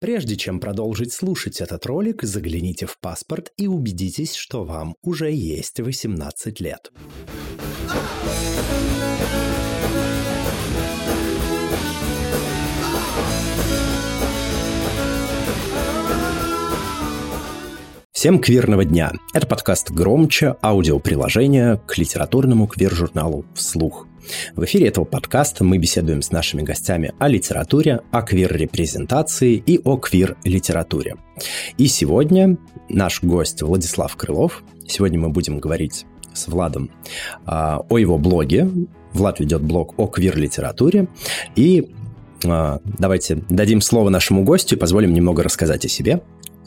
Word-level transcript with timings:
Прежде 0.00 0.34
чем 0.34 0.60
продолжить 0.60 1.12
слушать 1.12 1.60
этот 1.60 1.84
ролик, 1.84 2.22
загляните 2.22 2.86
в 2.86 2.98
паспорт 2.98 3.52
и 3.58 3.66
убедитесь, 3.66 4.34
что 4.34 4.64
вам 4.64 4.96
уже 5.02 5.30
есть 5.30 5.78
18 5.78 6.58
лет. 6.58 6.90
Всем 18.10 18.38
квирного 18.38 18.86
дня! 18.86 19.12
Это 19.34 19.46
подкаст 19.46 19.90
«Громче» 19.90 20.56
аудиоприложение 20.62 21.78
к 21.86 21.98
литературному 21.98 22.66
квир-журналу 22.66 23.44
«Вслух». 23.54 24.09
В 24.54 24.64
эфире 24.64 24.88
этого 24.88 25.04
подкаста 25.04 25.64
мы 25.64 25.78
беседуем 25.78 26.22
с 26.22 26.30
нашими 26.30 26.62
гостями 26.62 27.12
о 27.18 27.28
литературе, 27.28 28.00
о 28.10 28.22
квир-репрезентации 28.22 29.54
и 29.54 29.80
о 29.84 29.96
квир-литературе. 29.96 31.16
И 31.78 31.86
сегодня 31.86 32.58
наш 32.88 33.22
гость 33.22 33.62
Владислав 33.62 34.14
Крылов. 34.16 34.62
Сегодня 34.86 35.18
мы 35.18 35.28
будем 35.30 35.58
говорить 35.58 36.06
с 36.32 36.48
Владом 36.48 36.90
а, 37.46 37.80
о 37.88 37.98
его 37.98 38.18
блоге. 38.18 38.70
Влад 39.12 39.40
ведет 39.40 39.62
блог 39.62 39.94
о 39.98 40.06
квир-литературе. 40.06 41.08
И 41.56 41.94
а, 42.46 42.80
давайте 42.84 43.44
дадим 43.48 43.80
слово 43.80 44.10
нашему 44.10 44.44
гостю 44.44 44.76
и 44.76 44.78
позволим 44.78 45.12
немного 45.12 45.42
рассказать 45.42 45.84
о 45.84 45.88
себе. 45.88 46.22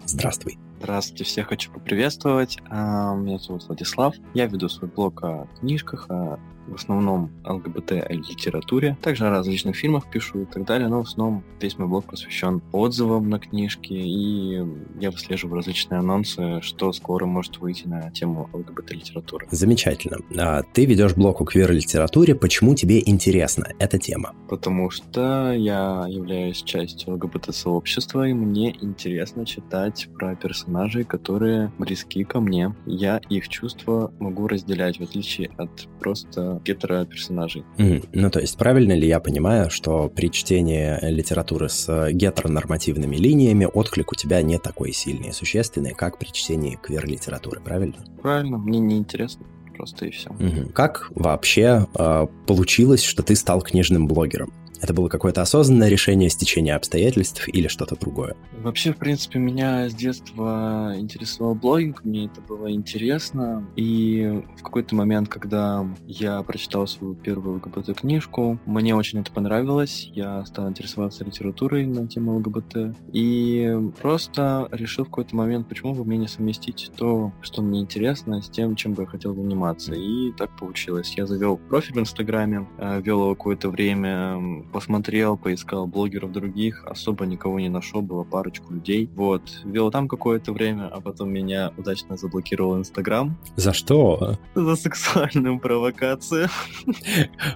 Здравствуй. 0.05 0.57
Здравствуйте, 0.79 1.23
всех 1.23 1.47
хочу 1.47 1.71
поприветствовать. 1.71 2.57
А, 2.69 3.15
меня 3.15 3.37
зовут 3.39 3.63
Владислав. 3.67 4.15
Я 4.33 4.47
веду 4.47 4.67
свой 4.67 4.89
блог 4.89 5.23
о 5.23 5.47
книжках, 5.59 6.07
о 6.09 6.39
в 6.67 6.75
основном 6.75 7.31
ЛГБТ-литературе. 7.45 8.97
Также 9.01 9.27
о 9.27 9.29
различных 9.29 9.75
фильмах 9.75 10.09
пишу 10.09 10.41
и 10.41 10.45
так 10.45 10.65
далее, 10.65 10.87
но 10.87 11.03
в 11.03 11.07
основном 11.07 11.43
весь 11.59 11.77
мой 11.77 11.87
блог 11.87 12.05
посвящен 12.05 12.61
отзывам 12.71 13.29
на 13.29 13.39
книжки, 13.39 13.93
и 13.93 14.63
я 14.99 15.11
выслеживаю 15.11 15.57
различные 15.57 15.99
анонсы, 15.99 16.61
что 16.61 16.93
скоро 16.93 17.25
может 17.25 17.59
выйти 17.59 17.87
на 17.87 18.11
тему 18.11 18.49
ЛГБТ-литературы. 18.53 19.47
Замечательно. 19.51 20.17
А 20.37 20.63
ты 20.63 20.85
ведешь 20.85 21.15
блог 21.15 21.41
о 21.41 21.45
квир-литературе. 21.45 22.35
Почему 22.35 22.75
тебе 22.75 23.01
интересна 23.05 23.67
эта 23.79 23.97
тема? 23.97 24.33
Потому 24.49 24.89
что 24.89 25.51
я 25.53 26.05
являюсь 26.07 26.61
частью 26.63 27.13
ЛГБТ-сообщества, 27.15 28.27
и 28.27 28.33
мне 28.33 28.75
интересно 28.81 29.45
читать 29.45 30.07
про 30.17 30.35
персонажей, 30.35 31.03
которые 31.03 31.71
близки 31.77 32.23
ко 32.23 32.39
мне. 32.39 32.75
Я 32.85 33.17
их 33.29 33.49
чувства 33.49 34.13
могу 34.19 34.47
разделять, 34.47 34.99
в 34.99 35.03
отличие 35.03 35.49
от 35.57 35.87
просто 35.99 36.52
гетероперсонажей. 36.63 37.63
Mm, 37.77 38.09
ну, 38.13 38.29
то 38.29 38.39
есть 38.39 38.57
правильно 38.57 38.93
ли 38.93 39.07
я 39.07 39.19
понимаю, 39.19 39.69
что 39.69 40.09
при 40.09 40.31
чтении 40.31 40.97
литературы 41.09 41.69
с 41.69 42.09
гетеронормативными 42.11 43.15
линиями 43.15 43.67
отклик 43.71 44.11
у 44.11 44.15
тебя 44.15 44.41
не 44.41 44.57
такой 44.59 44.91
сильный 44.91 45.29
и 45.29 45.31
существенный, 45.31 45.93
как 45.93 46.17
при 46.17 46.27
чтении 46.27 46.77
квир-литературы, 46.81 47.61
правильно? 47.61 48.03
Правильно, 48.21 48.57
мне 48.57 48.79
не 48.79 48.97
интересно 48.97 49.45
просто 49.73 50.05
и 50.05 50.11
все. 50.11 50.29
Угу. 50.29 50.71
Как 50.73 51.09
вообще 51.15 51.87
э, 51.97 52.27
получилось, 52.47 53.03
что 53.03 53.23
ты 53.23 53.35
стал 53.35 53.61
книжным 53.61 54.07
блогером? 54.07 54.53
Это 54.83 54.93
было 54.93 55.07
какое-то 55.07 55.41
осознанное 55.41 55.87
решение 55.87 56.29
стечения 56.29 56.75
обстоятельств 56.75 57.47
или 57.47 57.69
что-то 57.69 57.95
другое? 57.95 58.35
Вообще, 58.51 58.91
в 58.91 58.97
принципе, 58.97 59.39
меня 59.39 59.89
с 59.89 59.93
детства 59.93 60.93
интересовал 60.97 61.55
блогинг, 61.55 62.03
мне 62.03 62.25
это 62.25 62.41
было 62.41 62.69
интересно. 62.69 63.65
И 63.77 64.43
в 64.57 64.61
какой-то 64.61 64.93
момент, 64.93 65.29
когда 65.29 65.87
я 66.05 66.43
прочитал 66.43 66.85
свою 66.85 67.15
первую 67.15 67.61
ЛГБТ-книжку, 67.63 68.59
мне 68.65 68.93
очень 68.93 69.21
это 69.21 69.31
понравилось. 69.31 70.09
Я 70.13 70.45
стал 70.45 70.67
интересоваться 70.67 71.23
литературой 71.23 71.85
на 71.85 72.05
тему 72.05 72.35
ЛГБТ. 72.39 72.97
И 73.13 73.73
просто 74.01 74.67
решил 74.69 75.05
в 75.05 75.07
какой-то 75.07 75.33
момент, 75.33 75.69
почему 75.69 75.93
бы 75.93 76.03
мне 76.03 76.17
не 76.17 76.27
совместить 76.27 76.91
то, 76.97 77.31
что 77.39 77.61
мне 77.61 77.79
интересно, 77.79 78.41
с 78.41 78.49
тем, 78.49 78.75
чем 78.75 78.95
бы 78.95 79.03
я 79.03 79.07
хотел 79.07 79.33
заниматься. 79.33 79.93
И 79.93 80.33
так 80.33 80.53
получилось. 80.57 81.13
Я 81.15 81.25
завел 81.25 81.55
профиль 81.55 81.95
в 81.95 81.99
Инстаграме, 81.99 82.67
э, 82.79 83.01
вел 83.01 83.21
его 83.21 83.35
какое-то 83.35 83.69
время, 83.69 84.63
посмотрел, 84.73 85.37
поискал 85.37 85.87
блогеров 85.87 86.31
других, 86.31 86.83
особо 86.85 87.25
никого 87.25 87.59
не 87.59 87.69
нашел, 87.69 88.01
было 88.01 88.23
парочку 88.23 88.73
людей. 88.73 89.09
Вот, 89.15 89.41
вел 89.63 89.91
там 89.91 90.07
какое-то 90.07 90.51
время, 90.51 90.87
а 90.87 90.99
потом 90.99 91.31
меня 91.31 91.71
удачно 91.77 92.17
заблокировал 92.17 92.77
Инстаграм. 92.77 93.37
За 93.55 93.71
что? 93.71 94.37
За 94.55 94.75
сексуальную 94.75 95.59
провокацию. 95.59 96.49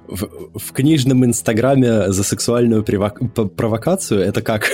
В, 0.08 0.60
в 0.60 0.72
книжном 0.72 1.26
Инстаграме 1.26 2.12
за 2.12 2.24
сексуальную 2.24 2.84
провокацию? 2.84 4.22
Это 4.22 4.42
как? 4.42 4.70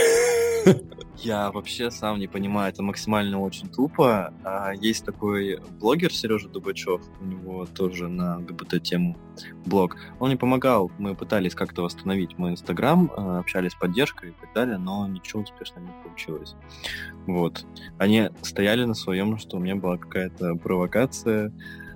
Я 1.23 1.51
вообще 1.51 1.89
сам 1.89 2.19
не 2.19 2.27
понимаю, 2.27 2.69
это 2.69 2.83
максимально 2.83 3.39
очень 3.39 3.69
тупо. 3.69 4.33
А 4.43 4.73
есть 4.73 5.05
такой 5.05 5.59
блогер 5.79 6.13
Сережа 6.13 6.49
Дубачев, 6.49 7.01
у 7.21 7.25
него 7.25 7.65
тоже 7.65 8.09
на 8.09 8.39
ГБТ-тему 8.39 9.17
блог. 9.65 9.95
Он 10.19 10.29
не 10.29 10.35
помогал, 10.35 10.91
мы 10.97 11.15
пытались 11.15 11.55
как-то 11.55 11.83
восстановить 11.83 12.37
мой 12.37 12.51
Инстаграм, 12.51 13.09
а, 13.15 13.39
общались 13.39 13.71
с 13.71 13.75
поддержкой 13.75 14.31
и 14.31 14.33
так 14.33 14.53
далее, 14.53 14.77
но 14.77 15.07
ничего 15.07 15.43
успешно 15.43 15.79
не 15.79 15.91
получилось. 16.03 16.55
Вот. 17.25 17.65
Они 17.97 18.29
стояли 18.41 18.83
на 18.83 18.93
своем, 18.93 19.37
что 19.37 19.55
у 19.55 19.59
меня 19.61 19.77
была 19.77 19.97
какая-то 19.97 20.55
провокация, 20.55 21.53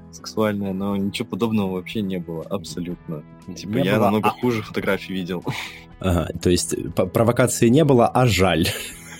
сексуальная, 0.10 0.72
но 0.72 0.96
ничего 0.96 1.28
подобного 1.28 1.74
вообще 1.74 2.02
не 2.02 2.18
было, 2.18 2.44
абсолютно. 2.44 3.24
Типа 3.54 3.72
не 3.72 3.84
я 3.84 3.96
было, 3.96 4.06
намного 4.06 4.30
а... 4.30 4.32
хуже 4.32 4.62
фотографий 4.62 5.14
видел. 5.14 5.44
Ага, 6.00 6.30
то 6.42 6.50
есть 6.50 6.76
провокации 6.94 7.68
не 7.68 7.84
было, 7.84 8.08
а 8.08 8.26
жаль. 8.26 8.68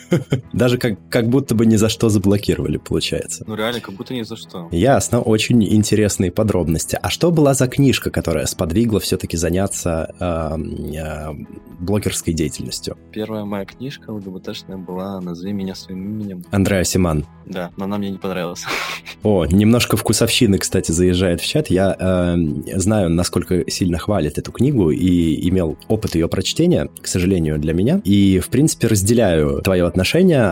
Даже 0.54 0.78
как, 0.78 0.98
как 1.10 1.30
будто 1.30 1.56
бы 1.56 1.66
ни 1.66 1.76
за 1.76 1.90
что 1.90 2.10
заблокировали, 2.10 2.78
получается. 2.78 3.44
Ну 3.48 3.56
реально, 3.56 3.82
как 3.82 3.96
будто 3.96 4.14
ни 4.14 4.24
за 4.24 4.36
что. 4.36 4.68
Ясно, 4.72 5.22
очень 5.22 5.64
интересные 5.64 6.32
подробности. 6.32 6.98
А 7.02 7.10
что 7.10 7.32
была 7.32 7.54
за 7.54 7.68
книжка, 7.68 8.10
которая 8.10 8.46
сподвигла 8.46 9.00
все-таки 9.00 9.38
заняться 9.38 10.14
э, 10.20 10.58
э, 10.96 11.34
блогерской 11.80 12.34
деятельностью? 12.34 12.98
Первая 13.12 13.46
моя 13.46 13.66
книжка 13.66 14.12
ЛГБТшная 14.12 14.78
была 14.78 15.20
«Назови 15.22 15.54
меня 15.54 15.76
своим 15.76 16.04
именем». 16.10 16.44
Андреа 16.52 16.84
Симан. 16.84 17.26
Да, 17.46 17.72
но 17.78 17.86
она 17.86 17.98
мне 17.98 18.10
не 18.12 18.18
понравилась. 18.18 18.64
О, 19.24 19.46
немножко 19.46 19.98
вкусовщины, 19.98 20.58
кстати, 20.58 20.92
заезжает 20.92 21.42
в 21.42 21.46
чат. 21.46 21.70
Я 21.70 21.96
э, 21.98 22.36
знаю, 22.76 23.10
насколько 23.10 23.70
сильно 23.70 23.98
хвалит 23.98 24.38
эту 24.38 24.52
книгу 24.52 24.92
и 24.92 25.50
имел 25.50 25.78
опыт 25.88 26.16
ее 26.16 26.28
прочтения, 26.28 26.90
к 27.02 27.08
сожалению, 27.08 27.60
для 27.60 27.74
меня. 27.74 28.02
И, 28.04 28.40
в 28.40 28.50
принципе, 28.50 28.88
разделяю 28.88 29.62
твое 29.62 29.86
отношение, 29.86 29.97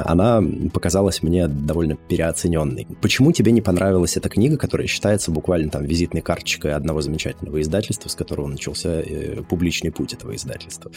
она 0.05 0.41
показалась 0.73 1.23
мне 1.23 1.47
довольно 1.47 1.95
переоцененной. 1.95 2.87
Почему 3.01 3.31
тебе 3.31 3.51
не 3.51 3.61
понравилась 3.61 4.17
эта 4.17 4.29
книга, 4.29 4.57
которая 4.57 4.87
считается 4.87 5.31
буквально 5.31 5.69
там 5.69 5.83
визитной 5.83 6.21
карточкой 6.21 6.73
одного 6.73 7.01
замечательного 7.01 7.61
издательства, 7.61 8.09
с 8.09 8.15
которого 8.15 8.47
начался 8.47 9.01
э, 9.01 9.43
публичный 9.43 9.91
путь 9.91 10.13
этого 10.13 10.35
издательства? 10.35 10.91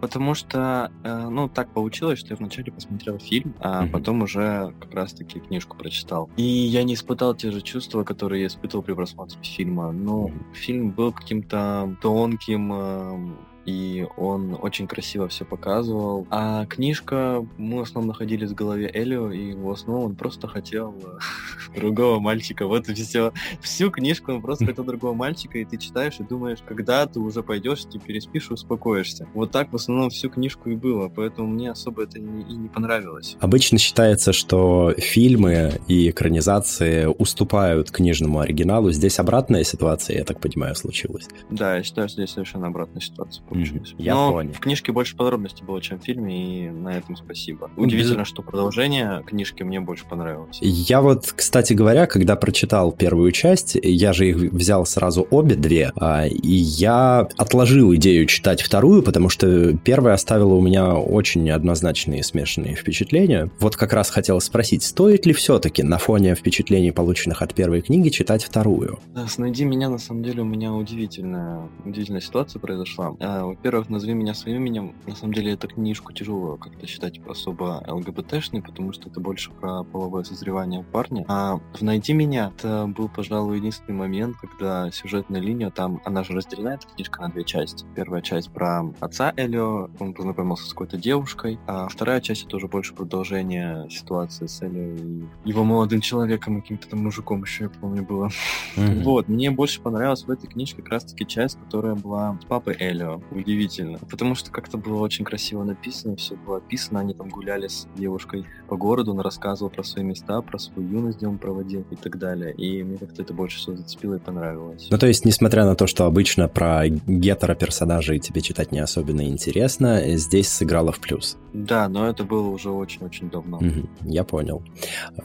Потому 0.00 0.34
что, 0.34 0.90
э, 1.04 1.28
ну, 1.28 1.48
так 1.48 1.72
получилось, 1.72 2.18
что 2.18 2.30
я 2.30 2.36
вначале 2.36 2.72
посмотрел 2.72 3.18
фильм, 3.18 3.54
а 3.60 3.84
mm-hmm. 3.84 3.90
потом 3.90 4.22
уже 4.22 4.74
как 4.80 4.94
раз-таки 4.94 5.40
книжку 5.40 5.76
прочитал. 5.76 6.30
И 6.36 6.42
я 6.42 6.82
не 6.82 6.94
испытал 6.94 7.34
те 7.34 7.50
же 7.50 7.60
чувства, 7.60 8.04
которые 8.04 8.42
я 8.42 8.46
испытывал 8.48 8.82
при 8.82 8.94
просмотре 8.94 9.38
фильма. 9.42 9.92
Но 9.92 10.28
mm-hmm. 10.28 10.54
фильм 10.54 10.90
был 10.90 11.12
каким-то 11.12 11.96
тонким, 12.00 12.72
э, 12.72 13.51
и 13.64 14.06
он 14.16 14.58
очень 14.60 14.86
красиво 14.86 15.28
все 15.28 15.44
показывал. 15.44 16.26
А 16.30 16.66
книжка, 16.66 17.46
мы 17.58 17.78
в 17.78 17.82
основном 17.82 18.08
находились 18.08 18.50
в 18.50 18.54
голове 18.54 18.90
Элио, 18.92 19.30
и 19.30 19.54
в 19.54 19.70
основном 19.70 20.06
он 20.06 20.16
просто 20.16 20.48
хотел 20.48 20.94
э, 21.02 21.78
другого 21.80 22.18
мальчика. 22.18 22.66
Вот 22.66 22.88
и 22.88 22.94
все. 22.94 23.32
Всю 23.60 23.90
книжку 23.90 24.32
он 24.32 24.42
просто 24.42 24.66
хотел 24.66 24.84
другого 24.84 25.14
мальчика, 25.14 25.58
и 25.58 25.64
ты 25.64 25.76
читаешь 25.78 26.18
и 26.18 26.24
думаешь, 26.24 26.58
когда 26.66 27.06
ты 27.06 27.20
уже 27.20 27.42
пойдешь, 27.42 27.84
ты 27.84 27.98
переспишь 27.98 28.50
и 28.50 28.54
успокоишься. 28.54 29.28
Вот 29.34 29.50
так 29.50 29.72
в 29.72 29.76
основном 29.76 30.10
всю 30.10 30.28
книжку 30.30 30.70
и 30.70 30.76
было, 30.76 31.08
поэтому 31.08 31.48
мне 31.48 31.70
особо 31.70 32.04
это 32.04 32.18
и 32.18 32.22
не 32.22 32.68
понравилось. 32.68 33.36
Обычно 33.40 33.78
считается, 33.78 34.32
что 34.32 34.94
фильмы 34.98 35.80
и 35.88 36.10
экранизации 36.10 37.06
уступают 37.06 37.90
книжному 37.90 38.40
оригиналу. 38.40 38.90
Здесь 38.90 39.18
обратная 39.18 39.64
ситуация, 39.64 40.18
я 40.18 40.24
так 40.24 40.40
понимаю, 40.40 40.74
случилась. 40.74 41.28
Да, 41.50 41.76
я 41.76 41.82
считаю, 41.82 42.08
что 42.08 42.22
здесь 42.22 42.34
совершенно 42.34 42.66
обратная 42.66 43.00
ситуация 43.00 43.44
получилось. 43.52 43.92
Mm-hmm. 43.92 44.02
Я 44.02 44.14
Но 44.14 44.32
понял. 44.32 44.52
в 44.52 44.60
книжке 44.60 44.92
больше 44.92 45.16
подробностей 45.16 45.64
было, 45.64 45.80
чем 45.80 45.98
в 45.98 46.04
фильме, 46.04 46.66
и 46.66 46.70
на 46.70 46.96
этом 46.96 47.16
спасибо. 47.16 47.70
Удивительно, 47.76 48.24
что 48.24 48.42
продолжение 48.42 49.22
книжки 49.26 49.62
мне 49.62 49.80
больше 49.80 50.04
понравилось. 50.08 50.58
Я 50.60 51.00
вот, 51.00 51.32
кстати, 51.36 51.72
говоря, 51.72 52.06
когда 52.06 52.36
прочитал 52.36 52.92
первую 52.92 53.32
часть, 53.32 53.76
я 53.82 54.12
же 54.12 54.28
их 54.28 54.36
взял 54.36 54.86
сразу 54.86 55.26
обе 55.30 55.54
две, 55.54 55.92
а, 55.96 56.26
и 56.26 56.54
я 56.54 57.28
отложил 57.36 57.94
идею 57.94 58.26
читать 58.26 58.62
вторую, 58.62 59.02
потому 59.02 59.28
что 59.28 59.76
первая 59.78 60.14
оставила 60.14 60.54
у 60.54 60.60
меня 60.60 60.94
очень 60.94 61.42
неоднозначные 61.42 62.22
смешанные 62.22 62.74
впечатления. 62.74 63.50
Вот 63.58 63.76
как 63.76 63.92
раз 63.92 64.10
хотел 64.10 64.40
спросить, 64.40 64.82
стоит 64.82 65.26
ли 65.26 65.32
все-таки 65.32 65.82
на 65.82 65.98
фоне 65.98 66.34
впечатлений, 66.34 66.92
полученных 66.92 67.42
от 67.42 67.54
первой 67.54 67.82
книги, 67.82 68.08
читать 68.08 68.44
вторую? 68.44 68.98
Да, 69.14 69.26
«Найди 69.38 69.64
меня» 69.64 69.88
на 69.88 69.98
самом 69.98 70.22
деле 70.22 70.42
у 70.42 70.44
меня 70.44 70.72
удивительная, 70.72 71.68
удивительная 71.84 72.20
ситуация 72.20 72.60
произошла. 72.60 73.16
А, 73.42 73.46
во-первых, 73.46 73.88
«Назови 73.88 74.14
меня 74.14 74.34
своим 74.34 74.58
именем». 74.58 74.94
На 75.06 75.16
самом 75.16 75.34
деле 75.34 75.52
эту 75.52 75.66
книжку 75.66 76.12
тяжело 76.12 76.56
как-то 76.56 76.86
считать 76.86 77.20
особо 77.26 77.82
ЛГБТшной, 77.88 78.62
потому 78.62 78.92
что 78.92 79.08
это 79.08 79.18
больше 79.18 79.50
про 79.50 79.82
половое 79.82 80.22
созревание 80.22 80.84
парня. 80.84 81.24
А 81.26 81.58
в 81.74 81.82
«Найди 81.82 82.12
меня» 82.12 82.52
это 82.56 82.86
был, 82.86 83.08
пожалуй, 83.08 83.56
единственный 83.56 83.96
момент, 83.96 84.36
когда 84.36 84.90
сюжетная 84.92 85.40
линия 85.40 85.70
там, 85.70 86.00
она 86.04 86.22
же 86.22 86.34
разделена, 86.34 86.74
эта 86.74 86.86
книжка, 86.86 87.20
на 87.22 87.30
две 87.30 87.42
части. 87.42 87.84
Первая 87.96 88.22
часть 88.22 88.50
про 88.50 88.84
отца 89.00 89.32
Элио, 89.36 89.90
он 89.98 90.14
познакомился 90.14 90.66
с 90.66 90.70
какой-то 90.70 90.96
девушкой, 90.96 91.58
а 91.66 91.88
вторая 91.88 92.20
часть 92.20 92.46
это 92.46 92.56
уже 92.56 92.68
больше 92.68 92.94
продолжение 92.94 93.90
ситуации 93.90 94.46
с 94.46 94.62
Элио 94.62 94.94
и 94.94 95.24
его 95.44 95.64
молодым 95.64 96.00
человеком, 96.00 96.60
каким-то 96.60 96.88
там 96.88 97.02
мужиком 97.02 97.42
еще, 97.42 97.64
я 97.64 97.70
помню, 97.70 98.04
было. 98.04 98.30
Mm-hmm. 98.76 99.02
Вот, 99.02 99.28
мне 99.28 99.50
больше 99.50 99.80
понравилась 99.80 100.22
в 100.24 100.30
этой 100.30 100.46
книжке 100.46 100.80
как 100.82 100.92
раз-таки 100.92 101.26
часть, 101.26 101.58
которая 101.58 101.96
была 101.96 102.38
с 102.40 102.44
папой 102.44 102.76
Элио. 102.78 103.20
Удивительно. 103.34 103.98
Потому 104.10 104.34
что 104.34 104.50
как-то 104.50 104.78
было 104.78 105.00
очень 105.00 105.24
красиво 105.24 105.64
написано, 105.64 106.16
все 106.16 106.36
было 106.36 106.58
описано, 106.58 107.00
они 107.00 107.14
там 107.14 107.28
гуляли 107.28 107.68
с 107.68 107.86
девушкой 107.96 108.44
по 108.68 108.76
городу, 108.76 109.12
он 109.12 109.20
рассказывал 109.20 109.70
про 109.70 109.82
свои 109.82 110.04
места, 110.04 110.40
про 110.42 110.58
свою 110.58 110.88
юность, 110.88 111.18
где 111.18 111.26
он 111.26 111.38
проводил 111.38 111.84
и 111.90 111.96
так 111.96 112.18
далее. 112.18 112.52
И 112.54 112.82
мне 112.82 112.98
как-то 112.98 113.22
это 113.22 113.34
больше 113.34 113.58
всего 113.58 113.76
зацепило 113.76 114.14
и 114.14 114.18
понравилось. 114.18 114.88
Ну, 114.90 114.98
то 114.98 115.06
есть, 115.06 115.24
несмотря 115.24 115.64
на 115.64 115.74
то, 115.74 115.86
что 115.86 116.04
обычно 116.04 116.48
про 116.48 116.88
гетеро-персонажей 116.88 118.18
тебе 118.18 118.40
читать 118.40 118.72
не 118.72 118.80
особенно 118.80 119.26
интересно, 119.26 120.02
здесь 120.16 120.48
сыграло 120.48 120.92
в 120.92 121.00
плюс. 121.00 121.36
Да, 121.52 121.88
но 121.88 122.08
это 122.08 122.24
было 122.24 122.48
уже 122.48 122.70
очень-очень 122.70 123.30
давно. 123.30 123.58
Угу, 123.58 123.88
я 124.04 124.24
понял. 124.24 124.62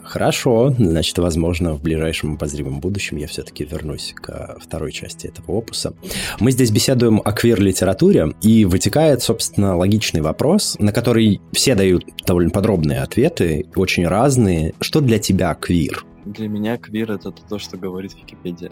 Хорошо, 0.02 0.74
значит, 0.78 1.18
возможно, 1.18 1.74
в 1.74 1.82
ближайшем 1.82 2.34
обозримом 2.34 2.80
будущем 2.80 3.16
я 3.16 3.26
все-таки 3.26 3.64
вернусь 3.64 4.14
к 4.14 4.58
второй 4.60 4.92
части 4.92 5.26
этого 5.26 5.52
опуса. 5.52 5.94
Мы 6.40 6.50
здесь 6.52 6.70
беседуем 6.70 7.20
о 7.24 7.32
квир-литературе, 7.32 7.97
и 8.42 8.64
вытекает, 8.64 9.22
собственно, 9.22 9.76
логичный 9.76 10.20
вопрос, 10.20 10.76
на 10.78 10.92
который 10.92 11.40
все 11.52 11.74
дают 11.74 12.04
довольно 12.26 12.50
подробные 12.50 13.00
ответы, 13.00 13.66
очень 13.74 14.06
разные. 14.06 14.74
Что 14.80 15.00
для 15.00 15.18
тебя 15.18 15.54
квир? 15.54 16.04
Для 16.24 16.48
меня 16.48 16.76
квир 16.76 17.12
это 17.12 17.32
то, 17.32 17.58
что 17.58 17.78
говорит 17.78 18.14
Википедия. 18.14 18.70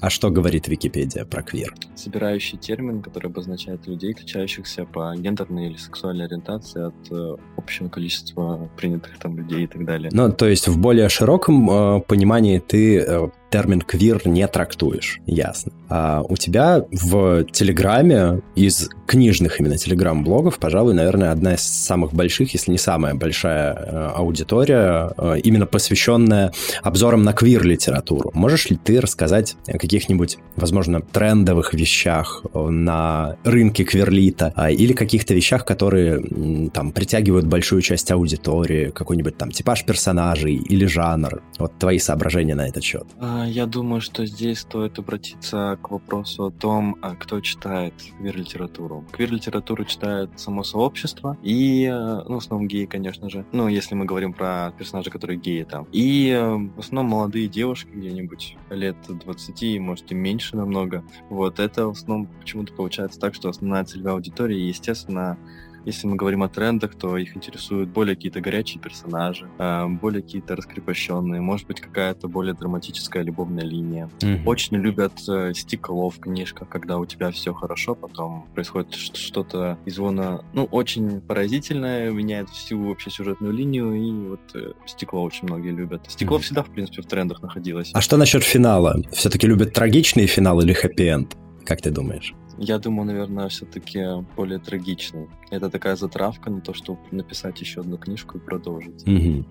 А 0.00 0.08
что 0.08 0.30
говорит 0.30 0.68
Википедия 0.68 1.24
про 1.24 1.42
квир? 1.42 1.74
Собирающий 1.96 2.58
термин, 2.58 3.02
который 3.02 3.26
обозначает 3.26 3.86
людей, 3.86 4.12
отличающихся 4.12 4.84
по 4.84 5.14
гендерной 5.16 5.66
или 5.66 5.76
сексуальной 5.76 6.26
ориентации 6.26 6.86
от 6.86 7.10
э, 7.10 7.36
общего 7.56 7.88
количества 7.88 8.70
принятых 8.76 9.18
там 9.18 9.36
людей 9.36 9.64
и 9.64 9.66
так 9.66 9.84
далее. 9.84 10.10
Ну, 10.12 10.32
то 10.32 10.46
есть 10.46 10.68
в 10.68 10.78
более 10.78 11.08
широком 11.08 11.68
э, 11.70 12.00
понимании 12.02 12.60
ты 12.60 12.98
э, 13.00 13.28
термин 13.50 13.80
квир 13.80 14.22
не 14.26 14.46
трактуешь, 14.46 15.20
ясно. 15.26 15.72
А 15.88 16.22
у 16.28 16.36
тебя 16.36 16.84
в 16.90 17.44
Телеграме 17.44 18.42
из 18.54 18.88
книжных 19.06 19.60
именно 19.60 19.76
Телеграм-блогов, 19.76 20.58
пожалуй, 20.58 20.94
наверное, 20.94 21.32
одна 21.32 21.54
из 21.54 21.62
самых 21.62 22.14
больших, 22.14 22.52
если 22.52 22.70
не 22.70 22.78
самая 22.78 23.14
большая 23.14 23.74
э, 23.74 24.10
аудитория, 24.14 25.10
э, 25.16 25.40
именно 25.42 25.66
посвященная 25.66 26.52
обзорам 26.82 27.24
на 27.24 27.32
квир-литературу. 27.32 28.30
Можешь 28.34 28.70
ли 28.70 28.76
ты 28.76 29.00
рассказать 29.00 29.56
о 29.66 29.78
каких-нибудь, 29.78 30.38
возможно, 30.54 31.00
трендовых 31.00 31.74
вещах 31.74 32.44
на 32.54 33.36
рынке 33.42 33.82
квирлита 33.82 34.52
а, 34.54 34.70
или 34.70 34.92
каких-то 34.92 35.34
вещах, 35.34 35.64
которые 35.64 36.70
там 36.72 36.92
притягивают 36.92 37.46
большую 37.46 37.82
часть 37.82 38.10
аудитории, 38.12 38.90
какой-нибудь 38.90 39.36
там 39.36 39.50
типаж 39.50 39.84
персонажей 39.84 40.54
или 40.54 40.86
жанр? 40.86 41.42
Вот 41.58 41.76
твои 41.78 41.98
соображения 41.98 42.54
на 42.54 42.68
этот 42.68 42.84
счет. 42.84 43.06
А, 43.18 43.39
я 43.46 43.66
думаю, 43.66 44.00
что 44.00 44.26
здесь 44.26 44.60
стоит 44.60 44.98
обратиться 44.98 45.78
к 45.82 45.90
вопросу 45.90 46.46
о 46.46 46.50
том, 46.50 46.96
а 47.02 47.14
кто 47.14 47.40
читает 47.40 47.94
квир-литературу. 48.18 49.04
Квир-литературу 49.12 49.84
читает 49.84 50.30
само 50.36 50.64
сообщество 50.64 51.36
и, 51.42 51.84
э, 51.84 52.22
ну, 52.28 52.34
в 52.34 52.38
основном 52.38 52.68
геи, 52.68 52.86
конечно 52.86 53.30
же. 53.30 53.44
Ну, 53.52 53.68
если 53.68 53.94
мы 53.94 54.04
говорим 54.04 54.32
про 54.32 54.72
персонажей, 54.78 55.12
которые 55.12 55.38
геи 55.38 55.64
там. 55.64 55.86
И 55.92 56.32
в 56.76 56.80
основном 56.80 57.10
молодые 57.10 57.48
девушки 57.48 57.90
где-нибудь 57.92 58.56
лет 58.70 58.96
20, 59.08 59.78
может 59.80 60.12
и 60.12 60.14
меньше 60.14 60.56
намного. 60.56 61.04
Вот, 61.28 61.58
это 61.58 61.86
в 61.86 61.90
основном 61.90 62.26
почему-то 62.40 62.72
получается 62.72 63.20
так, 63.20 63.34
что 63.34 63.48
основная 63.48 63.84
целевая 63.84 64.14
аудитория, 64.14 64.68
естественно, 64.68 65.38
если 65.84 66.06
мы 66.06 66.16
говорим 66.16 66.42
о 66.42 66.48
трендах, 66.48 66.94
то 66.94 67.16
их 67.16 67.36
интересуют 67.36 67.90
более 67.90 68.16
какие-то 68.16 68.40
горячие 68.40 68.80
персонажи, 68.80 69.48
э, 69.58 69.86
более 69.86 70.22
какие-то 70.22 70.56
раскрепощенные, 70.56 71.40
может 71.40 71.66
быть, 71.66 71.80
какая-то 71.80 72.28
более 72.28 72.54
драматическая 72.54 73.22
любовная 73.22 73.64
линия. 73.64 74.10
Mm-hmm. 74.20 74.44
Очень 74.46 74.76
любят 74.78 75.12
э, 75.28 75.52
стекло 75.54 76.10
в 76.10 76.18
книжках, 76.18 76.68
когда 76.68 76.98
у 76.98 77.06
тебя 77.06 77.30
все 77.30 77.52
хорошо, 77.52 77.94
потом 77.94 78.46
происходит 78.54 78.94
что-то 78.94 79.78
из 79.84 79.96
зона, 79.96 80.44
ну, 80.52 80.64
очень 80.64 81.20
поразительное, 81.20 82.10
меняет 82.10 82.48
всю 82.50 82.82
вообще 82.88 83.10
сюжетную 83.10 83.52
линию, 83.52 83.94
и 83.94 84.28
вот 84.28 84.40
э, 84.54 84.72
стекло 84.86 85.22
очень 85.22 85.46
многие 85.46 85.72
любят. 85.72 86.02
Стекло 86.08 86.38
mm-hmm. 86.38 86.42
всегда, 86.42 86.62
в 86.62 86.70
принципе, 86.70 87.02
в 87.02 87.06
трендах 87.06 87.42
находилось. 87.42 87.90
А 87.94 88.00
что 88.00 88.16
насчет 88.16 88.42
финала? 88.42 88.96
Все-таки 89.12 89.46
любят 89.46 89.72
трагичный 89.72 90.26
финал 90.26 90.60
или 90.60 90.72
хэппи-энд? 90.72 91.36
Как 91.64 91.82
ты 91.82 91.90
думаешь? 91.90 92.34
Я 92.62 92.78
думаю, 92.78 93.06
наверное, 93.06 93.48
все-таки 93.48 94.04
более 94.36 94.58
трагичный. 94.58 95.30
Это 95.50 95.70
такая 95.70 95.96
затравка 95.96 96.50
на 96.50 96.60
то, 96.60 96.74
чтобы 96.74 97.00
написать 97.10 97.58
еще 97.62 97.80
одну 97.80 97.96
книжку 97.96 98.36
и 98.36 98.40
продолжить. 98.40 99.02
Угу. 99.08 99.46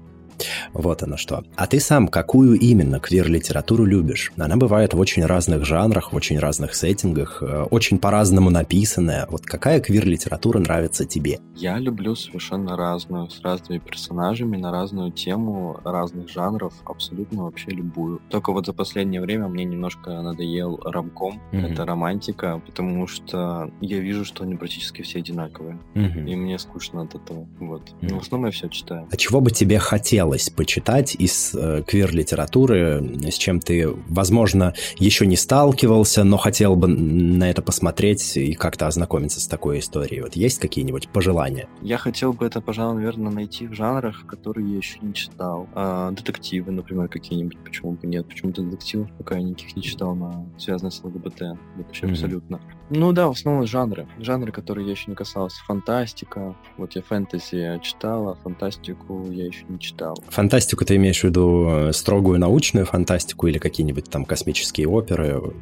Вот 0.74 1.03
оно 1.03 1.18
что. 1.18 1.44
А 1.56 1.68
ты 1.68 1.80
сам 1.80 2.07
какую 2.07 2.57
именно 2.59 3.00
квир-литературу 3.00 3.86
любишь? 3.86 4.31
Она 4.38 4.56
бывает 4.56 4.94
в 4.94 5.00
очень 5.00 5.25
разных 5.25 5.65
жанрах, 5.65 6.13
в 6.13 6.15
очень 6.15 6.39
разных 6.39 6.75
сеттингах, 6.75 7.41
э, 7.41 7.63
очень 7.69 8.00
по-разному 8.00 8.50
написанная. 8.50 9.27
Вот 9.30 9.45
какая 9.45 9.80
квир-литература 9.80 10.59
нравится 10.59 11.06
тебе? 11.06 11.39
Я 11.56 11.77
люблю 11.77 12.15
совершенно 12.15 12.77
разную, 12.77 13.30
с 13.30 13.41
разными 13.41 13.80
персонажами, 13.80 14.57
на 14.57 14.71
разную 14.71 15.12
тему, 15.12 15.80
разных 15.83 16.30
жанров, 16.30 16.74
абсолютно 16.86 17.44
вообще 17.44 17.71
любую. 17.71 18.21
Только 18.30 18.51
вот 18.51 18.65
за 18.65 18.74
последнее 18.74 19.21
время 19.21 19.47
мне 19.47 19.65
немножко 19.65 20.21
надоел 20.21 20.80
рамком, 20.86 21.41
mm-hmm. 21.51 21.74
это 21.74 21.86
романтика, 21.86 22.62
потому 22.65 23.07
что 23.07 23.71
я 23.81 24.00
вижу, 24.00 24.25
что 24.25 24.44
они 24.44 24.56
практически 24.56 25.01
все 25.01 25.19
одинаковые. 25.19 25.77
Mm-hmm. 25.95 26.30
И 26.30 26.36
мне 26.36 26.59
скучно 26.59 27.01
от 27.03 27.15
этого. 27.15 27.47
Вот. 27.59 27.81
Mm-hmm. 27.81 28.09
Но 28.09 28.19
в 28.19 28.21
основном 28.21 28.45
я 28.47 28.51
все 28.51 28.69
читаю. 28.69 29.07
А 29.12 29.18
чего 29.18 29.41
бы 29.41 29.51
тебе 29.51 29.80
хотелось 29.80 30.28
хотелось 30.29 30.49
почитать 30.49 31.15
из 31.15 31.55
э, 31.55 31.83
квир-литературы, 31.87 33.01
с 33.29 33.35
чем 33.35 33.59
ты, 33.59 33.89
возможно, 34.07 34.73
еще 34.99 35.25
не 35.25 35.35
сталкивался, 35.35 36.23
но 36.23 36.37
хотел 36.37 36.75
бы 36.75 36.87
на 36.87 37.49
это 37.49 37.61
посмотреть 37.61 38.37
и 38.37 38.53
как-то 38.53 38.87
ознакомиться 38.87 39.39
с 39.39 39.47
такой 39.47 39.79
историей? 39.79 40.21
Вот 40.21 40.35
есть 40.35 40.59
какие-нибудь 40.59 41.09
пожелания? 41.09 41.67
Я 41.81 41.97
хотел 41.97 42.33
бы 42.33 42.45
это, 42.45 42.61
пожалуй, 42.61 42.97
наверное, 42.97 43.31
найти 43.31 43.67
в 43.67 43.73
жанрах, 43.73 44.25
которые 44.27 44.71
я 44.71 44.77
еще 44.77 44.99
не 45.01 45.13
читал. 45.13 45.67
А, 45.74 46.12
детективы, 46.12 46.71
например, 46.71 47.07
какие-нибудь, 47.07 47.57
почему 47.63 47.93
бы 47.93 48.07
нет? 48.07 48.27
Почему-то 48.27 48.62
детективов 48.62 49.09
пока 49.17 49.36
я 49.36 49.43
никаких 49.43 49.75
не 49.75 49.81
читал, 49.81 50.15
на 50.15 50.45
связанные 50.57 50.91
с 50.91 51.03
ЛГБТ. 51.03 51.41
Вообще 51.77 52.05
mm-hmm. 52.05 52.12
абсолютно. 52.12 52.59
Ну 52.89 53.12
да, 53.12 53.27
в 53.27 53.31
основном 53.31 53.67
жанры. 53.67 54.08
Жанры, 54.19 54.51
которые 54.51 54.86
я 54.86 54.91
еще 54.91 55.05
не 55.08 55.15
касался. 55.15 55.63
Фантастика. 55.65 56.55
Вот 56.77 56.96
я 56.96 57.01
фэнтези 57.01 57.79
читала, 57.84 58.38
фантастику 58.43 59.27
я 59.31 59.46
еще 59.46 59.65
не 59.67 59.79
читал. 59.79 60.17
Фантастику 60.29 60.86
ты 60.86 60.96
имеешь 60.96 61.22
в 61.22 61.24
виду 61.25 61.67
э, 61.69 61.93
строгую 61.93 62.39
научную 62.39 62.86
фантастику 62.86 63.48
или 63.48 63.58
какие-нибудь 63.60 64.10
там 64.10 64.25
космические 64.25 64.88
оперы? 64.88 65.53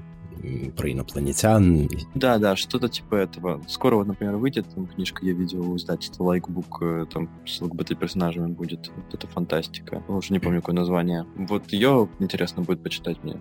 Про 0.75 0.91
инопланетян. 0.91 1.89
Да, 2.15 2.37
да, 2.37 2.55
что-то 2.55 2.89
типа 2.89 3.15
этого. 3.15 3.61
Скоро 3.67 3.95
вот, 3.95 4.07
например, 4.07 4.35
выйдет 4.37 4.65
там 4.73 4.87
книжка, 4.87 5.25
я 5.25 5.33
видел 5.33 5.71
у 5.71 5.77
издательства 5.77 6.23
Лайкбук, 6.23 6.81
э, 6.81 7.05
там 7.11 7.29
с 7.45 7.61
ЛГБТ-персонажами 7.61 8.51
будет. 8.51 8.91
Вот 8.95 9.13
это 9.13 9.27
фантастика. 9.27 10.03
Уже 10.07 10.33
не 10.33 10.39
помню, 10.39 10.61
какое 10.61 10.75
название. 10.75 11.25
Вот 11.35 11.71
ее 11.71 12.09
интересно 12.19 12.63
будет 12.63 12.83
почитать 12.83 13.23
мне. 13.23 13.37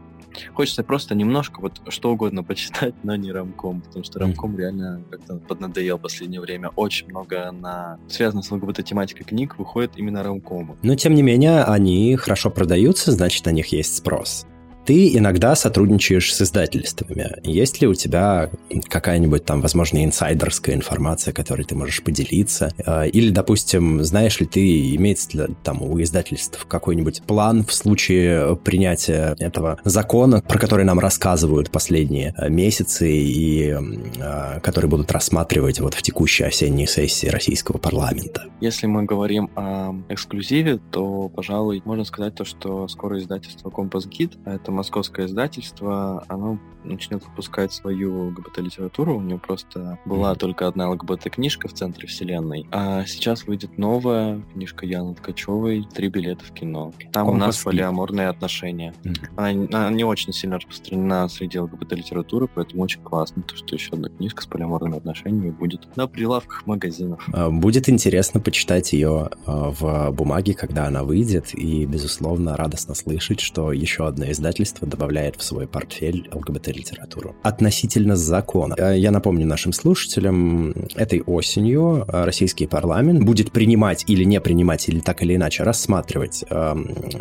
Хочется 0.55 0.83
просто 0.83 1.15
немножко 1.15 1.61
вот 1.61 1.81
что 1.89 2.13
угодно 2.13 2.43
почитать, 2.43 2.95
но 3.03 3.17
не 3.17 3.33
рамком, 3.33 3.81
потому 3.81 4.05
что 4.05 4.19
рамком 4.19 4.57
реально 4.57 5.03
как-то 5.11 5.37
поднадоел 5.37 5.99
в 5.99 6.03
последнее 6.03 6.41
время. 6.41 6.71
Очень 6.77 7.09
много 7.09 7.51
на 7.53 7.99
связано 8.09 8.43
с 8.43 8.51
ЛГБТ-тематикой 8.51 9.25
книг 9.25 9.59
выходит 9.59 9.93
именно 9.97 10.23
рамкома. 10.23 10.77
Но, 10.83 10.95
тем 10.95 11.15
не 11.15 11.23
менее, 11.23 11.65
они 11.65 12.17
хорошо 12.17 12.51
продаются, 12.51 13.13
значит, 13.13 13.47
на 13.47 13.51
них 13.51 13.69
есть 13.69 13.97
спрос. 13.97 14.47
Ты 14.87 15.16
иногда 15.16 15.57
сотрудничаешь 15.57 16.33
с 16.33 16.43
издательствами. 16.43 17.40
Есть 17.43 17.81
ли 17.81 17.88
у 17.88 17.95
тебя 17.95 18.50
какая-нибудь 18.88 19.45
там, 19.45 19.61
возможно, 19.61 20.05
инсайдерская 20.05 20.76
информация, 20.76 21.35
которой 21.35 21.64
ты 21.64 21.75
можешь 21.75 22.05
поделиться? 22.05 22.73
Э, 22.87 23.09
или, 23.09 23.31
допустим, 23.31 24.05
знаешь 24.05 24.38
ли 24.38 24.47
ты, 24.47 24.95
имеется 24.95 25.38
ли 25.38 25.55
там 25.64 25.83
у 25.83 26.00
издательств 26.00 26.66
какой-нибудь 26.66 27.23
план 27.23 27.64
в 27.64 27.73
случае 27.73 28.55
принятия 28.55 29.35
этого 29.40 29.81
закона, 29.83 30.40
про 30.40 30.59
который 30.61 30.85
нам 30.85 31.00
рассказывают 31.00 31.73
последние 31.73 32.33
э, 32.37 32.49
месяцы 32.49 33.11
и 33.11 33.71
э, 33.71 34.61
который 34.61 34.88
будут 34.88 35.11
рассматривать 35.11 35.81
вот 35.81 35.95
в 35.95 36.02
текущей 36.02 36.45
осенней 36.45 36.87
сессии 36.87 37.26
российского 37.26 37.78
парламента? 37.78 38.45
Если 38.61 38.87
мы 38.87 39.02
говорим 39.02 39.50
о 39.57 39.95
эксклюзиве, 40.09 40.78
то, 40.93 41.28
пожалуй, 41.28 41.83
можно 41.85 42.05
сказать 42.05 42.37
то, 42.37 42.45
что 42.45 42.87
скоро 42.87 43.19
издательство 43.19 43.71
Компас 43.71 44.07
Гид, 44.07 44.38
это 44.45 44.75
московское 44.76 45.26
издательство, 45.26 46.25
оно 46.28 46.59
начнет 46.87 47.25
выпускать 47.25 47.73
свою 47.73 48.28
ЛГБТ-литературу. 48.28 49.16
У 49.16 49.21
него 49.21 49.38
просто 49.38 49.99
была 50.04 50.33
mm-hmm. 50.33 50.38
только 50.38 50.68
одна 50.68 50.90
ЛГБТ-книжка 50.90 51.68
в 51.68 51.73
центре 51.73 52.06
вселенной. 52.06 52.66
А 52.71 53.04
сейчас 53.06 53.47
выйдет 53.47 53.76
новая 53.78 54.40
книжка 54.52 54.87
Яны 54.87 55.14
Ткачевой 55.14 55.87
«Три 55.92 56.09
билета 56.09 56.45
в 56.45 56.52
кино». 56.52 56.92
Там 57.12 57.26
Компас 57.26 57.35
у 57.35 57.47
нас 57.47 57.64
полиаморные 57.64 58.28
отношения. 58.28 58.95
Mm-hmm. 59.02 59.28
Она, 59.37 59.50
она 59.87 59.90
не 59.90 60.04
очень 60.04 60.33
сильно 60.33 60.56
распространена 60.56 61.28
среди 61.28 61.59
ЛГБТ-литературы, 61.59 62.49
поэтому 62.52 62.83
очень 62.83 63.02
классно, 63.02 63.42
то, 63.42 63.56
что 63.56 63.75
еще 63.75 63.95
одна 63.95 64.09
книжка 64.09 64.42
с 64.42 64.47
полиаморными 64.47 64.97
отношениями 64.97 65.50
будет 65.50 65.97
на 65.97 66.06
прилавках 66.06 66.66
магазинов. 66.66 67.26
А, 67.33 67.50
будет 67.50 67.88
интересно 67.88 68.40
почитать 68.40 68.92
ее 68.92 69.30
а, 69.45 69.71
в 69.71 70.11
бумаге, 70.12 70.54
когда 70.54 70.87
она 70.87 71.02
выйдет, 71.02 71.54
и, 71.54 71.85
безусловно, 71.87 72.56
радостно 72.56 72.95
слышать, 72.95 73.40
что 73.40 73.73
еще 73.73 74.06
одно 74.06 74.30
издательство 74.30 74.65
добавляет 74.82 75.37
в 75.37 75.42
свой 75.42 75.66
портфель 75.66 76.28
ЛГБТ-литературу. 76.32 77.37
Относительно 77.42 78.16
закона. 78.16 78.75
Э, 78.78 78.99
я 78.99 79.11
напомню 79.11 79.46
нашим 79.46 79.73
слушателям, 79.73 80.75
этой 80.94 81.23
осенью 81.23 82.04
э, 82.08 82.25
российский 82.25 82.66
парламент 82.66 83.25
будет 83.25 83.52
принимать 83.52 84.04
или 84.06 84.25
не 84.25 84.40
принимать, 84.40 84.88
или 84.88 85.00
так 85.00 85.23
или 85.23 85.37
иначе 85.37 85.62
рассматривать 85.62 86.44
э, 86.49 86.76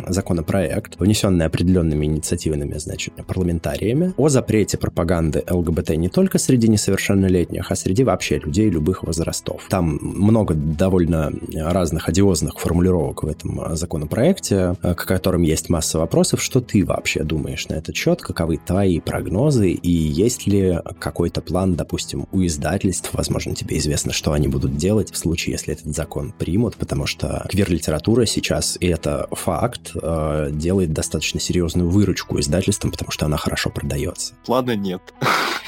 законопроект, 0.08 0.98
внесенный 0.98 1.46
определенными 1.46 2.06
инициативными, 2.06 2.78
значит, 2.78 3.14
парламентариями, 3.26 4.12
о 4.16 4.28
запрете 4.28 4.78
пропаганды 4.78 5.44
ЛГБТ 5.48 5.90
не 5.96 6.08
только 6.08 6.38
среди 6.38 6.68
несовершеннолетних, 6.68 7.70
а 7.70 7.76
среди 7.76 8.04
вообще 8.04 8.38
людей 8.38 8.70
любых 8.70 9.04
возрастов. 9.04 9.66
Там 9.68 9.98
много 10.02 10.54
довольно 10.54 11.32
разных 11.54 12.08
одиозных 12.08 12.58
формулировок 12.58 13.22
в 13.22 13.26
этом 13.28 13.76
законопроекте, 13.76 14.76
к 14.82 14.94
которым 14.94 15.42
есть 15.42 15.68
масса 15.68 15.98
вопросов. 15.98 16.42
Что 16.42 16.60
ты 16.60 16.84
вообще 16.84 17.22
думаешь 17.22 17.35
на 17.68 17.74
этот 17.74 17.96
счет? 17.96 18.22
Каковы 18.22 18.58
твои 18.58 19.00
прогнозы? 19.00 19.70
И 19.70 19.90
есть 19.90 20.46
ли 20.46 20.78
какой-то 20.98 21.40
план, 21.40 21.74
допустим, 21.74 22.26
у 22.32 22.44
издательств? 22.44 23.10
Возможно, 23.12 23.54
тебе 23.54 23.78
известно, 23.78 24.12
что 24.12 24.32
они 24.32 24.48
будут 24.48 24.76
делать 24.76 25.12
в 25.12 25.16
случае, 25.16 25.52
если 25.52 25.74
этот 25.74 25.94
закон 25.94 26.32
примут, 26.36 26.76
потому 26.76 27.06
что 27.06 27.46
квир-литература 27.48 28.26
сейчас, 28.26 28.76
и 28.80 28.86
это 28.86 29.28
факт, 29.32 29.92
э, 29.94 30.50
делает 30.52 30.92
достаточно 30.92 31.40
серьезную 31.40 31.88
выручку 31.88 32.38
издательствам, 32.40 32.90
потому 32.90 33.10
что 33.10 33.26
она 33.26 33.36
хорошо 33.36 33.70
продается. 33.70 34.34
Плана 34.44 34.76
нет. 34.76 35.00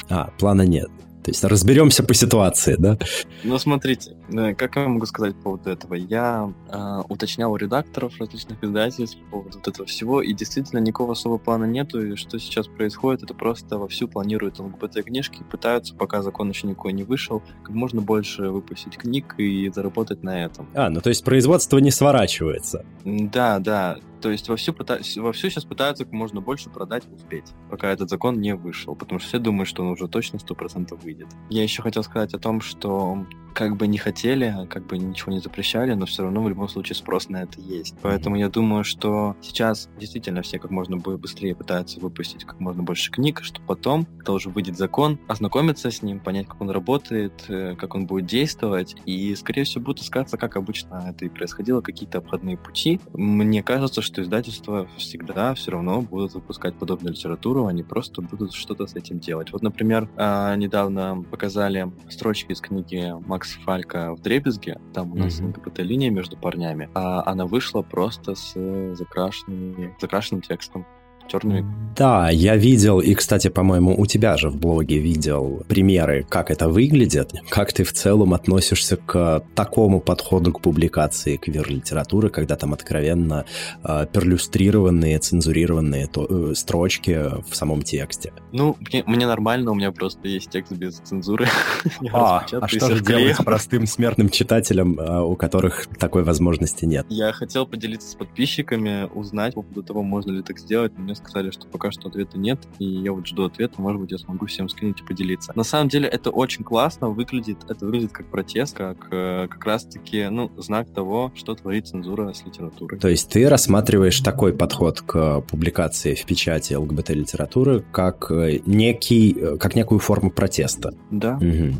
А, 0.09 0.31
плана 0.39 0.63
нет. 0.63 0.89
То 1.29 1.31
есть 1.31 1.43
разберемся 1.43 2.03
по 2.03 2.15
ситуации, 2.15 2.75
да? 2.79 2.97
Ну, 3.43 3.59
смотрите, 3.59 4.17
э, 4.33 4.55
как 4.55 4.75
я 4.77 4.87
могу 4.87 5.05
сказать 5.05 5.35
по 5.35 5.41
поводу 5.43 5.69
этого? 5.69 5.93
Я 5.93 6.51
э, 6.67 7.01
уточнял 7.07 7.51
у 7.51 7.55
редакторов 7.55 8.19
различных 8.19 8.63
издательств 8.63 9.19
по 9.25 9.37
поводу 9.37 9.59
вот 9.59 9.67
этого 9.67 9.85
всего, 9.85 10.23
и 10.23 10.33
действительно 10.33 10.79
никакого 10.79 11.11
особого 11.11 11.37
плана 11.37 11.65
нету, 11.65 12.03
и 12.03 12.15
что 12.15 12.39
сейчас 12.39 12.67
происходит, 12.67 13.21
это 13.21 13.35
просто 13.35 13.77
вовсю 13.77 14.07
планируют 14.07 14.57
ЛГБТ-книжки, 14.57 15.43
пытаются, 15.51 15.93
пока 15.93 16.23
закон 16.23 16.49
еще 16.49 16.65
никакой 16.65 16.93
не 16.93 17.03
вышел, 17.03 17.43
как 17.61 17.75
можно 17.75 18.01
больше 18.01 18.49
выпустить 18.49 18.97
книг 18.97 19.35
и 19.37 19.69
заработать 19.69 20.23
на 20.23 20.45
этом. 20.45 20.67
А, 20.73 20.89
ну 20.89 20.99
то 20.99 21.09
есть 21.09 21.23
производство 21.23 21.77
не 21.77 21.91
сворачивается. 21.91 22.85
Да, 23.05 23.59
да, 23.59 23.99
то 24.21 24.31
есть 24.31 24.49
вовсю, 24.49 24.73
пыта... 24.73 24.99
вовсю 25.17 25.49
сейчас 25.49 25.65
пытаются 25.65 26.05
как 26.05 26.13
можно 26.13 26.41
больше 26.41 26.69
продать 26.69 27.03
успеть, 27.11 27.53
пока 27.69 27.89
этот 27.91 28.09
закон 28.09 28.39
не 28.39 28.55
вышел, 28.55 28.95
потому 28.95 29.19
что 29.19 29.29
все 29.29 29.39
думают, 29.39 29.67
что 29.67 29.83
он 29.83 29.89
уже 29.89 30.07
точно 30.07 30.37
100% 30.37 30.95
выйдет. 31.01 31.27
Я 31.49 31.63
еще 31.63 31.81
хотел 31.81 32.03
сказать 32.03 32.33
о 32.33 32.39
том, 32.39 32.61
что 32.61 33.25
как 33.53 33.75
бы 33.75 33.87
не 33.87 33.97
хотели, 33.97 34.67
как 34.69 34.85
бы 34.87 34.97
ничего 34.97 35.31
не 35.31 35.39
запрещали, 35.39 35.93
но 35.93 36.05
все 36.05 36.23
равно 36.23 36.43
в 36.43 36.49
любом 36.49 36.69
случае 36.69 36.95
спрос 36.95 37.29
на 37.29 37.43
это 37.43 37.59
есть. 37.61 37.95
Поэтому 38.01 38.35
я 38.35 38.49
думаю, 38.49 38.83
что 38.83 39.35
сейчас 39.41 39.89
действительно 39.99 40.41
все 40.41 40.59
как 40.59 40.71
можно 40.71 40.97
быстрее 40.97 41.55
пытаются 41.55 41.99
выпустить 41.99 42.45
как 42.45 42.59
можно 42.59 42.83
больше 42.83 43.11
книг, 43.11 43.41
что 43.43 43.61
потом, 43.61 44.07
уже 44.27 44.49
выйдет 44.49 44.77
закон, 44.77 45.19
ознакомиться 45.27 45.89
с 45.89 46.01
ним, 46.01 46.19
понять, 46.19 46.47
как 46.47 46.61
он 46.61 46.69
работает, 46.69 47.45
э, 47.47 47.75
как 47.75 47.95
он 47.95 48.05
будет 48.05 48.27
действовать, 48.27 48.95
и, 49.05 49.35
скорее 49.35 49.63
всего, 49.63 49.83
будут 49.83 50.03
искаться, 50.03 50.37
как 50.37 50.55
обычно 50.55 51.05
это 51.09 51.25
и 51.25 51.29
происходило, 51.29 51.81
какие-то 51.81 52.19
обходные 52.19 52.57
пути. 52.57 52.99
Мне 53.13 53.63
кажется, 53.63 54.01
что 54.01 54.21
издательства 54.21 54.87
всегда 54.97 55.53
все 55.55 55.71
равно 55.71 56.01
будут 56.01 56.33
выпускать 56.33 56.75
подобную 56.75 57.13
литературу, 57.13 57.65
они 57.65 57.83
просто 57.83 58.21
будут 58.21 58.53
что-то 58.53 58.85
с 58.87 58.95
этим 58.95 59.19
делать. 59.19 59.51
Вот, 59.51 59.61
например, 59.61 60.09
а, 60.15 60.55
недавно 60.55 61.23
показали 61.29 61.91
строчки 62.09 62.51
из 62.51 62.61
книги 62.61 63.13
Макс 63.25 63.48
Фалька 63.63 64.13
в 64.13 64.21
Дребезге, 64.21 64.79
там 64.93 65.11
у 65.11 65.15
нас 65.15 65.39
mm-hmm. 65.39 65.57
ЛГБТ-линия 65.57 66.09
между 66.09 66.37
парнями, 66.37 66.89
а 66.93 67.23
она 67.25 67.45
вышла 67.45 67.81
просто 67.81 68.35
с 68.35 68.53
закрашенными, 68.95 69.95
закрашенным 69.99 70.41
текстом 70.41 70.85
черными. 71.29 71.65
Да, 71.95 72.29
я 72.29 72.55
видел, 72.55 72.99
и, 73.01 73.13
кстати, 73.13 73.49
по-моему, 73.49 73.99
у 73.99 74.05
тебя 74.05 74.37
же 74.37 74.49
в 74.49 74.55
блоге 74.55 74.99
видел 74.99 75.63
примеры, 75.67 76.25
как 76.29 76.49
это 76.49 76.69
выглядит. 76.69 77.33
Как 77.49 77.73
ты 77.73 77.83
в 77.83 77.91
целом 77.91 78.33
относишься 78.33 78.95
к 78.95 79.43
такому 79.53 79.99
подходу 79.99 80.53
к 80.53 80.61
публикации 80.61 81.35
квир-литературы, 81.35 82.29
когда 82.29 82.55
там 82.55 82.73
откровенно 82.73 83.45
э, 83.83 84.05
перлюстрированные, 84.13 85.19
цензурированные 85.19 86.07
то, 86.07 86.25
э, 86.29 86.55
строчки 86.55 87.19
в 87.49 87.53
самом 87.53 87.81
тексте? 87.81 88.31
Ну, 88.53 88.77
мне, 88.79 89.03
мне 89.05 89.27
нормально, 89.27 89.71
у 89.71 89.75
меня 89.75 89.91
просто 89.91 90.27
есть 90.29 90.49
текст 90.49 90.71
без 90.71 90.99
цензуры. 90.99 91.47
а, 92.13 92.45
а 92.49 92.67
что 92.69 92.95
же 92.95 93.03
делать 93.03 93.35
с 93.35 93.43
простым 93.43 93.85
смертным 93.85 94.29
читателем, 94.29 94.97
э, 94.99 95.21
у 95.21 95.35
которых 95.35 95.87
такой 95.99 96.23
возможности 96.23 96.85
нет? 96.85 97.05
Я 97.09 97.33
хотел 97.33 97.65
поделиться 97.65 98.09
с 98.09 98.15
подписчиками, 98.15 99.09
узнать 99.13 99.53
по 99.55 99.63
поводу 99.63 99.83
того, 99.83 100.01
можно 100.01 100.31
ли 100.31 100.43
так 100.43 100.59
сделать. 100.59 100.97
Мне 100.97 101.15
сказали, 101.19 101.51
что 101.51 101.67
пока 101.67 101.91
что 101.91 102.09
ответа 102.09 102.37
нет, 102.37 102.59
и 102.79 102.85
я 102.85 103.11
вот 103.11 103.27
жду 103.27 103.45
ответа, 103.45 103.81
может 103.81 104.01
быть, 104.01 104.11
я 104.11 104.17
смогу 104.17 104.45
всем 104.45 104.69
скинуть 104.69 105.01
и 105.01 105.03
поделиться. 105.03 105.51
На 105.55 105.63
самом 105.63 105.89
деле 105.89 106.07
это 106.07 106.29
очень 106.29 106.63
классно 106.63 107.09
выглядит, 107.09 107.59
это 107.69 107.85
выглядит 107.85 108.11
как 108.11 108.29
протест, 108.31 108.75
как 108.75 109.07
э, 109.11 109.47
как 109.49 109.63
раз-таки, 109.65 110.27
ну, 110.29 110.51
знак 110.57 110.91
того, 110.93 111.31
что 111.35 111.55
творит 111.55 111.87
цензура 111.87 112.33
с 112.33 112.45
литературой. 112.45 112.99
То 112.99 113.07
есть 113.07 113.29
ты 113.29 113.47
рассматриваешь 113.47 114.19
такой 114.21 114.53
подход 114.53 115.01
к 115.01 115.41
публикации 115.41 116.15
в 116.15 116.25
печати 116.25 116.73
ЛГБТ-литературы 116.73 117.83
как 117.91 118.31
э, 118.31 118.59
некий, 118.65 119.35
э, 119.39 119.57
как 119.57 119.75
некую 119.75 119.99
форму 119.99 120.31
протеста? 120.31 120.93
Да. 121.11 121.35
Угу. 121.37 121.75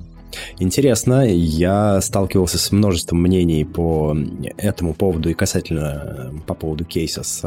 Интересно, 0.59 1.27
я 1.27 2.01
сталкивался 2.01 2.57
с 2.57 2.71
множеством 2.71 3.21
мнений 3.21 3.65
по 3.65 4.15
этому 4.57 4.93
поводу 4.93 5.29
и 5.29 5.33
касательно 5.33 6.33
по 6.47 6.53
поводу 6.53 6.85
кейса 6.85 7.23
с 7.23 7.41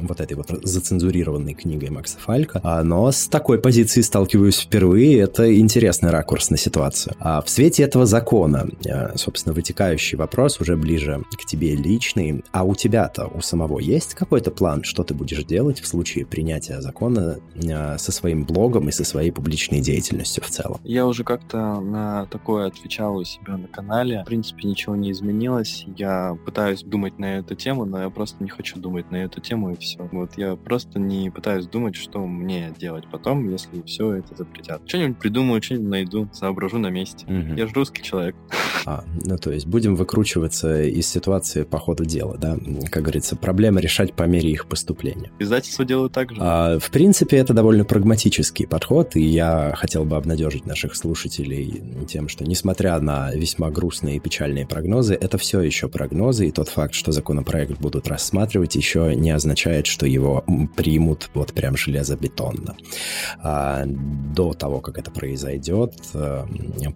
вот 0.00 0.20
этой 0.20 0.34
вот 0.34 0.48
зацензурированной 0.62 1.54
книгой 1.54 1.90
Макса 1.90 2.18
Фалька, 2.18 2.60
а, 2.62 2.82
но 2.82 3.10
с 3.10 3.28
такой 3.28 3.58
позиции 3.58 4.00
сталкиваюсь 4.00 4.58
впервые, 4.58 5.20
это 5.20 5.58
интересный 5.58 6.10
ракурс 6.10 6.50
на 6.50 6.56
ситуацию. 6.56 7.14
А 7.18 7.40
в 7.42 7.50
свете 7.50 7.82
этого 7.82 8.06
закона, 8.06 8.68
а, 8.88 9.12
собственно, 9.16 9.54
вытекающий 9.54 10.16
вопрос 10.16 10.60
уже 10.60 10.76
ближе 10.76 11.22
к 11.32 11.44
тебе 11.44 11.74
личный, 11.74 12.44
а 12.52 12.64
у 12.64 12.74
тебя-то, 12.74 13.26
у 13.26 13.40
самого 13.40 13.78
есть 13.78 14.14
какой-то 14.14 14.50
план, 14.50 14.84
что 14.84 15.02
ты 15.02 15.14
будешь 15.14 15.44
делать 15.44 15.80
в 15.80 15.86
случае 15.86 16.26
принятия 16.26 16.80
закона 16.80 17.38
со 17.98 18.12
своим 18.12 18.44
блогом 18.44 18.88
и 18.88 18.92
со 18.92 19.04
своей 19.04 19.30
публичной 19.30 19.80
деятельностью 19.80 20.42
в 20.44 20.48
целом? 20.48 20.80
Я 20.84 21.06
уже 21.06 21.24
как-то 21.24 21.80
на 21.80 22.05
такое 22.30 22.66
отвечал 22.66 23.16
у 23.16 23.24
себя 23.24 23.56
на 23.56 23.68
канале. 23.68 24.22
В 24.22 24.26
принципе, 24.26 24.68
ничего 24.68 24.96
не 24.96 25.10
изменилось. 25.12 25.84
Я 25.96 26.36
пытаюсь 26.44 26.82
думать 26.82 27.18
на 27.18 27.38
эту 27.38 27.54
тему, 27.54 27.84
но 27.84 28.02
я 28.02 28.10
просто 28.10 28.42
не 28.42 28.50
хочу 28.50 28.78
думать 28.78 29.10
на 29.10 29.16
эту 29.16 29.40
тему, 29.40 29.72
и 29.72 29.76
все. 29.76 30.08
Вот 30.12 30.36
я 30.36 30.56
просто 30.56 30.98
не 30.98 31.30
пытаюсь 31.30 31.66
думать, 31.66 31.96
что 31.96 32.26
мне 32.26 32.72
делать 32.78 33.04
потом, 33.10 33.48
если 33.50 33.82
все 33.82 34.14
это 34.14 34.34
запретят. 34.36 34.82
Что-нибудь 34.86 35.18
придумаю, 35.18 35.62
что-нибудь 35.62 35.88
найду, 35.88 36.28
соображу 36.32 36.78
на 36.78 36.90
месте. 36.90 37.26
Угу. 37.26 37.56
Я 37.56 37.66
же 37.66 37.74
русский 37.74 38.02
человек. 38.02 38.36
А, 38.84 39.04
ну 39.24 39.36
то 39.38 39.50
есть 39.50 39.66
будем 39.66 39.96
выкручиваться 39.96 40.82
из 40.82 41.08
ситуации 41.08 41.64
по 41.64 41.78
ходу 41.78 42.04
дела, 42.04 42.36
да? 42.38 42.56
Как 42.90 43.02
говорится, 43.02 43.36
проблемы 43.36 43.80
решать 43.80 44.14
по 44.14 44.24
мере 44.24 44.50
их 44.50 44.66
поступления. 44.66 45.30
Издательство 45.38 45.84
делают 45.84 46.12
так 46.12 46.30
же. 46.32 46.38
А, 46.40 46.78
в 46.78 46.90
принципе, 46.90 47.36
это 47.36 47.52
довольно 47.52 47.84
прагматический 47.84 48.66
подход, 48.66 49.16
и 49.16 49.22
я 49.22 49.72
хотел 49.76 50.04
бы 50.04 50.16
обнадежить 50.16 50.66
наших 50.66 50.94
слушателей 50.94 51.82
тем, 52.04 52.28
что 52.28 52.44
несмотря 52.44 52.98
на 53.00 53.32
весьма 53.32 53.70
грустные 53.70 54.16
и 54.16 54.20
печальные 54.20 54.66
прогнозы, 54.66 55.14
это 55.14 55.38
все 55.38 55.60
еще 55.60 55.88
прогнозы, 55.88 56.48
и 56.48 56.52
тот 56.52 56.68
факт, 56.68 56.94
что 56.94 57.12
законопроект 57.12 57.78
будут 57.78 58.08
рассматривать, 58.08 58.76
еще 58.76 59.14
не 59.14 59.30
означает, 59.30 59.86
что 59.86 60.06
его 60.06 60.44
примут 60.76 61.30
вот 61.34 61.52
прям 61.52 61.76
железобетонно. 61.76 62.76
А, 63.42 63.84
до 63.86 64.52
того, 64.52 64.80
как 64.80 64.98
это 64.98 65.10
произойдет, 65.10 65.94
э, 66.14 66.44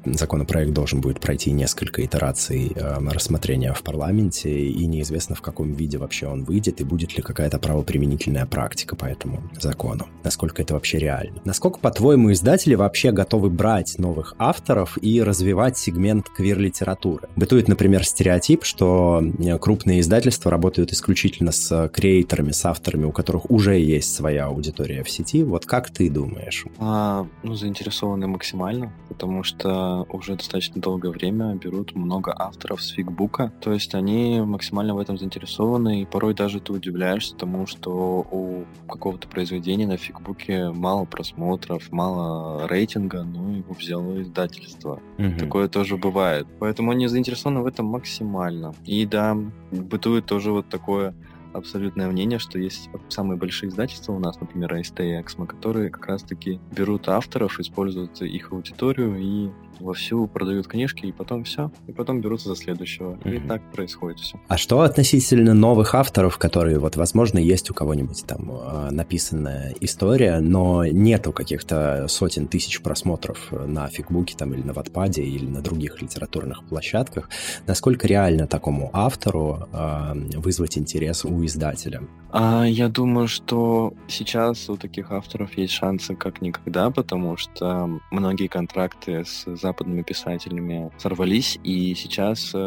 законопроект 0.07 0.73
должен 0.73 1.01
будет 1.01 1.21
пройти 1.21 1.53
несколько 1.53 2.05
итераций 2.05 2.73
э, 2.75 2.99
рассмотрения 3.11 3.73
в 3.73 3.83
парламенте, 3.83 4.51
и 4.51 4.87
неизвестно, 4.87 5.35
в 5.35 5.41
каком 5.41 5.73
виде 5.73 5.99
вообще 5.99 6.27
он 6.27 6.45
выйдет, 6.45 6.81
и 6.81 6.85
будет 6.85 7.17
ли 7.17 7.23
какая-то 7.23 7.59
правоприменительная 7.59 8.47
практика 8.47 8.97
по 8.97 9.05
этому 9.07 9.43
закону. 9.61 10.09
Насколько 10.25 10.63
это 10.63 10.75
вообще 10.75 10.99
реально. 10.99 11.41
Насколько, 11.45 11.79
по-твоему, 11.79 12.33
издатели 12.33 12.75
вообще 12.75 13.13
готовы 13.13 13.51
брать 13.51 13.99
новых 13.99 14.35
авторов 14.39 14.90
и 14.99 15.23
развивать 15.23 15.79
сегмент 15.79 16.29
квир-литературы? 16.29 17.29
Бытует, 17.37 17.69
например, 17.69 18.05
стереотип, 18.05 18.65
что 18.65 19.23
э, 19.23 19.59
крупные 19.59 20.01
издательства 20.01 20.51
работают 20.51 20.93
исключительно 20.93 21.53
с 21.53 21.89
креаторами, 21.89 22.53
с 22.53 22.65
авторами, 22.65 23.05
у 23.05 23.13
которых 23.13 23.51
уже 23.51 23.79
есть 23.79 24.15
своя 24.15 24.47
аудитория 24.47 25.03
в 25.03 25.11
сети. 25.11 25.43
Вот 25.43 25.67
как 25.67 25.91
ты 25.91 26.11
думаешь? 26.11 26.65
А, 26.79 27.27
ну, 27.43 27.55
заинтересованы 27.55 28.27
максимально, 28.27 28.93
потому 29.09 29.43
что 29.43 30.07
уже 30.09 30.37
достаточно 30.37 30.81
долгое 30.81 31.11
время 31.11 31.55
берут 31.55 31.95
много 31.95 32.35
авторов 32.37 32.83
с 32.83 32.91
фигбука, 32.91 33.53
то 33.61 33.73
есть 33.73 33.95
они 33.95 34.41
максимально 34.41 34.95
в 34.95 34.99
этом 34.99 35.19
заинтересованы, 35.19 36.03
и 36.03 36.07
порой 36.07 36.35
даже 36.35 36.61
ты 36.61 36.73
удивляешься 36.73 37.35
тому, 37.35 37.67
что 37.67 38.27
у 38.31 38.65
какого-то 38.89 39.29
произведения 39.29 39.87
на 39.87 39.97
фигбуке 39.97 40.71
мало 40.71 41.05
просмотров, 41.05 41.91
мало 41.93 42.67
рейтинга, 42.67 43.23
ну 43.23 43.57
его 43.57 43.75
взяло 43.75 44.21
издательство. 44.23 44.80
Угу. 44.89 45.39
Такое 45.39 45.69
тоже 45.69 45.97
бывает. 45.97 46.47
Поэтому 46.59 46.91
они 46.91 47.07
заинтересованы 47.07 47.61
в 47.61 47.67
этом 47.67 47.87
максимально. 47.87 48.75
И 48.87 49.07
да, 49.07 49.37
бытует 49.71 50.27
тоже 50.27 50.53
вот 50.53 50.69
такое 50.69 51.15
абсолютное 51.53 52.09
мнение, 52.09 52.39
что 52.39 52.59
есть 52.59 52.91
самые 53.09 53.37
большие 53.37 53.71
издательства 53.71 54.13
у 54.13 54.19
нас, 54.19 54.41
например, 54.41 54.73
AST 54.75 55.01
и 55.01 55.21
Exmo, 55.21 55.47
которые 55.47 55.91
как 55.91 56.07
раз-таки 56.07 56.61
берут 56.71 57.09
авторов, 57.09 57.59
используют 57.59 58.23
их 58.23 58.53
аудиторию 58.53 59.17
и 59.19 59.51
вовсю 59.81 60.27
продают 60.27 60.67
книжки, 60.67 61.07
и 61.07 61.13
потом 61.13 61.45
все, 61.45 61.71
и 61.87 61.93
потом 61.93 62.21
берутся 62.21 62.49
за 62.49 62.57
следующего. 62.57 63.19
Mm-hmm. 63.25 63.37
И 63.37 63.49
так 63.49 63.63
происходит 63.73 64.21
все. 64.21 64.41
А 64.49 64.57
что 64.57 64.81
относительно 64.81 65.55
новых 65.55 65.95
авторов, 65.95 66.39
которые, 66.39 66.79
вот, 66.79 66.97
возможно, 66.97 67.39
есть 67.39 67.71
у 67.71 67.75
кого-нибудь 67.75 68.25
там 68.27 68.51
э, 68.51 68.91
написанная 68.91 69.75
история, 69.81 70.41
но 70.41 70.85
нету 70.85 71.33
каких-то 71.33 72.07
сотен 72.09 72.47
тысяч 72.47 72.81
просмотров 72.81 73.51
на 73.51 73.89
фигбуке 73.89 74.37
там 74.37 74.55
или 74.55 74.63
на 74.63 74.73
Ватпаде 74.73 75.23
или 75.23 75.47
на 75.47 75.61
других 75.63 76.01
литературных 76.03 76.65
площадках, 76.65 77.29
насколько 77.67 78.07
реально 78.07 78.47
такому 78.47 78.91
автору 78.93 79.69
э, 79.73 80.15
вызвать 80.37 80.79
интерес 80.79 81.25
у 81.25 81.45
издателя? 81.45 82.03
А, 82.33 82.65
я 82.65 82.89
думаю, 82.89 83.27
что 83.27 83.93
сейчас 84.09 84.69
у 84.71 84.77
таких 84.77 85.11
авторов 85.11 85.57
есть 85.59 85.73
шансы 85.73 86.15
как 86.15 86.41
никогда, 86.41 86.91
потому 86.91 87.37
что 87.37 88.01
многие 88.11 88.47
контракты 88.47 89.25
с 89.25 89.47
западными 89.71 90.03
писателями 90.03 90.91
сорвались, 90.99 91.59
и 91.63 91.95
сейчас 91.95 92.53
э, 92.55 92.59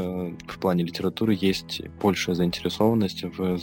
в 0.47 0.59
плане 0.59 0.83
литературы 0.83 1.37
есть 1.39 1.81
большая 2.01 2.35
заинтересованность 2.35 3.23
в 3.23 3.57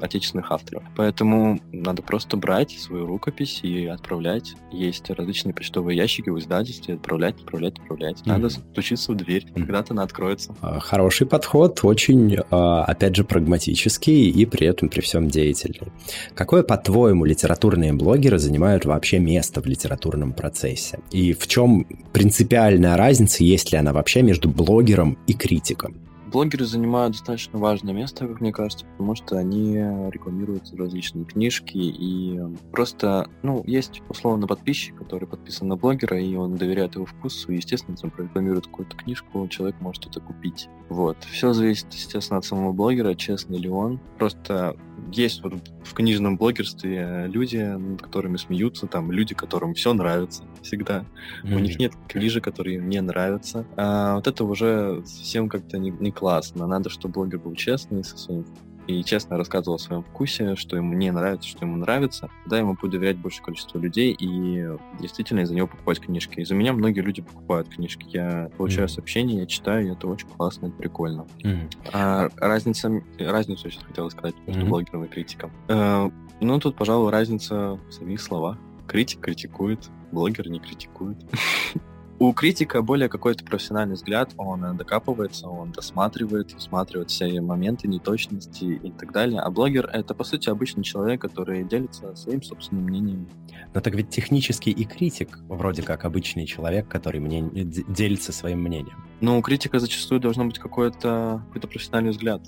отечественных 0.00 0.52
авторов. 0.52 0.82
Поэтому 0.96 1.60
надо 1.72 2.02
просто 2.02 2.36
брать 2.36 2.72
свою 2.72 3.06
рукопись 3.06 3.60
и 3.62 3.86
отправлять. 3.86 4.54
Есть 4.72 5.10
различные 5.10 5.54
почтовые 5.54 5.96
ящики 5.96 6.30
в 6.30 6.38
издательстве, 6.38 6.94
отправлять, 6.94 7.36
отправлять, 7.36 7.78
отправлять. 7.78 8.26
Надо 8.26 8.48
mm-hmm. 8.48 8.72
стучиться 8.72 9.12
в 9.12 9.16
дверь, 9.16 9.44
mm-hmm. 9.44 9.54
когда-то 9.54 9.94
она 9.94 10.02
откроется. 10.02 10.54
А, 10.60 10.80
хороший 10.80 11.26
подход, 11.26 11.80
очень, 11.82 12.38
а, 12.50 12.84
опять 12.84 13.16
же, 13.16 13.24
прагматический 13.24 14.30
и 14.30 14.46
при 14.46 14.66
этом 14.66 14.88
при 14.88 15.00
всем 15.00 15.28
деятельный. 15.28 15.92
Какое, 16.34 16.62
по-твоему, 16.62 17.24
литературные 17.24 17.92
блогеры 17.92 18.38
занимают 18.38 18.84
вообще 18.84 19.18
место 19.18 19.60
в 19.60 19.66
литературном 19.66 20.32
процессе? 20.32 21.00
И 21.10 21.32
в 21.32 21.46
чем 21.46 21.86
принципиальная 22.12 22.96
разница, 22.96 23.44
есть 23.44 23.72
ли 23.72 23.78
она 23.78 23.92
вообще 23.92 24.22
между 24.22 24.48
блогером 24.48 25.18
и 25.26 25.34
критиком? 25.34 26.07
Блогеры 26.30 26.66
занимают 26.66 27.12
достаточно 27.12 27.58
важное 27.58 27.94
место, 27.94 28.26
как 28.28 28.40
мне 28.40 28.52
кажется, 28.52 28.84
потому 28.84 29.14
что 29.14 29.38
они 29.38 29.74
рекламируют 29.76 30.72
различные 30.74 31.24
книжки 31.24 31.78
и 31.78 32.38
просто, 32.70 33.30
ну, 33.42 33.62
есть 33.66 34.02
условно 34.08 34.46
подписчик, 34.46 34.96
который 34.96 35.26
подписан 35.26 35.68
на 35.68 35.76
блогера, 35.76 36.20
и 36.20 36.34
он 36.36 36.56
доверяет 36.56 36.96
его 36.96 37.06
вкусу, 37.06 37.52
и, 37.52 37.56
естественно, 37.56 37.94
если 37.94 38.06
он 38.06 38.10
прорекламирует 38.10 38.66
какую-то 38.66 38.96
книжку, 38.96 39.48
человек 39.48 39.80
может 39.80 40.06
это 40.06 40.20
купить. 40.20 40.68
Вот. 40.90 41.16
Все 41.24 41.52
зависит, 41.52 41.92
естественно, 41.92 42.38
от 42.38 42.44
самого 42.44 42.72
блогера, 42.72 43.14
честный 43.14 43.58
ли 43.58 43.68
он. 43.68 43.98
Просто 44.18 44.76
есть 45.12 45.42
вот 45.42 45.54
в 45.84 45.94
книжном 45.94 46.36
блогерстве 46.36 47.26
люди, 47.26 47.56
над 47.56 48.02
которыми 48.02 48.36
смеются, 48.36 48.86
там 48.86 49.10
люди, 49.12 49.34
которым 49.34 49.74
все 49.74 49.92
нравится 49.94 50.44
всегда. 50.62 51.04
Mm-hmm. 51.44 51.54
У 51.54 51.58
них 51.58 51.78
нет 51.78 51.92
книжек, 52.08 52.44
которые 52.44 52.76
им 52.76 52.88
не 52.88 53.00
нравятся. 53.00 53.66
А 53.76 54.16
вот 54.16 54.26
это 54.26 54.44
уже 54.44 55.02
совсем 55.06 55.48
как-то 55.48 55.78
не, 55.78 55.90
не 55.90 56.10
классно. 56.10 56.66
Надо, 56.66 56.90
чтобы 56.90 57.14
блогер 57.14 57.38
был 57.38 57.54
честный 57.54 58.04
со 58.04 58.16
своим 58.16 58.46
и 58.88 59.04
честно 59.04 59.36
рассказывал 59.36 59.76
о 59.76 59.78
своем 59.78 60.02
вкусе, 60.02 60.56
что 60.56 60.76
ему 60.76 60.94
не 60.94 61.12
нравится, 61.12 61.48
что 61.48 61.66
ему 61.66 61.76
нравится, 61.76 62.30
да, 62.46 62.58
ему 62.58 62.74
будет 62.74 62.92
доверять 62.92 63.18
большее 63.18 63.44
количество 63.44 63.78
людей 63.78 64.16
и 64.18 64.66
действительно 64.98 65.40
из-за 65.40 65.54
него 65.54 65.66
покупать 65.68 66.00
книжки. 66.00 66.40
Из-за 66.40 66.54
меня 66.54 66.72
многие 66.72 67.00
люди 67.00 67.20
покупают 67.20 67.68
книжки. 67.68 68.06
Я 68.08 68.50
получаю 68.56 68.88
mm. 68.88 68.90
сообщения, 68.90 69.40
я 69.40 69.46
читаю, 69.46 69.88
и 69.88 69.92
это 69.92 70.08
очень 70.08 70.26
классно, 70.26 70.66
это 70.66 70.76
прикольно. 70.76 71.26
Mm. 71.44 71.70
А, 71.92 72.30
разница, 72.36 72.90
разницу 73.18 73.66
я 73.66 73.70
сейчас 73.70 73.84
хотел 73.84 74.10
сказать 74.10 74.34
между 74.46 74.62
mm-hmm. 74.62 74.68
блогером 74.68 75.04
и 75.04 75.08
критиком. 75.08 75.52
Э, 75.68 76.10
ну, 76.40 76.58
тут, 76.58 76.74
пожалуй, 76.74 77.10
разница 77.10 77.78
в 77.88 77.92
самих 77.92 78.22
словах. 78.22 78.56
Критик 78.86 79.20
критикует, 79.20 79.90
блогер 80.12 80.48
не 80.48 80.60
критикует. 80.60 81.18
У 82.20 82.32
критика 82.32 82.82
более 82.82 83.08
какой-то 83.08 83.44
профессиональный 83.44 83.94
взгляд, 83.94 84.32
он 84.36 84.76
докапывается, 84.76 85.48
он 85.48 85.70
досматривает, 85.70 86.52
усматривает 86.52 87.10
все 87.10 87.40
моменты, 87.40 87.86
неточности 87.86 88.64
и 88.64 88.90
так 88.90 89.12
далее. 89.12 89.40
А 89.40 89.48
блогер— 89.50 89.88
это, 89.92 90.14
по 90.14 90.24
сути, 90.24 90.48
обычный 90.48 90.82
человек, 90.82 91.20
который 91.20 91.62
делится 91.62 92.16
своим 92.16 92.42
собственным 92.42 92.84
мнением. 92.84 93.28
Но 93.72 93.80
так 93.80 93.94
ведь 93.94 94.10
технический 94.10 94.72
и 94.72 94.84
критик 94.84 95.38
вроде 95.48 95.82
как 95.82 96.04
обычный 96.04 96.44
человек, 96.46 96.88
который 96.88 97.20
мне 97.20 97.42
делится 97.62 98.32
своим 98.32 98.62
мнением. 98.62 99.04
Ну, 99.20 99.38
у 99.38 99.42
критика 99.42 99.78
зачастую 99.78 100.20
должно 100.20 100.44
быть 100.44 100.58
какой-то 100.58 101.44
какой 101.52 101.70
профессиональный 101.70 102.10
взгляд. 102.10 102.42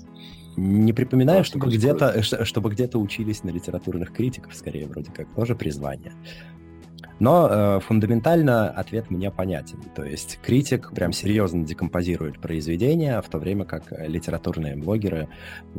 Не 0.57 0.91
припоминаю, 0.91 1.39
да, 1.39 1.43
чтобы 1.45 1.67
где-то 1.67 2.21
чтобы 2.23 2.71
где-то 2.71 2.99
учились 2.99 3.43
на 3.43 3.51
литературных 3.51 4.11
критиков, 4.11 4.53
скорее, 4.53 4.87
вроде 4.87 5.09
как, 5.11 5.33
тоже 5.33 5.55
призвание. 5.55 6.11
Но 7.21 7.47
э, 7.47 7.79
фундаментально 7.81 8.71
ответ 8.71 9.11
мне 9.11 9.29
понятен. 9.29 9.79
То 9.95 10.03
есть 10.03 10.39
критик 10.41 10.91
прям 10.91 11.13
серьезно 11.13 11.63
декомпозирует 11.63 12.41
произведения, 12.41 13.21
в 13.21 13.29
то 13.29 13.37
время 13.37 13.63
как 13.63 13.91
литературные 13.91 14.75
блогеры 14.75 15.27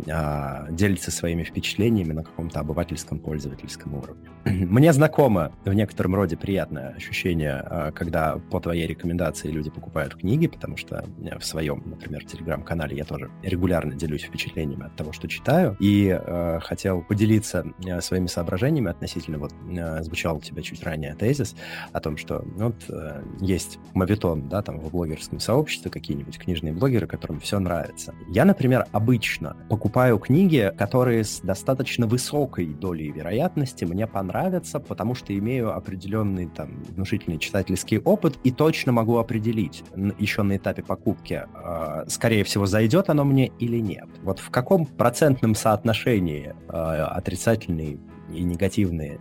э, 0.07 0.67
делятся 0.71 1.11
своими 1.11 1.43
впечатлениями 1.43 2.13
на 2.13 2.23
каком-то 2.23 2.61
обывательском 2.61 3.19
пользовательском 3.19 3.95
уровне. 3.95 4.29
Мне 4.45 4.93
знакомо 4.93 5.51
в 5.65 5.73
некотором 5.73 6.15
роде 6.15 6.37
приятное 6.37 6.91
ощущение, 6.91 7.65
э, 7.69 7.91
когда 7.93 8.37
по 8.37 8.61
твоей 8.61 8.87
рекомендации 8.87 9.51
люди 9.51 9.69
покупают 9.69 10.15
книги, 10.15 10.47
потому 10.47 10.77
что 10.77 11.05
в 11.41 11.45
своем, 11.45 11.83
например, 11.87 12.25
телеграм-канале 12.25 12.97
я 12.97 13.05
тоже 13.05 13.33
регулярно 13.43 13.95
делюсь 13.95 14.23
впечатлениями 14.23 14.87
от 14.87 14.95
того, 14.95 15.13
что 15.13 15.27
читаю, 15.27 15.77
и 15.81 16.07
э, 16.09 16.61
хотел 16.61 17.03
поделиться 17.03 17.65
э, 17.85 18.01
своими 18.01 18.29
соображениями 18.29 18.91
относительно, 18.91 19.39
вот 19.39 19.53
э, 19.69 20.05
звучал 20.05 20.37
у 20.37 20.41
тебя 20.41 20.63
чуть 20.63 20.85
ранее 20.85 21.17
тезис 21.33 21.55
о 21.93 22.01
том, 22.01 22.17
что 22.17 22.45
ну, 22.57 22.67
вот 22.67 22.85
э, 22.89 23.23
есть 23.41 23.79
мавитон, 23.95 24.49
да, 24.49 24.63
там 24.63 24.79
в 24.79 24.91
блогерском 24.91 25.41
сообществе 25.41 25.91
какие-нибудь 25.91 26.39
книжные 26.39 26.73
блогеры, 26.73 27.07
которым 27.07 27.41
все 27.41 27.59
нравится. 27.59 28.15
Я, 28.29 28.45
например, 28.45 28.87
обычно 28.93 29.57
покупаю 29.69 30.19
книги, 30.19 30.73
которые 30.77 31.25
с 31.25 31.41
достаточно 31.41 32.07
высокой 32.07 32.67
долей 32.67 33.11
вероятности 33.11 33.85
мне 33.85 34.07
понравятся, 34.07 34.81
потому 34.81 35.15
что 35.15 35.37
имею 35.37 35.75
определенный 35.75 36.49
там 36.49 36.83
внушительный 36.91 37.39
читательский 37.39 37.99
опыт 37.99 38.39
и 38.45 38.51
точно 38.51 38.93
могу 38.93 39.19
определить 39.19 39.85
еще 40.19 40.43
на 40.43 40.57
этапе 40.57 40.83
покупки, 40.83 41.45
э, 41.55 42.05
скорее 42.09 42.45
всего, 42.45 42.67
зайдет 42.67 43.09
оно 43.09 43.25
мне 43.25 43.49
или 43.59 43.79
нет. 43.79 44.09
Вот 44.23 44.39
в 44.39 44.51
каком 44.51 44.87
процентном 44.87 45.55
соотношении 45.55 46.55
э, 46.69 46.73
отрицательный 46.73 47.99
и 48.33 48.43
негативные, 48.43 49.19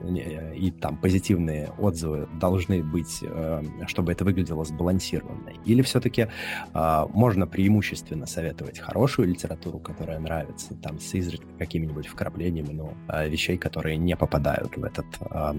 и 0.56 0.72
там 0.72 0.98
позитивные 0.98 1.72
отзывы 1.78 2.28
должны 2.40 2.84
быть, 2.84 3.20
э, 3.22 3.64
чтобы 3.88 4.12
это 4.12 4.26
выглядело 4.26 4.64
сбалансированно? 4.64 5.50
Или 5.66 5.82
все-таки 5.82 6.28
а, 6.74 7.08
можно 7.08 7.48
преимущественно 7.48 8.26
советовать 8.26 8.80
хорошую 8.80 9.28
литературу, 9.28 9.80
которая 9.80 10.20
нравится, 10.20 10.74
там 10.76 11.00
с 11.00 11.14
изредка 11.14 11.48
какими-нибудь 11.58 12.08
вкраплениями, 12.08 12.74
но 12.74 12.94
а, 13.08 13.28
вещей, 13.28 13.58
которые 13.58 13.98
не 13.98 14.16
попадают 14.16 14.76
в 14.78 14.84
этот 14.84 15.06
а, 15.30 15.56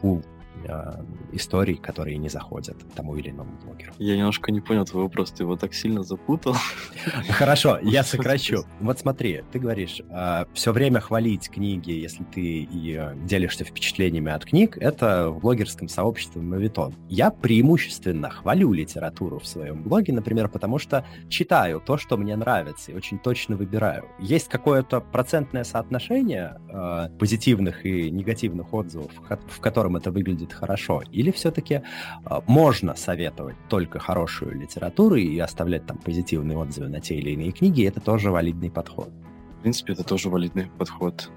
пул 0.00 0.22
э, 0.64 1.02
историй, 1.32 1.76
которые 1.76 2.16
не 2.18 2.28
заходят 2.28 2.76
тому 2.94 3.16
или 3.16 3.30
иному 3.30 3.52
блогеру. 3.64 3.92
Я 3.98 4.16
немножко 4.16 4.52
не 4.52 4.60
понял 4.60 4.84
твой 4.84 5.04
вопрос, 5.04 5.30
ты 5.30 5.42
его 5.42 5.56
так 5.56 5.74
сильно 5.74 6.02
запутал. 6.02 6.54
Хорошо, 7.28 7.78
я 7.82 8.02
сокращу. 8.02 8.64
Вот 8.80 8.98
смотри, 8.98 9.42
ты 9.52 9.58
говоришь, 9.58 10.00
э, 10.08 10.44
все 10.54 10.72
время 10.72 11.00
хвалить 11.00 11.48
книги, 11.50 11.92
если 11.92 12.24
ты 12.24 12.40
и 12.40 12.96
э, 12.98 13.14
делишься 13.24 13.64
впечатлениями 13.64 14.32
от 14.32 14.44
книг, 14.44 14.76
это 14.78 15.30
в 15.30 15.40
блогерском 15.40 15.88
сообществе 15.88 16.42
мавитон. 16.42 16.94
Я 17.08 17.30
преимущественно 17.30 18.30
хвалю 18.30 18.72
литературу 18.72 19.38
в 19.38 19.46
своем 19.46 19.82
блоге, 19.82 20.12
например, 20.12 20.48
потому 20.48 20.78
что 20.78 21.04
читаю 21.28 21.80
то, 21.80 21.96
что 21.96 22.16
мне 22.16 22.36
нравится, 22.36 22.92
и 22.92 22.94
очень 22.94 23.18
точно 23.18 23.56
выбираю. 23.56 24.06
Есть 24.18 24.48
какое-то 24.48 25.00
процентное 25.00 25.64
соотношение 25.64 26.60
э, 26.68 27.08
позитивных 27.18 27.84
и 27.84 28.10
негативных 28.10 28.72
отзывов, 28.72 29.12
в 29.48 29.60
котором 29.60 29.96
это 29.96 30.10
выглядит 30.10 30.47
хорошо, 30.52 31.02
или 31.12 31.30
все-таки 31.30 31.74
э, 31.74 32.40
можно 32.46 32.94
советовать 32.94 33.56
только 33.68 33.98
хорошую 33.98 34.58
литературу 34.58 35.16
и 35.16 35.38
оставлять 35.38 35.86
там 35.86 35.98
позитивные 35.98 36.58
отзывы 36.58 36.88
на 36.88 37.00
те 37.00 37.16
или 37.16 37.30
иные 37.30 37.52
книги, 37.52 37.86
это 37.86 38.00
тоже 38.00 38.30
валидный 38.30 38.70
подход. 38.70 39.10
В 39.58 39.62
принципе, 39.62 39.92
это 39.92 40.04
тоже 40.04 40.28
валидный 40.28 40.70
подход. 40.78 41.30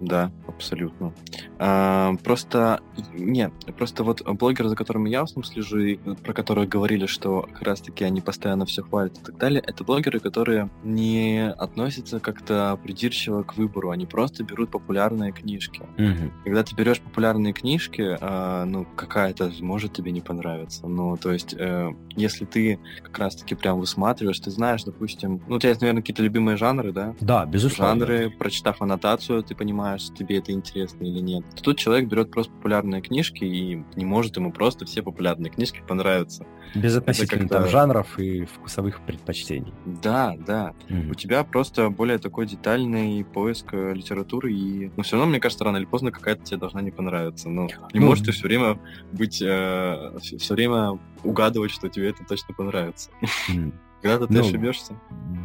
Да, 0.00 0.30
абсолютно. 0.46 1.12
А, 1.58 2.14
просто, 2.22 2.80
нет, 3.12 3.52
просто 3.76 4.04
вот 4.04 4.22
блогеры, 4.22 4.68
за 4.68 4.76
которыми 4.76 5.08
я 5.08 5.20
в 5.20 5.24
основном 5.24 5.44
слежу, 5.44 5.78
и 5.78 5.96
про 5.96 6.32
которые 6.32 6.66
говорили, 6.66 7.06
что 7.06 7.42
как 7.42 7.62
раз-таки 7.62 8.04
они 8.04 8.20
постоянно 8.20 8.66
все 8.66 8.82
хвалят 8.82 9.18
и 9.18 9.20
так 9.20 9.38
далее, 9.38 9.62
это 9.66 9.84
блогеры, 9.84 10.20
которые 10.20 10.70
не 10.82 11.50
относятся 11.50 12.20
как-то 12.20 12.78
придирчиво 12.82 13.42
к 13.42 13.56
выбору, 13.56 13.90
они 13.90 14.06
просто 14.06 14.44
берут 14.44 14.70
популярные 14.70 15.32
книжки. 15.32 15.82
Угу. 15.98 16.32
Когда 16.44 16.62
ты 16.62 16.74
берешь 16.74 17.00
популярные 17.00 17.52
книжки, 17.52 18.16
а, 18.20 18.64
ну, 18.64 18.86
какая-то 18.96 19.52
может 19.60 19.92
тебе 19.92 20.12
не 20.12 20.20
понравиться. 20.20 20.86
Ну, 20.86 21.16
то 21.16 21.32
есть, 21.32 21.54
э, 21.58 21.90
если 22.16 22.44
ты 22.44 22.78
как 23.02 23.18
раз-таки 23.18 23.54
прям 23.54 23.78
высматриваешь, 23.78 24.40
ты 24.40 24.50
знаешь, 24.50 24.84
допустим, 24.84 25.42
ну, 25.46 25.56
у 25.56 25.58
тебя 25.58 25.70
есть, 25.70 25.80
наверное, 25.80 26.02
какие-то 26.02 26.22
любимые 26.22 26.56
жанры, 26.56 26.92
да? 26.92 27.14
Да, 27.20 27.46
безусловно. 27.46 28.06
Жанры, 28.06 28.30
прочитав 28.30 28.82
аннотацию, 28.82 29.42
ты 29.42 29.54
понимаешь, 29.54 29.83
понимаешь, 29.84 30.08
тебе 30.16 30.38
это 30.38 30.52
интересно 30.52 31.04
или 31.04 31.20
нет. 31.20 31.44
То 31.56 31.62
тут 31.62 31.78
человек 31.78 32.08
берет 32.08 32.30
просто 32.30 32.50
популярные 32.52 33.02
книжки 33.02 33.44
и 33.44 33.84
не 33.96 34.04
может 34.04 34.36
ему 34.36 34.50
просто 34.50 34.86
все 34.86 35.02
популярные 35.02 35.50
книжки 35.50 35.82
понравиться. 35.86 36.46
Без 36.74 36.96
относительно 36.96 37.48
там 37.48 37.68
жанров 37.68 38.18
и 38.18 38.46
вкусовых 38.46 39.04
предпочтений. 39.04 39.74
Да, 39.84 40.34
да. 40.38 40.72
Mm-hmm. 40.88 41.10
У 41.10 41.14
тебя 41.14 41.44
просто 41.44 41.90
более 41.90 42.16
такой 42.16 42.46
детальный 42.46 43.24
поиск 43.24 43.74
э, 43.74 43.92
литературы, 43.92 44.52
и 44.54 44.90
но 44.96 45.02
все 45.02 45.16
равно, 45.16 45.30
мне 45.30 45.40
кажется, 45.40 45.64
рано 45.64 45.76
или 45.76 45.84
поздно 45.84 46.10
какая-то 46.10 46.42
тебе 46.42 46.56
должна 46.56 46.80
не 46.80 46.90
понравиться. 46.90 47.50
Но 47.50 47.68
не 47.92 48.00
ну, 48.00 48.06
можешь 48.06 48.24
ты 48.24 48.32
все 48.32 48.44
время 48.48 48.78
быть, 49.12 49.42
э, 49.42 50.16
все 50.20 50.54
время 50.54 50.98
угадывать, 51.22 51.70
что 51.70 51.90
тебе 51.90 52.08
это 52.08 52.24
точно 52.24 52.54
понравится. 52.54 53.10
Mm. 53.50 53.72
Когда-то 54.04 54.26
ты 54.26 54.34
ну, 54.34 54.40
ошибешься? 54.40 54.94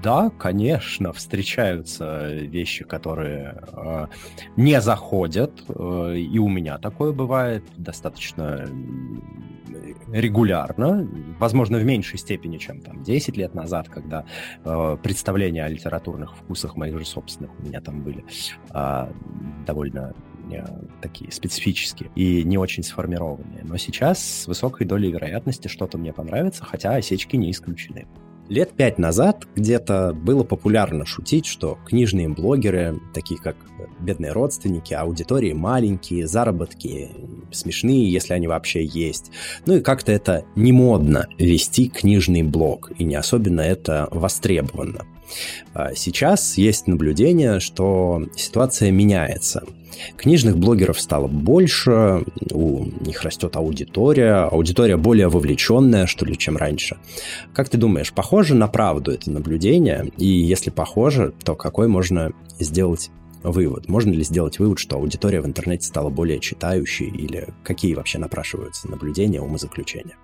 Да, 0.04 0.30
конечно, 0.38 1.14
встречаются 1.14 2.28
вещи, 2.34 2.84
которые 2.84 3.64
э, 3.72 4.08
не 4.58 4.82
заходят, 4.82 5.64
э, 5.70 6.16
и 6.18 6.40
у 6.40 6.50
меня 6.50 6.78
такое 6.78 7.14
бывает 7.14 7.64
достаточно 7.78 8.68
регулярно, 10.12 11.10
возможно, 11.40 11.78
в 11.78 11.86
меньшей 11.86 12.20
степени, 12.20 12.58
чем 12.58 12.82
там 12.82 13.02
10 13.02 13.38
лет 13.38 13.56
назад, 13.56 13.88
когда 13.88 14.26
э, 14.66 14.98
представления 15.02 15.64
о 15.64 15.70
литературных 15.70 16.36
вкусах 16.36 16.76
моих 16.76 17.00
же 17.00 17.06
собственных 17.06 17.58
у 17.60 17.64
меня 17.64 17.80
там 17.80 18.02
были 18.02 18.26
э, 18.74 19.12
довольно 19.66 20.14
э, 20.52 20.66
такие 21.02 21.32
специфические 21.32 22.12
и 22.16 22.44
не 22.44 22.58
очень 22.58 22.84
сформированные. 22.84 23.64
Но 23.64 23.78
сейчас 23.78 24.22
с 24.22 24.48
высокой 24.48 24.86
долей 24.86 25.12
вероятности 25.12 25.70
что-то 25.70 25.98
мне 25.98 26.12
понравится, 26.12 26.66
хотя 26.66 26.96
осечки 26.96 27.38
не 27.38 27.52
исключены. 27.52 28.06
Лет 28.50 28.72
пять 28.72 28.98
назад 28.98 29.48
где-то 29.56 30.12
было 30.14 30.44
популярно 30.44 31.06
шутить, 31.06 31.46
что 31.46 31.78
книжные 31.86 32.30
блогеры, 32.30 33.00
такие 33.14 33.40
как 33.40 33.56
бедные 34.00 34.32
родственники, 34.32 34.94
аудитории 34.96 35.54
маленькие, 35.54 36.28
заработки 36.28 37.10
смешные, 37.52 38.12
если 38.12 38.34
они 38.34 38.48
вообще 38.48 38.84
есть. 38.84 39.32
Ну 39.68 39.76
и 39.76 39.82
как-то 39.82 40.12
это 40.12 40.46
не 40.56 40.72
модно 40.72 41.28
вести 41.38 41.90
книжный 41.90 42.42
блог, 42.42 42.92
и 42.98 43.04
не 43.04 43.16
особенно 43.16 43.62
это 43.62 44.08
востребовано. 44.12 45.06
А 45.76 45.94
сейчас 45.94 46.58
есть 46.58 46.88
наблюдение, 46.88 47.60
что 47.60 48.24
ситуация 48.36 48.90
меняется. 48.90 49.64
Книжных 50.18 50.58
блогеров 50.58 51.00
стало 51.00 51.28
больше, 51.28 52.24
у 52.52 52.86
них 53.02 53.24
растет 53.24 53.56
аудитория, 53.56 54.46
аудитория 54.46 54.98
более 54.98 55.28
вовлеченная, 55.30 56.06
что 56.08 56.26
ли, 56.26 56.38
чем 56.38 56.58
раньше. 56.58 56.98
Как 57.54 57.70
ты 57.70 57.78
думаешь, 57.78 58.14
похоже 58.14 58.56
на 58.56 58.68
правду 58.68 59.12
это 59.12 59.32
наблюдение? 59.32 60.12
И 60.18 60.26
если 60.26 60.70
похоже, 60.70 61.34
то 61.44 61.56
какой 61.56 61.88
можно 61.88 62.32
сделать 62.60 63.12
вывод? 63.44 63.88
Можно 63.88 64.12
ли 64.12 64.24
сделать 64.24 64.60
вывод, 64.60 64.80
что 64.80 64.98
аудитория 64.98 65.42
в 65.42 65.46
интернете 65.46 65.88
стала 65.88 66.10
более 66.10 66.40
читающей, 66.40 67.08
или 67.08 67.48
какие 67.64 67.94
вообще 67.94 68.20
напрашиваются 68.20 68.90
наблюдения, 68.90 69.42
умозаключения? 69.42 70.16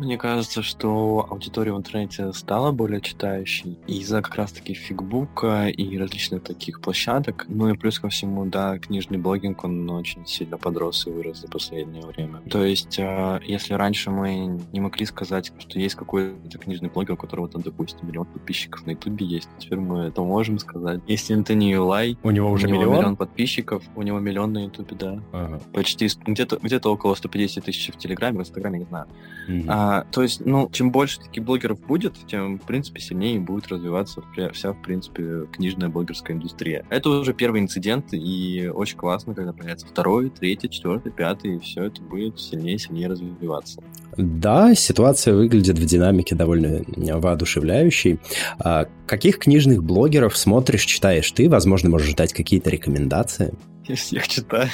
Мне 0.00 0.16
кажется, 0.16 0.62
что 0.62 1.26
аудитория 1.28 1.74
в 1.74 1.76
интернете 1.76 2.32
стала 2.32 2.72
более 2.72 3.02
читающей 3.02 3.78
из-за 3.86 4.22
как 4.22 4.34
раз-таки 4.36 4.72
фигбука 4.72 5.68
и 5.68 5.98
различных 5.98 6.42
таких 6.42 6.80
площадок. 6.80 7.44
Ну 7.48 7.68
и 7.68 7.76
плюс 7.76 7.98
ко 7.98 8.08
всему, 8.08 8.46
да, 8.46 8.78
книжный 8.78 9.18
блогинг, 9.18 9.62
он 9.62 9.90
очень 9.90 10.24
сильно 10.26 10.56
подрос 10.56 11.06
и 11.06 11.10
вырос 11.10 11.42
за 11.42 11.48
последнее 11.48 12.02
время. 12.06 12.40
То 12.48 12.64
есть, 12.64 12.98
э, 12.98 13.40
если 13.44 13.74
раньше 13.74 14.10
мы 14.10 14.58
не 14.72 14.80
могли 14.80 15.04
сказать, 15.04 15.52
что 15.58 15.78
есть 15.78 15.96
какой-то 15.96 16.56
книжный 16.56 16.88
блогер, 16.88 17.12
у 17.12 17.16
которого 17.18 17.50
там, 17.50 17.60
допустим, 17.60 18.08
миллион 18.08 18.24
подписчиков 18.24 18.86
на 18.86 18.92
ютубе 18.92 19.26
есть, 19.26 19.50
теперь 19.58 19.80
мы 19.80 20.04
это 20.04 20.22
можем 20.22 20.58
сказать. 20.58 21.02
Если 21.08 21.34
Антони 21.34 21.72
Юлай, 21.72 22.16
у 22.22 22.30
него 22.30 22.50
уже 22.50 22.68
у 22.68 22.70
него 22.70 22.80
миллион? 22.80 22.96
миллион 22.96 23.16
подписчиков, 23.16 23.84
у 23.94 24.00
него 24.00 24.18
миллион 24.18 24.54
на 24.54 24.64
ютубе, 24.64 24.96
да. 24.98 25.22
Ага. 25.32 25.60
Почти, 25.74 26.08
где-то 26.24 26.58
где 26.62 26.78
около 26.78 27.14
150 27.14 27.62
тысяч 27.62 27.92
в 27.92 27.98
Телеграме, 27.98 28.38
в 28.38 28.40
Инстаграме, 28.40 28.78
не 28.78 28.84
знаю. 28.86 29.06
Угу. 29.46 29.64
А, 29.68 29.89
а, 29.90 30.04
то 30.04 30.22
есть, 30.22 30.46
ну, 30.46 30.70
чем 30.70 30.92
больше 30.92 31.18
таких 31.18 31.42
блогеров 31.42 31.80
будет, 31.80 32.14
тем, 32.28 32.60
в 32.60 32.62
принципе, 32.62 33.00
сильнее 33.00 33.40
будет 33.40 33.66
развиваться 33.66 34.22
вся, 34.52 34.72
в 34.72 34.80
принципе, 34.82 35.46
книжная 35.50 35.88
блогерская 35.88 36.36
индустрия. 36.36 36.86
Это 36.90 37.10
уже 37.10 37.34
первый 37.34 37.60
инцидент, 37.60 38.06
и 38.12 38.70
очень 38.72 38.96
классно, 38.96 39.34
когда 39.34 39.52
появится 39.52 39.88
второй, 39.88 40.30
третий, 40.30 40.70
четвертый, 40.70 41.10
пятый, 41.10 41.56
и 41.56 41.58
все 41.58 41.86
это 41.86 42.00
будет 42.02 42.38
сильнее 42.38 42.76
и 42.76 42.78
сильнее 42.78 43.08
развиваться. 43.08 43.82
Да, 44.16 44.76
ситуация 44.76 45.34
выглядит 45.34 45.76
в 45.76 45.84
динамике 45.84 46.36
довольно 46.36 46.84
воодушевляющей. 46.96 48.20
А 48.60 48.86
каких 49.08 49.40
книжных 49.40 49.82
блогеров 49.82 50.36
смотришь, 50.36 50.84
читаешь 50.84 51.28
ты? 51.32 51.48
Возможно, 51.48 51.90
можешь 51.90 52.14
дать 52.14 52.32
какие-то 52.32 52.70
рекомендации? 52.70 53.54
Я 53.86 53.96
всех 53.96 54.28
читаю. 54.28 54.68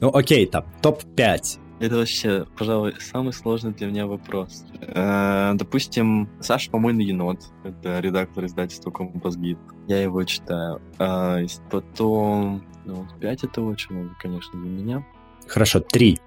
Ну, 0.00 0.10
окей, 0.14 0.46
там, 0.46 0.64
топ-5 0.80 1.58
это 1.86 1.96
вообще, 1.96 2.46
пожалуй, 2.56 2.94
самый 3.00 3.32
сложный 3.32 3.72
для 3.72 3.86
меня 3.86 4.06
вопрос. 4.06 4.64
Э, 4.80 5.52
допустим, 5.54 6.28
Саша 6.40 6.70
Помойный 6.70 7.04
енот. 7.04 7.40
Это 7.64 8.00
редактор 8.00 8.46
издательства 8.46 8.90
Компас-Гид. 8.90 9.58
Я 9.86 10.02
его 10.02 10.22
читаю. 10.24 10.80
А, 10.98 11.40
потом... 11.70 12.64
Ну, 12.84 13.06
пять 13.20 13.44
это 13.44 13.62
очень 13.62 13.94
много, 13.94 14.14
конечно, 14.20 14.60
для 14.60 14.70
меня. 14.70 15.06
Хорошо, 15.48 15.80
три. 15.80 16.18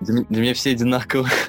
Для, 0.00 0.22
для 0.24 0.42
меня 0.42 0.54
все 0.54 0.70
одинаковые. 0.70 1.32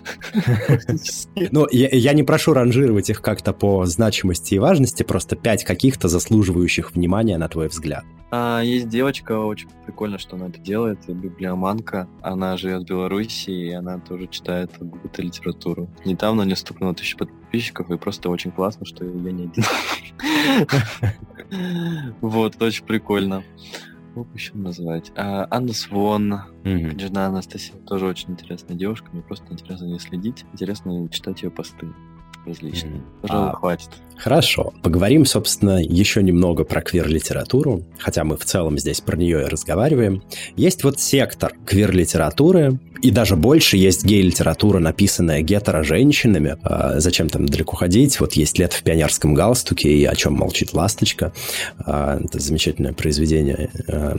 Ну, 1.52 1.68
я, 1.72 1.90
я 1.90 2.14
не 2.14 2.24
прошу 2.24 2.54
ранжировать 2.54 3.10
их 3.10 3.22
как-то 3.22 3.54
по 3.54 3.86
значимости 3.86 4.56
и 4.56 4.60
важности, 4.60 5.04
просто 5.04 5.36
пять 5.36 5.64
каких-то 5.64 6.08
заслуживающих 6.08 6.94
внимания, 6.94 7.38
на 7.38 7.48
твой 7.48 7.68
взгляд. 7.68 8.04
А, 8.32 8.62
есть 8.62 8.90
девочка, 8.90 9.40
очень 9.40 9.70
прикольно, 9.86 10.18
что 10.18 10.36
она 10.36 10.48
это 10.48 10.60
делает, 10.60 11.00
библиоманка. 11.08 12.08
Она 12.22 12.58
живет 12.58 12.84
в 12.84 12.86
Беларуси, 12.86 13.50
и 13.50 13.72
она 13.72 14.00
тоже 14.00 14.28
читает 14.28 14.72
какую-то 14.72 15.22
литературу. 15.22 15.88
Недавно 16.04 16.42
у 16.42 16.46
нее 16.46 16.56
стукнуло 16.56 16.94
тысячу 16.94 17.18
подписчиков, 17.18 17.90
и 17.92 17.98
просто 17.98 18.30
очень 18.30 18.52
классно, 18.52 18.86
что 18.86 19.06
я 19.06 19.32
не 19.32 19.44
один. 19.44 19.64
Вот, 22.22 22.62
очень 22.62 22.86
прикольно. 22.86 23.44
Как 24.16 24.28
еще 24.34 24.54
назвать? 24.54 25.12
А, 25.18 25.46
Анна 25.52 25.74
Свон, 25.74 26.34
mm-hmm. 26.64 26.92
княжна 26.92 27.26
Анастасия, 27.26 27.76
тоже 27.86 28.06
очень 28.06 28.32
интересная 28.32 28.78
девушка. 28.78 29.10
Мне 29.12 29.22
просто 29.22 29.52
интересно 29.52 29.88
не 29.88 30.00
следить. 30.00 30.46
Интересно 30.54 31.10
читать 31.10 31.44
ее 31.44 31.52
посты. 31.52 31.88
Mm-hmm. 32.46 33.02
Пожалуй, 33.22 33.50
а, 33.50 33.56
хватит. 33.56 33.90
Хорошо. 34.18 34.74
Поговорим, 34.82 35.26
собственно, 35.26 35.82
еще 35.82 36.24
немного 36.24 36.64
про 36.64 36.82
квир-литературу, 36.82 37.84
хотя 38.00 38.24
мы 38.24 38.38
в 38.38 38.46
целом 38.46 38.78
здесь 38.78 39.02
про 39.02 39.18
нее 39.18 39.44
и 39.44 39.50
разговариваем. 39.50 40.24
Есть 40.56 40.84
вот 40.84 41.00
сектор 41.00 41.54
квир-литературы, 41.66 42.80
и 43.02 43.12
даже 43.12 43.36
больше 43.36 43.78
есть 43.78 44.06
гей-литература, 44.06 44.80
написанная 44.80 45.42
гетеро-женщинами. 45.42 46.58
А, 46.64 47.00
зачем 47.00 47.30
там 47.30 47.46
далеко 47.46 47.76
ходить? 47.76 48.20
Вот 48.20 48.34
есть 48.34 48.58
«Лето 48.58 48.78
в 48.78 48.84
пионерском 48.84 49.34
галстуке» 49.34 49.90
и 49.90 50.06
«О 50.06 50.16
чем 50.16 50.34
молчит 50.34 50.74
ласточка». 50.74 51.34
А, 51.80 52.20
это 52.24 52.40
замечательное 52.40 52.94
произведение 52.94 53.70
а, 53.88 54.18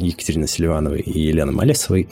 Екатерины 0.00 0.48
Селивановой 0.48 1.00
и 1.00 1.20
Елены 1.20 1.52
Малесовой. 1.52 2.08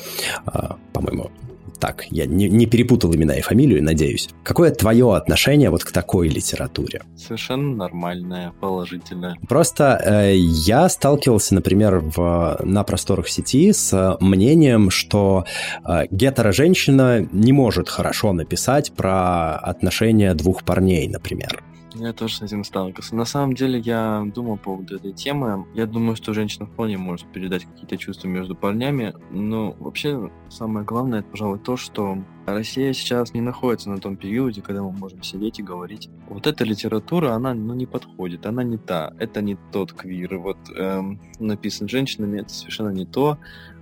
А, 0.47 0.77
по-моему, 0.93 1.31
так, 1.79 2.05
я 2.11 2.27
не, 2.27 2.49
не 2.49 2.67
перепутал 2.67 3.15
имена 3.15 3.35
и 3.35 3.41
фамилию, 3.41 3.83
надеюсь. 3.83 4.29
Какое 4.43 4.71
твое 4.71 5.15
отношение 5.15 5.71
вот 5.71 5.85
к 5.85 5.93
такой 5.93 6.29
литературе? 6.29 7.03
Совершенно 7.17 7.75
нормальное, 7.77 8.53
положительное. 8.61 9.37
Просто 9.49 10.01
э, 10.05 10.37
я 10.37 10.89
сталкивался, 10.89 11.55
например, 11.55 11.99
в, 11.99 12.61
на 12.63 12.85
просторах 12.85 13.29
сети 13.29 13.73
с 13.73 14.17
мнением, 14.21 14.91
что 14.91 15.45
э, 15.85 16.07
гетеро-женщина 16.11 17.29
не 17.33 17.53
может 17.53 17.89
хорошо 17.89 18.33
написать 18.33 18.93
про 18.93 19.57
отношения 19.57 20.35
двух 20.35 20.65
парней, 20.65 21.09
например. 21.09 21.63
Я 21.99 22.13
тоже 22.13 22.37
с 22.37 22.43
этим 22.43 22.65
сталкивался. 22.65 23.17
На 23.17 23.25
самом 23.25 23.55
деле, 23.55 23.79
я 23.79 24.25
думал 24.35 24.57
по 24.57 24.65
поводу 24.65 24.97
этой 24.97 25.13
темы. 25.13 25.67
Я 25.75 25.87
думаю, 25.87 26.17
что 26.17 26.35
женщина 26.35 26.67
вполне 26.67 26.99
может 26.99 27.27
передать 27.33 27.65
какие-то 27.65 27.97
чувства 27.97 28.29
между 28.29 28.55
парнями. 28.55 29.15
Но 29.31 29.73
вообще, 29.79 30.31
самое 30.49 30.85
главное, 30.85 31.21
это, 31.21 31.29
пожалуй, 31.31 31.59
то, 31.59 31.77
что 31.77 32.19
Россия 32.47 32.93
сейчас 32.93 33.33
не 33.35 33.41
находится 33.41 33.91
на 33.91 33.99
том 33.99 34.17
периоде, 34.17 34.63
когда 34.63 34.83
мы 34.83 34.93
можем 34.93 35.23
сидеть 35.23 35.59
и 35.59 35.63
говорить. 35.63 36.11
Вот 36.29 36.47
эта 36.47 36.65
литература, 36.65 37.33
она 37.33 37.55
ну, 37.55 37.75
не 37.75 37.87
подходит, 37.87 38.47
она 38.47 38.63
не 38.63 38.79
та. 38.79 39.13
Это 39.19 39.41
не 39.41 39.57
тот 39.73 39.93
квир. 39.93 40.37
Вот 40.39 40.59
эм, 40.77 41.21
написан 41.39 41.89
женщинами, 41.89 42.41
это 42.41 42.51
совершенно 42.51 42.91
не 42.91 43.07
то. 43.07 43.39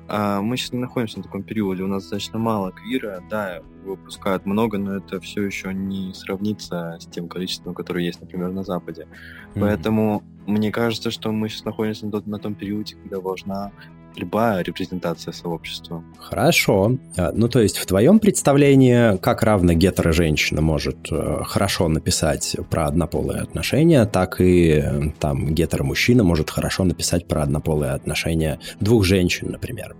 А 0.08 0.40
мы 0.40 0.56
сейчас 0.56 0.72
не 0.72 0.78
находимся 0.80 1.18
на 1.18 1.24
таком 1.24 1.42
периоде. 1.42 1.82
У 1.82 1.86
нас 1.86 2.02
достаточно 2.02 2.38
мало 2.38 2.72
квира. 2.72 3.22
Да, 3.30 3.62
выпускают 3.84 4.44
много, 4.46 4.78
но 4.78 4.96
это 4.96 5.20
все 5.20 5.42
еще 5.42 5.72
не 5.72 6.12
сравнится 6.14 6.98
с 7.00 7.06
тем 7.06 7.28
количеством, 7.28 7.74
которое 7.74 8.04
есть, 8.04 8.20
например, 8.20 8.50
на 8.50 8.64
Западе. 8.64 9.06
Mm-hmm. 9.06 9.60
Поэтому 9.60 10.22
мне 10.46 10.70
кажется, 10.70 11.10
что 11.10 11.32
мы 11.32 11.48
сейчас 11.48 11.64
находимся 11.64 12.06
на, 12.06 12.22
на 12.26 12.38
том 12.38 12.54
периоде, 12.54 12.96
когда 12.96 13.20
важна 13.20 13.72
любая 14.16 14.62
репрезентация 14.62 15.32
сообщества. 15.32 16.04
Хорошо. 16.18 16.96
А, 17.16 17.32
ну, 17.32 17.48
то 17.48 17.60
есть 17.60 17.78
в 17.78 17.86
твоем 17.86 18.18
представлении, 18.18 19.16
как 19.18 19.42
равно 19.42 19.72
гетеро-женщина 19.72 20.60
может 20.60 21.10
э, 21.10 21.42
хорошо 21.44 21.88
написать 21.88 22.56
про 22.70 22.86
однополые 22.86 23.42
отношения, 23.42 24.04
так 24.06 24.40
и 24.40 24.82
э, 24.84 25.10
там 25.20 25.54
гетеро-мужчина 25.54 26.24
может 26.24 26.50
хорошо 26.50 26.84
написать 26.84 27.26
про 27.26 27.42
однополые 27.42 27.92
отношения 27.92 28.60
двух 28.80 29.04
женщин, 29.04 29.50
например. 29.50 29.96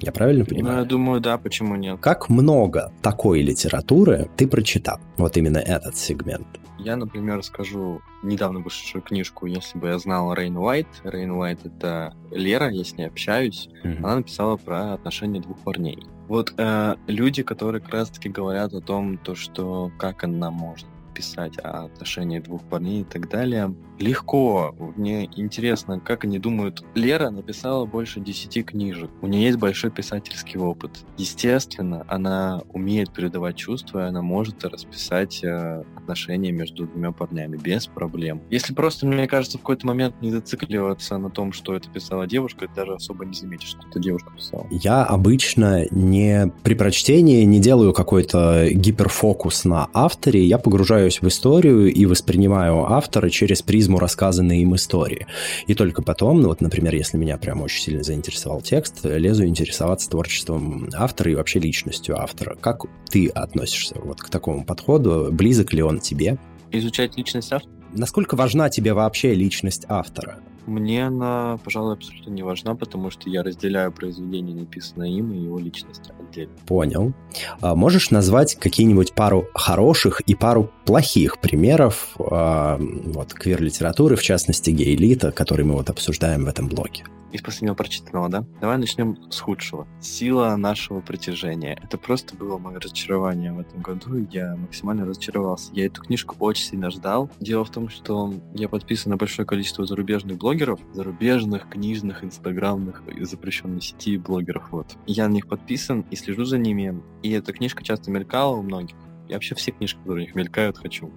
Я 0.00 0.12
правильно 0.12 0.44
понимаю? 0.44 0.76
Ну, 0.76 0.82
я 0.82 0.88
думаю, 0.88 1.20
да, 1.20 1.38
почему 1.38 1.76
нет. 1.76 1.98
Как 2.00 2.28
много 2.28 2.92
такой 3.00 3.40
литературы 3.42 4.28
ты 4.36 4.46
прочитал? 4.46 4.98
Вот 5.16 5.36
именно 5.36 5.58
этот 5.58 5.96
сегмент. 5.96 6.46
Я, 6.84 6.96
например, 6.96 7.42
скажу 7.42 8.02
недавно 8.22 8.60
вышедшую 8.60 9.00
книжку 9.00 9.46
«Если 9.46 9.78
бы 9.78 9.88
я 9.88 9.98
знал 9.98 10.34
Рейн 10.34 10.58
Уайт». 10.58 10.86
Рейн 11.02 11.30
Уайт— 11.30 11.60
это 11.64 12.14
Лера, 12.30 12.70
я 12.70 12.84
с 12.84 12.92
ней 12.98 13.06
общаюсь. 13.06 13.70
Mm-hmm. 13.82 13.98
Она 13.98 14.16
написала 14.16 14.56
про 14.56 14.92
отношения 14.92 15.40
двух 15.40 15.58
парней. 15.60 16.06
Вот 16.28 16.52
э, 16.58 16.96
люди, 17.06 17.42
которые 17.42 17.80
как 17.80 17.94
раз-таки 17.94 18.28
говорят 18.28 18.74
о 18.74 18.82
том, 18.82 19.16
то, 19.16 19.34
что 19.34 19.90
как 19.98 20.24
она 20.24 20.50
может 20.50 20.86
писать 21.14 21.56
о 21.62 21.84
отношении 21.84 22.40
двух 22.40 22.62
парней 22.64 23.00
и 23.00 23.04
так 23.04 23.30
далее. 23.30 23.74
Легко. 23.98 24.74
Мне 24.96 25.28
интересно, 25.36 26.00
как 26.00 26.24
они 26.24 26.38
думают. 26.38 26.84
Лера 26.94 27.30
написала 27.30 27.86
больше 27.86 28.20
десяти 28.20 28.62
книжек. 28.62 29.10
У 29.22 29.26
нее 29.26 29.46
есть 29.46 29.58
большой 29.58 29.90
писательский 29.90 30.58
опыт. 30.58 30.90
Естественно, 31.16 32.04
она 32.08 32.62
умеет 32.72 33.12
передавать 33.12 33.56
чувства, 33.56 34.04
и 34.04 34.08
она 34.08 34.22
может 34.22 34.64
расписать 34.64 35.42
э, 35.44 35.82
отношения 35.96 36.52
между 36.52 36.86
двумя 36.86 37.12
парнями 37.12 37.56
без 37.56 37.86
проблем. 37.86 38.42
Если 38.50 38.74
просто, 38.74 39.06
мне 39.06 39.26
кажется, 39.26 39.58
в 39.58 39.60
какой-то 39.60 39.86
момент 39.86 40.20
не 40.20 40.30
зацикливаться 40.30 41.18
на 41.18 41.30
том, 41.30 41.52
что 41.52 41.74
это 41.74 41.88
писала 41.88 42.26
девушка, 42.26 42.66
ты 42.66 42.74
даже 42.74 42.94
особо 42.94 43.24
не 43.24 43.34
заметишь, 43.34 43.68
что 43.68 43.80
это 43.88 44.00
девушка 44.00 44.32
писала. 44.36 44.66
Я 44.70 45.04
обычно 45.04 45.86
не 45.90 46.52
при 46.62 46.74
прочтении 46.74 47.44
не 47.44 47.60
делаю 47.60 47.92
какой-то 47.92 48.68
гиперфокус 48.70 49.64
на 49.64 49.88
авторе, 49.92 50.44
я 50.44 50.58
погружаюсь 50.58 51.20
в 51.20 51.28
историю 51.28 51.92
и 51.92 52.06
воспринимаю 52.06 52.90
автора 52.92 53.30
через 53.30 53.62
призму 53.62 53.83
рассказанной 53.98 54.60
им 54.60 54.74
истории. 54.74 55.26
И 55.66 55.74
только 55.74 56.02
потом, 56.02 56.40
ну 56.40 56.48
вот, 56.48 56.60
например, 56.60 56.94
если 56.94 57.16
меня 57.16 57.36
прям 57.36 57.62
очень 57.62 57.82
сильно 57.82 58.02
заинтересовал 58.02 58.60
текст, 58.60 59.04
лезу 59.04 59.44
интересоваться 59.44 60.10
творчеством 60.10 60.88
автора 60.94 61.30
и 61.30 61.34
вообще 61.34 61.58
личностью 61.58 62.20
автора. 62.20 62.56
Как 62.60 62.82
ты 63.10 63.28
относишься 63.28 63.96
вот 64.02 64.20
к 64.20 64.28
такому 64.28 64.64
подходу? 64.64 65.28
Близок 65.30 65.72
ли 65.72 65.82
он 65.82 66.00
тебе? 66.00 66.38
Изучать 66.70 67.16
личность 67.16 67.52
автора? 67.52 67.72
Насколько 67.92 68.34
важна 68.34 68.70
тебе 68.70 68.92
вообще 68.92 69.34
личность 69.34 69.84
автора? 69.88 70.38
Мне 70.66 71.06
она, 71.06 71.58
пожалуй, 71.62 71.94
абсолютно 71.94 72.30
не 72.30 72.42
важна, 72.42 72.74
потому 72.74 73.10
что 73.10 73.28
я 73.28 73.42
разделяю 73.42 73.92
произведение, 73.92 74.56
написанное 74.56 75.08
им, 75.08 75.32
и 75.32 75.38
его 75.38 75.58
личность 75.58 76.10
отдельно. 76.18 76.54
Понял. 76.66 77.12
А 77.60 77.74
можешь 77.74 78.10
назвать 78.10 78.56
какие-нибудь 78.56 79.14
пару 79.14 79.46
хороших 79.54 80.20
и 80.20 80.34
пару 80.34 80.70
плохих 80.84 81.38
примеров 81.38 82.14
а, 82.18 82.78
вот, 82.78 83.34
квир-литературы, 83.34 84.16
в 84.16 84.22
частности, 84.22 84.70
гей-элита, 84.70 85.32
который 85.32 85.64
мы 85.64 85.74
вот 85.74 85.90
обсуждаем 85.90 86.44
в 86.44 86.48
этом 86.48 86.68
блоге? 86.68 87.04
из 87.34 87.42
последнего 87.42 87.74
прочитанного, 87.74 88.28
да? 88.28 88.44
Давай 88.60 88.78
начнем 88.78 89.18
с 89.30 89.40
худшего. 89.40 89.88
Сила 90.00 90.54
нашего 90.54 91.00
притяжения. 91.00 91.76
Это 91.82 91.98
просто 91.98 92.36
было 92.36 92.58
мое 92.58 92.78
разочарование 92.78 93.52
в 93.52 93.58
этом 93.58 93.82
году. 93.82 94.24
Я 94.30 94.54
максимально 94.54 95.04
разочаровался. 95.04 95.70
Я 95.72 95.86
эту 95.86 96.00
книжку 96.02 96.36
очень 96.38 96.64
сильно 96.64 96.90
ждал. 96.90 97.28
Дело 97.40 97.64
в 97.64 97.70
том, 97.70 97.88
что 97.88 98.32
я 98.54 98.68
подписан 98.68 99.10
на 99.10 99.16
большое 99.16 99.46
количество 99.46 99.84
зарубежных 99.84 100.38
блогеров, 100.54 100.80
зарубежных, 100.92 101.68
книжных, 101.68 102.22
инстаграмных, 102.22 103.02
запрещенной 103.20 103.80
сети 103.80 104.16
блогеров. 104.16 104.70
Вот. 104.70 104.96
Я 105.06 105.28
на 105.28 105.32
них 105.32 105.48
подписан 105.48 106.04
и 106.10 106.16
слежу 106.16 106.44
за 106.44 106.58
ними. 106.58 107.02
И 107.22 107.30
эта 107.30 107.52
книжка 107.52 107.82
часто 107.82 108.10
мелькала 108.10 108.56
у 108.56 108.62
многих. 108.62 108.96
Я 109.28 109.36
вообще 109.36 109.54
все 109.54 109.72
книжки, 109.72 109.98
которые 109.98 110.24
у 110.24 110.26
них 110.26 110.34
мелькают, 110.36 110.78
хочу. 110.78 111.10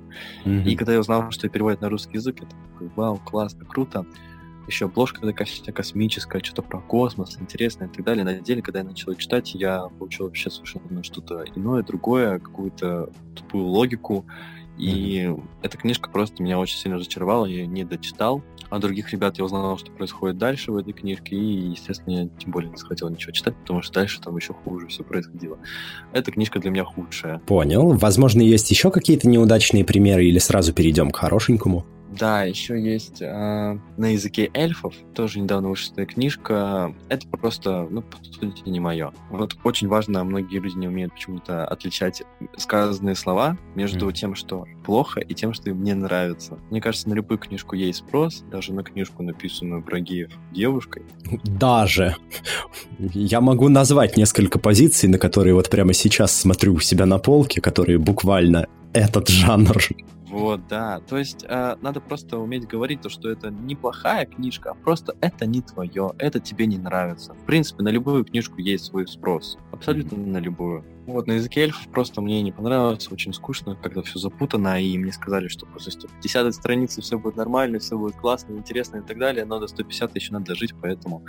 Mm-hmm. 0.46 0.64
И 0.64 0.76
когда 0.76 0.94
я 0.94 1.00
узнал, 1.00 1.30
что 1.32 1.50
переводят 1.50 1.82
на 1.82 1.90
русский 1.90 2.14
язык, 2.14 2.40
я 2.40 2.48
такой, 2.48 2.90
вау, 2.96 3.18
классно, 3.18 3.66
круто 3.66 4.06
еще 4.68 4.86
обложка 4.86 5.22
такая 5.22 5.48
космическая, 5.74 6.44
что-то 6.44 6.62
про 6.62 6.82
космос, 6.82 7.38
интересное 7.40 7.88
и 7.88 7.92
так 7.92 8.06
далее. 8.06 8.26
На 8.26 8.34
деле, 8.34 8.62
когда 8.62 8.80
я 8.80 8.86
начал 8.86 9.16
читать, 9.16 9.56
я 9.56 9.84
получил 9.88 10.26
вообще 10.26 10.50
совершенно 10.50 11.04
что-то 11.04 11.46
иное, 11.56 11.84
другое, 11.84 12.40
какую-то 12.40 13.10
тупую 13.34 13.66
логику. 13.66 14.26
И 14.78 15.22
mm-hmm. 15.22 15.44
эта 15.64 15.78
книжка 15.78 16.10
просто 16.10 16.44
меня 16.44 16.60
очень 16.60 16.78
сильно 16.78 16.98
разочаровала, 16.98 17.46
я 17.46 17.60
ее 17.60 17.68
не 17.68 17.86
дочитал. 17.86 18.44
А 18.70 18.80
других 18.80 19.12
ребят 19.12 19.38
я 19.38 19.46
узнал, 19.46 19.78
что 19.78 19.92
происходит 19.92 20.38
дальше 20.38 20.72
в 20.72 20.78
этой 20.78 20.94
книжке, 20.94 21.36
и, 21.36 21.70
естественно, 21.70 22.24
я 22.24 22.30
тем 22.40 22.52
более 22.52 22.70
не 22.70 22.78
захотел 22.78 23.10
ничего 23.10 23.32
читать, 23.32 23.56
потому 23.56 23.82
что 23.82 23.94
дальше 23.94 24.20
там 24.22 24.36
еще 24.36 24.54
хуже 24.54 24.88
все 24.88 25.04
происходило. 25.04 25.58
Эта 26.14 26.32
книжка 26.32 26.60
для 26.60 26.72
меня 26.72 26.84
худшая. 26.84 27.40
Понял. 27.40 27.94
Возможно, 27.94 28.42
есть 28.42 28.70
еще 28.72 28.92
какие-то 28.92 29.28
неудачные 29.28 29.86
примеры, 29.86 30.26
или 30.26 30.40
сразу 30.40 30.74
перейдем 30.74 31.12
к 31.12 31.18
хорошенькому? 31.18 31.86
Да, 32.20 32.44
еще 32.44 32.82
есть 32.82 33.22
э, 33.22 33.80
на 33.98 34.06
языке 34.14 34.50
эльфов, 34.54 34.94
тоже 35.14 35.40
недавно 35.40 35.70
вышла 35.70 36.06
книжка. 36.06 36.94
Это 37.10 37.28
просто, 37.28 37.88
ну, 37.90 38.02
по 38.02 38.18
сути, 38.24 38.68
не 38.68 38.80
мое. 38.80 39.12
Вот 39.30 39.56
очень 39.64 39.88
важно, 39.88 40.24
многие 40.24 40.60
люди 40.60 40.78
не 40.78 40.88
умеют 40.88 41.14
почему-то 41.14 41.66
отличать 41.66 42.24
сказанные 42.58 43.16
слова 43.16 43.58
между 43.76 44.10
mm. 44.10 44.14
тем, 44.14 44.36
что 44.36 44.66
плохо, 44.86 45.20
и 45.20 45.34
тем, 45.34 45.54
что 45.54 45.70
им 45.70 45.84
не 45.84 45.94
нравится. 45.94 46.58
Мне 46.70 46.82
кажется, 46.82 47.10
на 47.10 47.14
любую 47.14 47.38
книжку 47.38 47.76
есть 47.76 48.00
спрос, 48.00 48.44
даже 48.52 48.74
на 48.74 48.84
книжку, 48.84 49.24
написанную 49.24 49.84
про 49.84 50.00
геев 50.00 50.32
девушкой. 50.52 51.04
Даже. 51.44 52.16
Я 53.00 53.42
могу 53.42 53.70
назвать 53.70 54.18
несколько 54.18 54.60
позиций, 54.60 55.10
на 55.10 55.20
которые 55.20 55.54
вот 55.54 55.70
прямо 55.70 55.94
сейчас 55.94 56.36
смотрю 56.36 56.74
у 56.76 56.80
себя 56.80 57.06
на 57.06 57.20
полке, 57.20 57.62
которые 57.62 58.00
буквально 58.00 58.68
этот 58.94 59.28
жанр 59.28 59.78
вот, 60.38 60.68
да. 60.68 61.00
То 61.02 61.18
есть 61.18 61.46
э, 61.48 61.78
надо 61.82 62.02
просто 62.02 62.38
уметь 62.38 62.68
говорить 62.68 63.02
то, 63.02 63.10
что 63.10 63.30
это 63.30 63.50
неплохая 63.50 64.26
книжка, 64.26 64.72
а 64.72 64.74
просто 64.74 65.16
это 65.22 65.46
не 65.46 65.62
твое, 65.62 66.14
это 66.18 66.40
тебе 66.40 66.66
не 66.66 66.78
нравится. 66.78 67.34
В 67.34 67.46
принципе, 67.46 67.84
на 67.84 67.90
любую 67.90 68.26
книжку 68.26 68.60
есть 68.60 68.86
свой 68.86 69.08
спрос. 69.08 69.58
Абсолютно 69.72 70.18
на 70.18 70.38
любую. 70.38 70.84
Вот, 71.08 71.26
на 71.26 71.34
языке 71.34 71.62
эльфов 71.62 71.88
просто 71.88 72.20
мне 72.20 72.42
не 72.42 72.52
понравилось, 72.52 73.10
очень 73.10 73.34
скучно, 73.34 73.78
когда 73.82 74.02
все 74.02 74.20
запутано, 74.20 74.82
и 74.82 74.98
мне 74.98 75.14
сказали, 75.14 75.48
что 75.48 75.66
после 75.66 75.94
150 75.94 76.54
страницы 76.54 77.02
все 77.02 77.18
будет 77.18 77.38
нормально, 77.38 77.80
все 77.80 77.98
будет 77.98 78.18
классно, 78.18 78.58
интересно 78.58 78.98
и 78.98 79.02
так 79.02 79.18
далее, 79.18 79.46
но 79.46 79.58
до 79.60 79.68
150 79.68 80.16
еще 80.16 80.34
надо 80.34 80.48
дожить, 80.48 80.74
поэтому, 80.82 81.24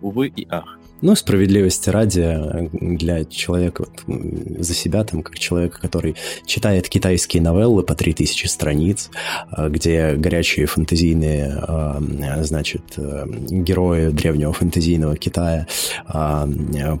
увы 0.00 0.28
и 0.28 0.46
ах. 0.48 0.78
Ну, 1.00 1.16
справедливости 1.16 1.90
ради, 1.90 2.70
для 2.80 3.24
человека 3.24 3.86
за 4.06 4.72
себя, 4.72 5.02
там, 5.02 5.24
как 5.24 5.36
человека, 5.38 5.80
который 5.80 6.14
читает 6.46 6.88
китайские 6.88 7.42
новеллы 7.42 7.82
по 7.82 7.96
3000 7.96 8.46
страниц, 8.46 9.10
а, 9.50 9.68
где 9.68 10.14
горячие 10.14 10.66
фэнтезийные, 10.66 11.58
а, 11.60 12.00
значит, 12.42 12.94
э, 12.96 13.26
герои 13.50 14.10
древнего 14.10 14.52
фэнтезийного 14.52 15.16
Китая 15.16 15.66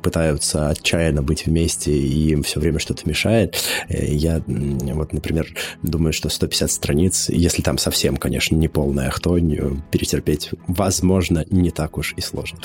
пытаются 0.02 0.68
отчаянно 0.68 1.22
быть 1.22 1.46
вместе, 1.46 1.92
и 1.92 2.23
им 2.32 2.42
все 2.42 2.60
время 2.60 2.78
что-то 2.78 3.08
мешает. 3.08 3.56
Э, 3.88 4.04
я, 4.06 4.42
вот, 4.46 5.12
например, 5.12 5.48
думаю, 5.82 6.12
что 6.12 6.28
150 6.28 6.70
страниц, 6.70 7.28
если 7.28 7.62
там 7.62 7.78
совсем, 7.78 8.16
конечно, 8.16 8.56
не 8.56 8.68
полная 8.68 9.10
хтонь, 9.10 9.82
перетерпеть, 9.90 10.50
возможно, 10.66 11.44
не 11.50 11.70
так 11.70 11.98
уж 11.98 12.14
и 12.16 12.20
сложно. 12.20 12.58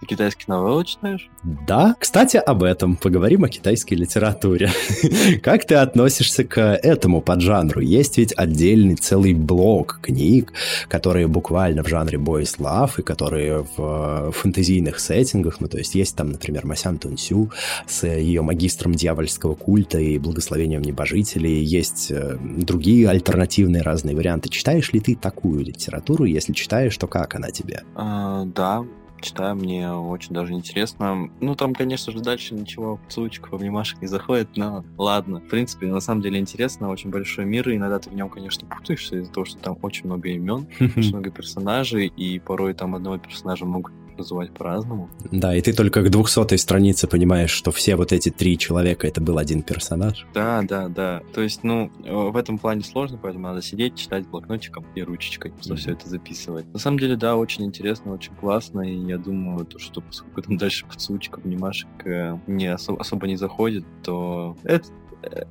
Ты 0.00 0.06
китайские 0.06 0.44
новеллы 0.48 0.84
читаешь? 0.84 1.30
Да. 1.42 1.94
Кстати, 1.98 2.36
об 2.36 2.62
этом. 2.62 2.96
Поговорим 2.96 3.44
о 3.44 3.48
китайской 3.48 3.94
литературе. 3.94 4.70
как 5.42 5.64
ты 5.66 5.76
относишься 5.76 6.44
к 6.44 6.60
этому 6.60 7.22
поджанру? 7.22 7.80
Есть 7.80 8.18
ведь 8.18 8.34
отдельный 8.36 8.96
целый 8.96 9.32
блок 9.32 10.00
книг, 10.02 10.52
которые 10.88 11.28
буквально 11.28 11.82
в 11.82 11.88
жанре 11.88 12.18
love 12.18 12.90
и 12.98 13.02
которые 13.02 13.66
в 13.76 14.32
фэнтезийных 14.32 15.00
сеттингах. 15.00 15.60
Ну, 15.60 15.68
то 15.68 15.78
есть 15.78 15.94
есть 15.94 16.14
там, 16.14 16.30
например, 16.30 16.66
Масян 16.66 16.98
Тунсю 16.98 17.50
с 17.86 18.06
ее 18.06 18.42
магистром 18.42 18.94
дьявольского 18.94 19.54
культа 19.54 19.98
и 19.98 20.18
благословением 20.18 20.82
небожителей. 20.82 21.64
Есть 21.64 22.10
э, 22.10 22.36
другие 22.42 23.08
альтернативные 23.08 23.82
разные 23.82 24.14
варианты. 24.14 24.50
Читаешь 24.50 24.92
ли 24.92 25.00
ты 25.00 25.16
такую 25.16 25.64
литературу? 25.64 26.24
Если 26.24 26.52
читаешь, 26.52 26.96
то 26.98 27.06
как 27.06 27.34
она 27.34 27.50
тебе? 27.50 27.82
А, 27.94 28.44
да, 28.44 28.84
читаю, 29.20 29.56
мне 29.56 29.90
очень 29.92 30.34
даже 30.34 30.52
интересно. 30.52 31.30
Ну, 31.40 31.54
там, 31.54 31.74
конечно 31.74 32.12
же, 32.12 32.20
дальше 32.20 32.54
ничего 32.54 32.98
поцелуйчиков, 32.98 33.54
обнимашек 33.54 34.00
не 34.00 34.08
заходит, 34.08 34.56
но 34.56 34.84
ладно. 34.98 35.40
В 35.40 35.48
принципе, 35.48 35.86
на 35.86 36.00
самом 36.00 36.22
деле 36.22 36.38
интересно, 36.38 36.90
очень 36.90 37.10
большой 37.10 37.44
мир, 37.44 37.68
и 37.68 37.76
иногда 37.76 37.98
ты 37.98 38.10
в 38.10 38.14
нем, 38.14 38.28
конечно, 38.28 38.66
путаешься 38.66 39.16
из-за 39.16 39.32
того, 39.32 39.44
что 39.44 39.58
там 39.58 39.78
очень 39.82 40.06
много 40.06 40.28
имен, 40.28 40.66
очень 40.80 41.10
много 41.10 41.30
персонажей, 41.30 42.06
и 42.06 42.38
порой 42.38 42.74
там 42.74 42.94
одного 42.94 43.18
персонажа 43.18 43.64
могут 43.64 43.92
называть 44.16 44.52
по-разному. 44.52 45.08
Да, 45.30 45.54
и 45.54 45.60
ты 45.60 45.72
только 45.72 46.02
к 46.02 46.10
двухсотой 46.10 46.58
странице 46.58 47.06
понимаешь, 47.06 47.50
что 47.50 47.70
все 47.70 47.96
вот 47.96 48.12
эти 48.12 48.30
три 48.30 48.58
человека 48.58 49.06
это 49.06 49.20
был 49.20 49.38
один 49.38 49.62
персонаж. 49.62 50.26
Да, 50.34 50.62
да, 50.62 50.88
да. 50.88 51.22
То 51.32 51.40
есть, 51.42 51.64
ну, 51.64 51.90
в 52.04 52.36
этом 52.36 52.58
плане 52.58 52.82
сложно, 52.82 53.18
поэтому 53.20 53.48
надо 53.48 53.62
сидеть, 53.62 53.96
читать 53.96 54.26
блокнотиком 54.28 54.84
и 54.94 55.02
ручечкой, 55.02 55.52
что 55.60 55.74
mm-hmm. 55.74 55.76
все 55.76 55.92
это 55.92 56.08
записывать. 56.08 56.72
На 56.72 56.78
самом 56.78 56.98
деле, 56.98 57.16
да, 57.16 57.36
очень 57.36 57.64
интересно, 57.64 58.12
очень 58.12 58.34
классно, 58.34 58.80
и 58.80 58.94
я 59.06 59.18
думаю, 59.18 59.64
то, 59.66 59.78
что 59.78 60.00
поскольку 60.00 60.42
там 60.42 60.56
дальше 60.56 60.86
поцелуйчик, 60.86 61.38
обнимашек 61.38 61.88
э, 62.04 62.38
не 62.46 62.66
особо, 62.66 63.00
особо 63.00 63.26
не 63.26 63.36
заходит, 63.36 63.84
то 64.02 64.56
это 64.64 64.86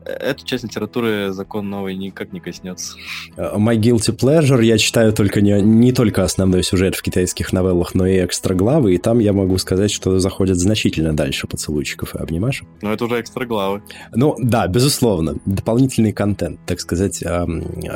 эту 0.06 0.46
часть 0.46 0.64
литературы 0.64 1.32
закон 1.32 1.70
новый 1.70 1.96
никак 1.96 2.34
не 2.34 2.40
коснется. 2.40 2.98
Э, 3.38 3.56
My 3.58 3.78
Guilty 3.78 4.16
Pleasure 4.16 4.64
я 4.64 4.78
читаю 4.78 5.14
только 5.14 5.42
не, 5.42 5.62
не 5.62 5.92
только 5.92 6.24
основной 6.24 6.64
сюжет 6.64 6.96
в 6.96 7.02
китайских 7.02 7.54
новеллах, 7.54 7.96
но 7.96 8.06
и 8.06 8.24
экстра 8.24 8.54
главы, 8.54 8.96
и 8.96 8.98
там 8.98 9.20
я 9.20 9.34
могу 9.34 9.58
сказать, 9.58 9.92
что 9.92 10.20
заходят 10.20 10.58
значительно 10.58 11.14
дальше 11.14 11.48
поцелуйчиков 11.48 12.16
и 12.16 12.20
обнимашек. 12.20 12.68
Но 12.82 12.94
это 12.94 13.06
уже 13.06 13.20
экстра 13.22 13.46
главы. 13.46 13.82
Ну, 14.14 14.36
да, 14.40 14.68
безусловно. 14.68 15.36
Дополнительный 15.46 16.12
контент, 16.12 16.60
так 16.66 16.80
сказать, 16.80 17.24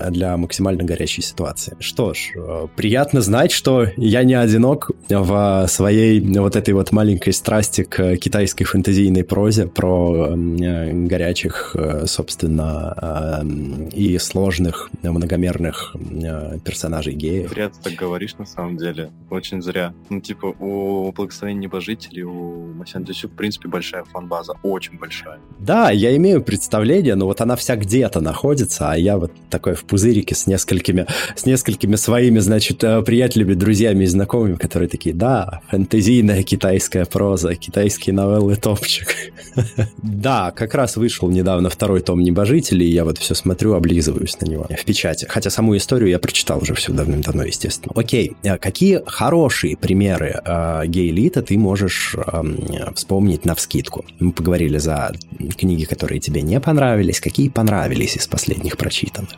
для 0.10 0.38
максимально 0.38 0.84
горячей 0.84 1.22
ситуации. 1.22 1.76
Что 1.80 2.14
ж, 2.14 2.32
э, 2.36 2.68
приятно 2.76 3.22
знать, 3.22 3.52
что 3.52 3.88
я 3.98 4.24
не 4.24 4.34
одинок 4.34 4.92
в 5.10 5.66
своей 5.68 6.20
вот 6.40 6.56
этой 6.56 6.74
вот 6.74 6.92
маленькой 6.92 7.34
страсти 7.34 7.84
к 7.84 8.18
китайской 8.18 8.66
фэнтезийной 8.66 9.24
прозе 9.24 9.68
про 9.68 10.30
э, 10.30 10.92
горячих 11.08 11.69
Э, 11.76 12.06
собственно, 12.08 13.42
э, 13.42 13.90
и 13.94 14.18
сложных 14.18 14.90
многомерных 15.04 15.96
э, 15.96 16.60
персонажей 16.64 17.14
геев. 17.14 17.50
Зря 17.50 17.70
ты 17.70 17.76
так 17.82 17.94
говоришь, 17.94 18.36
на 18.38 18.46
самом 18.46 18.78
деле. 18.78 19.12
Очень 19.30 19.62
зря. 19.62 19.94
Ну, 20.10 20.22
типа, 20.22 20.48
у 20.60 21.12
Благословения 21.12 21.64
Небожителей, 21.64 22.24
у 22.24 22.74
Масян 22.74 23.04
Дюсю, 23.04 23.28
в 23.28 23.32
принципе, 23.32 23.68
большая 23.68 24.04
фан-база. 24.04 24.54
Очень 24.64 24.98
большая. 24.98 25.40
Да, 25.60 25.92
я 25.92 26.16
имею 26.18 26.42
представление, 26.44 27.16
но 27.16 27.26
вот 27.26 27.42
она 27.42 27.56
вся 27.56 27.76
где-то 27.76 28.22
находится, 28.22 28.92
а 28.92 28.98
я 28.98 29.18
вот 29.18 29.32
такой 29.50 29.76
в 29.76 29.86
пузырике 29.86 30.36
с 30.36 30.48
несколькими, 30.48 31.06
с 31.36 31.46
несколькими 31.46 31.96
своими, 31.96 32.40
значит, 32.40 32.80
приятелями, 32.80 33.54
друзьями 33.54 34.04
и 34.04 34.08
знакомыми, 34.08 34.56
которые 34.56 34.90
такие, 34.90 35.16
да, 35.16 35.62
фэнтезийная 35.70 36.44
китайская 36.44 37.06
проза, 37.06 37.56
китайские 37.56 38.14
новеллы 38.14 38.56
топчик. 38.56 39.16
Да, 40.02 40.52
как 40.52 40.74
раз 40.74 40.98
вышел 40.98 41.30
недавно 41.30 41.59
недавно 41.60 41.70
второй 41.70 42.02
том 42.02 42.22
«Небожителей», 42.22 42.88
и 42.88 42.92
я 42.92 43.04
вот 43.04 43.18
все 43.18 43.36
смотрю, 43.36 43.74
облизываюсь 43.74 44.40
на 44.42 44.46
него 44.50 44.68
в 44.70 44.86
печати. 44.86 45.26
Хотя 45.30 45.50
саму 45.50 45.76
историю 45.76 46.10
я 46.10 46.20
прочитал 46.20 46.60
уже 46.62 46.74
все 46.74 46.94
давным-давно, 46.94 47.44
естественно. 47.44 47.94
Окей, 47.96 48.36
а 48.44 48.58
какие 48.58 49.02
хорошие 49.06 49.76
примеры 49.76 50.42
э, 50.46 50.84
гей-элита 50.86 51.42
ты 51.42 51.58
можешь 51.58 52.16
э, 52.16 52.94
вспомнить 52.96 53.46
на 53.46 53.56
вскидку? 53.56 54.06
Мы 54.20 54.32
поговорили 54.32 54.78
за 54.78 55.12
книги, 55.58 55.84
которые 55.86 56.20
тебе 56.20 56.42
не 56.42 56.60
понравились, 56.60 57.20
какие 57.20 57.50
понравились 57.50 58.16
из 58.16 58.28
последних 58.28 58.78
прочитанных. 58.78 59.36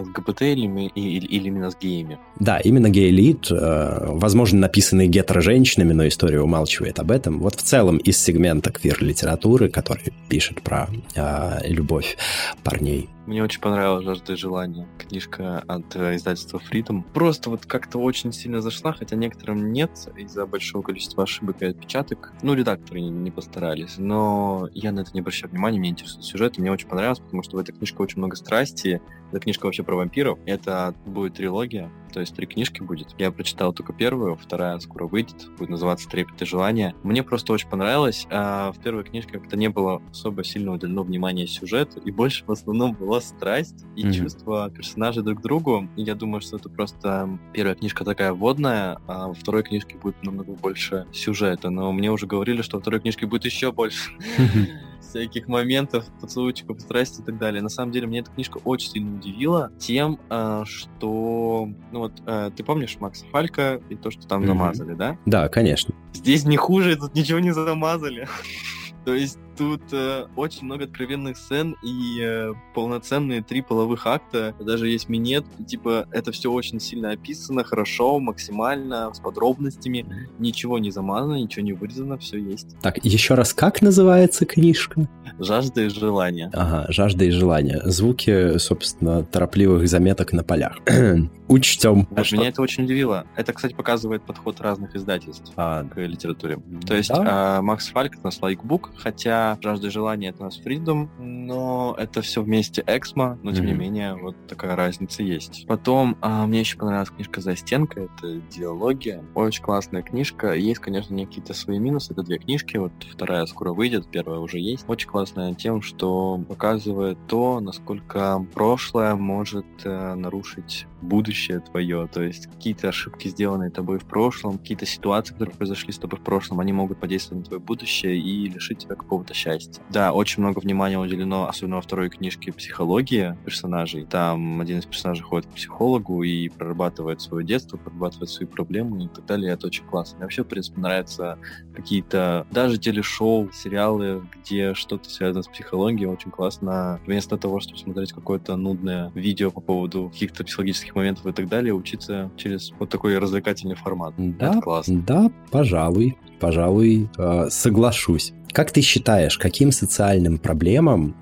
ЛГБТ 0.00 0.42
или, 0.42 0.90
или, 0.94 1.26
или 1.26 1.48
именно 1.48 1.70
с 1.70 1.76
геями? 1.76 2.18
Да, 2.38 2.58
именно 2.58 2.88
гей-элит, 2.88 3.50
э, 3.50 4.06
возможно, 4.06 4.60
написанный 4.60 5.08
гетеро-женщинами, 5.08 5.92
но 5.92 6.06
история 6.06 6.40
умалчивает 6.40 6.98
об 6.98 7.10
этом. 7.10 7.40
Вот 7.40 7.56
в 7.56 7.62
целом 7.62 7.98
из 7.98 8.18
сегмента 8.18 8.70
квир-литературы, 8.70 9.68
который 9.68 10.12
пишет 10.28 10.62
про 10.62 10.88
э, 11.14 11.68
любовь 11.68 12.16
парней 12.62 13.08
мне 13.28 13.44
очень 13.44 13.60
понравилась 13.60 14.04
«Жажда 14.04 14.32
и 14.32 14.36
желание». 14.36 14.88
Книжка 14.96 15.58
от 15.68 15.94
э, 15.94 16.16
издательства 16.16 16.58
Freedom. 16.58 17.04
Просто 17.12 17.50
вот 17.50 17.66
как-то 17.66 17.98
очень 17.98 18.32
сильно 18.32 18.62
зашла, 18.62 18.92
хотя 18.92 19.16
некоторым 19.16 19.70
нет 19.70 19.90
из-за 20.16 20.46
большого 20.46 20.82
количества 20.82 21.24
ошибок 21.24 21.60
и 21.60 21.66
отпечаток. 21.66 22.32
Ну, 22.42 22.54
редакторы 22.54 23.00
не, 23.02 23.10
не 23.10 23.30
постарались. 23.30 23.96
Но 23.98 24.70
я 24.72 24.92
на 24.92 25.00
это 25.00 25.10
не 25.12 25.20
обращаю 25.20 25.50
внимания, 25.50 25.78
мне 25.78 25.90
интересует 25.90 26.24
сюжет, 26.24 26.56
и 26.56 26.62
мне 26.62 26.72
очень 26.72 26.88
понравилось, 26.88 27.20
потому 27.20 27.42
что 27.42 27.58
в 27.58 27.60
этой 27.60 27.72
книжке 27.72 27.98
очень 27.98 28.16
много 28.16 28.34
страсти. 28.34 29.02
Это 29.30 29.40
книжка 29.40 29.66
вообще 29.66 29.82
про 29.82 29.96
вампиров. 29.96 30.38
Это 30.46 30.94
будет 31.04 31.34
трилогия, 31.34 31.90
то 32.12 32.20
есть 32.20 32.34
три 32.34 32.46
книжки 32.46 32.82
будет. 32.82 33.14
Я 33.18 33.30
прочитал 33.30 33.72
только 33.72 33.92
первую, 33.92 34.36
вторая 34.36 34.78
скоро 34.80 35.06
выйдет, 35.06 35.50
будет 35.58 35.70
называться 35.70 36.08
«Трепет 36.08 36.40
и 36.42 36.44
желание». 36.44 36.94
Мне 37.02 37.22
просто 37.22 37.52
очень 37.52 37.68
понравилось. 37.68 38.26
А 38.30 38.72
в 38.72 38.78
первой 38.78 39.04
книжке 39.04 39.38
как-то 39.38 39.56
не 39.56 39.68
было 39.68 40.02
особо 40.10 40.44
сильно 40.44 40.72
уделено 40.72 41.02
внимания 41.02 41.46
сюжету, 41.46 42.00
и 42.00 42.10
больше 42.10 42.44
в 42.44 42.50
основном 42.50 42.94
была 42.94 43.20
страсть 43.20 43.84
и 43.96 44.04
mm-hmm. 44.04 44.12
чувство 44.12 44.70
персонажей 44.70 45.22
друг 45.22 45.40
к 45.40 45.42
другу. 45.42 45.88
И 45.96 46.02
я 46.02 46.14
думаю, 46.14 46.40
что 46.40 46.56
это 46.56 46.68
просто 46.68 47.38
первая 47.52 47.74
книжка 47.74 48.04
такая 48.04 48.32
водная, 48.32 49.00
а 49.06 49.28
во 49.28 49.34
второй 49.34 49.62
книжке 49.62 49.96
будет 49.96 50.22
намного 50.22 50.52
больше 50.52 51.06
сюжета. 51.12 51.70
Но 51.70 51.92
мне 51.92 52.10
уже 52.10 52.26
говорили, 52.26 52.62
что 52.62 52.76
во 52.76 52.80
второй 52.80 53.00
книжке 53.00 53.26
будет 53.26 53.44
еще 53.44 53.72
больше 53.72 54.12
всяких 55.00 55.48
моментов, 55.48 56.06
поцелуйчиков, 56.20 56.80
страсти 56.80 57.20
и 57.20 57.24
так 57.24 57.38
далее. 57.38 57.62
На 57.62 57.68
самом 57.68 57.92
деле, 57.92 58.06
мне 58.06 58.20
эта 58.20 58.30
книжка 58.30 58.58
очень 58.64 58.90
сильно 58.90 59.16
удивила 59.16 59.70
тем, 59.78 60.20
а, 60.28 60.64
что... 60.64 61.68
Ну 61.92 61.98
вот, 61.98 62.12
а, 62.26 62.50
ты 62.50 62.64
помнишь 62.64 62.96
Макса 63.00 63.26
Фалька 63.26 63.80
и 63.88 63.96
то, 63.96 64.10
что 64.10 64.26
там 64.26 64.42
mm-hmm. 64.42 64.46
замазали, 64.46 64.94
да? 64.94 65.18
Да, 65.26 65.48
конечно. 65.48 65.94
Здесь 66.12 66.44
не 66.44 66.56
хуже, 66.56 66.96
тут 66.96 67.14
ничего 67.14 67.38
не 67.38 67.52
замазали. 67.52 68.28
То 69.04 69.14
есть 69.14 69.38
тут 69.58 69.82
э, 69.92 70.26
очень 70.36 70.64
много 70.64 70.84
откровенных 70.84 71.36
сцен 71.36 71.76
и 71.82 72.20
э, 72.22 72.52
полноценные 72.74 73.42
три 73.42 73.60
половых 73.60 74.06
акта. 74.06 74.54
Даже 74.60 74.88
есть 74.88 75.08
минет. 75.08 75.44
Типа, 75.66 76.06
это 76.12 76.30
все 76.30 76.50
очень 76.52 76.78
сильно 76.78 77.10
описано, 77.10 77.64
хорошо, 77.64 78.20
максимально, 78.20 79.12
с 79.12 79.18
подробностями. 79.18 80.28
Ничего 80.38 80.78
не 80.78 80.92
замазано, 80.92 81.34
ничего 81.34 81.64
не 81.64 81.72
вырезано, 81.72 82.18
все 82.18 82.38
есть. 82.38 82.80
Так, 82.80 83.04
еще 83.04 83.34
раз, 83.34 83.52
как 83.52 83.82
называется 83.82 84.46
книжка? 84.46 85.08
«Жажда 85.38 85.82
и 85.82 85.88
желание». 85.88 86.50
Ага, 86.52 86.86
«Жажда 86.88 87.24
и 87.24 87.30
желание». 87.30 87.80
Звуки, 87.84 88.58
собственно, 88.58 89.22
торопливых 89.24 89.88
заметок 89.88 90.32
на 90.32 90.42
полях. 90.42 90.78
Учтем. 91.48 92.08
А 92.14 92.22
меня 92.32 92.48
это 92.48 92.62
очень 92.62 92.84
удивило. 92.84 93.24
Это, 93.36 93.52
кстати, 93.52 93.72
показывает 93.72 94.22
подход 94.22 94.60
разных 94.60 94.96
издательств 94.96 95.52
а, 95.56 95.84
к 95.84 95.98
литературе. 96.00 96.58
То 96.86 96.94
есть 96.94 97.08
да? 97.08 97.58
а, 97.58 97.62
Макс 97.62 97.88
Фальк— 97.88 98.16
это 98.22 98.30
лайкбук, 98.40 98.90
хотя 98.96 99.47
хотя 99.54 99.70
«Жажда 99.70 99.88
и 99.88 99.90
желание»— 99.90 100.30
это 100.30 100.42
у 100.42 100.44
нас 100.44 100.60
Freedom, 100.60 101.08
но 101.18 101.94
это 101.98 102.22
все 102.22 102.42
вместе 102.42 102.82
Эксмо, 102.86 103.38
но 103.42 103.52
тем 103.52 103.64
mm-hmm. 103.64 103.68
не 103.68 103.74
менее 103.74 104.14
вот 104.16 104.36
такая 104.46 104.76
разница 104.76 105.22
есть. 105.22 105.66
Потом 105.66 106.16
а, 106.20 106.46
мне 106.46 106.60
еще 106.60 106.78
понравилась 106.78 107.10
книжка 107.10 107.40
«За 107.40 107.56
стенкой», 107.56 108.06
это 108.06 108.40
диалогия, 108.50 109.24
очень 109.34 109.62
классная 109.62 110.02
книжка. 110.02 110.52
Есть, 110.52 110.80
конечно, 110.80 111.16
какие-то 111.18 111.54
свои 111.54 111.78
минусы, 111.78 112.12
это 112.12 112.22
две 112.22 112.38
книжки, 112.38 112.76
вот 112.76 112.92
вторая 113.12 113.46
скоро 113.46 113.72
выйдет, 113.72 114.10
первая 114.10 114.38
уже 114.38 114.58
есть. 114.58 114.84
Очень 114.88 115.08
классная 115.08 115.54
тем, 115.54 115.82
что 115.82 116.38
показывает 116.48 117.18
то, 117.26 117.60
насколько 117.60 118.44
прошлое 118.54 119.14
может 119.14 119.66
э, 119.84 120.14
нарушить 120.14 120.86
будущее 121.00 121.60
твое, 121.60 122.08
то 122.12 122.22
есть 122.22 122.46
какие-то 122.46 122.88
ошибки, 122.88 123.28
сделанные 123.28 123.70
тобой 123.70 123.98
в 123.98 124.04
прошлом, 124.04 124.58
какие-то 124.58 124.86
ситуации, 124.86 125.32
которые 125.32 125.54
произошли 125.54 125.92
с 125.92 125.98
тобой 125.98 126.18
в 126.18 126.22
прошлом, 126.22 126.60
они 126.60 126.72
могут 126.72 126.98
подействовать 126.98 127.44
на 127.44 127.46
твое 127.46 127.60
будущее 127.60 128.18
и 128.18 128.48
лишить 128.48 128.78
тебя 128.78 128.94
какого-то 128.94 129.34
счастья. 129.34 129.82
Да, 129.90 130.12
очень 130.12 130.42
много 130.42 130.58
внимания 130.58 130.98
уделено, 130.98 131.48
особенно 131.48 131.76
во 131.76 131.82
второй 131.82 132.08
книжке, 132.10 132.52
психологии 132.52 133.36
персонажей. 133.44 134.04
Там 134.04 134.60
один 134.60 134.78
из 134.78 134.86
персонажей 134.86 135.24
ходит 135.24 135.48
к 135.50 135.54
психологу 135.54 136.22
и 136.22 136.48
прорабатывает 136.48 137.20
свое 137.20 137.46
детство, 137.46 137.76
прорабатывает 137.76 138.30
свои 138.30 138.46
проблемы 138.46 139.04
и 139.04 139.08
так 139.08 139.26
далее. 139.26 139.52
Это 139.52 139.66
очень 139.66 139.84
классно. 139.84 140.16
Мне 140.18 140.24
вообще, 140.24 140.44
в 140.44 140.48
принципе, 140.48 140.80
нравятся 140.80 141.38
какие-то 141.74 142.46
даже 142.50 142.78
телешоу, 142.78 143.50
сериалы, 143.52 144.22
где 144.36 144.74
что-то 144.74 145.08
связано 145.10 145.42
с 145.42 145.48
психологией, 145.48 146.08
очень 146.08 146.30
классно. 146.30 147.00
Вместо 147.06 147.36
того, 147.36 147.60
чтобы 147.60 147.78
смотреть 147.78 148.12
какое-то 148.12 148.56
нудное 148.56 149.10
видео 149.14 149.50
по 149.50 149.60
поводу 149.60 150.10
каких-то 150.10 150.44
психологических 150.44 150.87
моментов 150.94 151.26
и 151.26 151.32
так 151.32 151.48
далее, 151.48 151.74
учиться 151.74 152.30
через 152.36 152.72
вот 152.78 152.88
такой 152.88 153.18
развлекательный 153.18 153.76
формат. 153.76 154.14
Да, 154.16 154.50
Это 154.50 154.60
классно. 154.60 155.02
Да, 155.06 155.30
пожалуй, 155.50 156.16
пожалуй, 156.40 157.08
э, 157.16 157.48
соглашусь. 157.50 158.32
Как 158.52 158.70
ты 158.72 158.80
считаешь, 158.80 159.38
каким 159.38 159.72
социальным 159.72 160.38
проблемам 160.38 161.14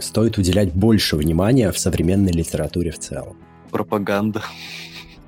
стоит 0.00 0.38
уделять 0.38 0.72
больше 0.72 1.16
внимания 1.16 1.72
в 1.72 1.78
современной 1.78 2.32
литературе 2.32 2.90
в 2.90 2.98
целом? 2.98 3.36
Пропаганда. 3.70 4.42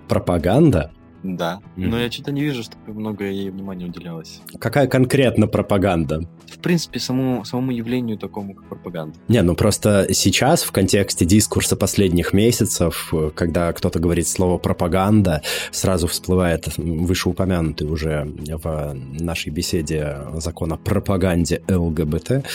Пропаганда? 0.09 0.93
Да. 1.23 1.61
Mm. 1.77 1.87
Но 1.89 1.99
я 1.99 2.11
что-то 2.11 2.33
не 2.33 2.43
вижу, 2.43 2.63
чтобы 2.63 2.99
много 2.99 3.25
ей 3.25 3.51
внимания 3.51 3.87
уделялось. 3.87 4.41
Какая 4.59 4.87
конкретно 4.87 5.47
пропаганда? 5.47 6.23
В 6.47 6.59
принципе, 6.59 6.99
самому, 6.99 7.45
самому 7.45 7.73
явлению 7.73 8.19
такому, 8.19 8.55
как 8.55 8.69
пропаганда. 8.69 9.17
Не, 9.29 9.43
ну 9.43 9.55
просто 9.55 10.07
сейчас 10.13 10.63
в 10.63 10.73
контексте 10.73 11.25
дискурса 11.25 11.77
последних 11.77 12.33
месяцев, 12.33 13.13
когда 13.35 13.73
кто-то 13.73 13.99
говорит 13.99 14.27
слово 14.29 14.59
пропаганда, 14.59 15.43
сразу 15.71 16.07
всплывает 16.07 16.77
вышеупомянутый 16.77 17.89
уже 17.89 18.27
в 18.63 18.95
нашей 18.95 19.51
беседе 19.51 20.19
закон 20.37 20.73
о 20.73 20.77
пропаганде 20.77 21.63
ЛГБТ, 21.69 22.47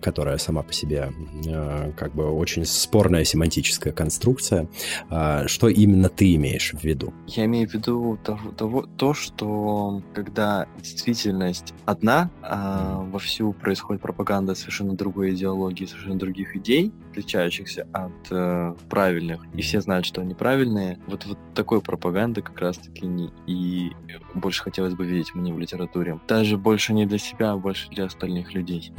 которая 0.00 0.38
сама 0.38 0.62
по 0.62 0.72
себе 0.72 1.12
э, 1.46 1.92
как 1.96 2.14
бы 2.14 2.30
очень 2.30 2.64
спорная 2.64 3.24
семантическая 3.24 3.92
конструкция. 3.92 4.68
А 5.10 5.46
что 5.46 5.68
именно 5.68 6.08
ты 6.08 6.34
имеешь 6.34 6.72
в 6.72 6.82
виду? 6.82 7.12
Я 7.26 7.46
имею 7.48 7.68
в 7.68 7.74
виду 7.74 8.18
того, 8.22 8.50
того, 8.52 8.82
то, 8.96 9.14
что 9.14 10.02
когда 10.14 10.66
действительность 10.80 11.74
одна, 11.84 12.30
а 12.42 13.02
вовсю 13.10 13.52
происходит 13.52 14.02
пропаганда 14.02 14.54
совершенно 14.54 14.94
другой 14.94 15.34
идеологии, 15.34 15.86
совершенно 15.86 16.18
других 16.18 16.56
идей, 16.56 16.92
отличающихся 17.10 17.86
от 17.92 18.12
э, 18.30 18.74
правильных, 18.88 19.44
и 19.54 19.62
все 19.62 19.80
знают, 19.80 20.06
что 20.06 20.20
они 20.20 20.34
правильные, 20.34 20.98
вот, 21.06 21.26
вот 21.26 21.38
такой 21.54 21.80
пропаганды 21.80 22.42
как 22.42 22.58
раз-таки 22.60 23.06
не, 23.06 23.30
и 23.46 23.90
больше 24.34 24.62
хотелось 24.62 24.94
бы 24.94 25.06
видеть 25.06 25.34
мне 25.34 25.52
в 25.52 25.58
литературе. 25.58 26.20
Даже 26.28 26.56
больше 26.56 26.92
не 26.92 27.06
для 27.06 27.18
себя, 27.18 27.52
а 27.52 27.56
больше 27.56 27.88
для 27.90 28.04
остальных 28.04 28.54
людей. 28.54 28.92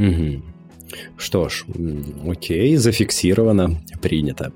Что 1.17 1.49
ж, 1.49 1.65
окей, 2.27 2.75
зафиксировано, 2.75 3.79
принято. 4.01 4.51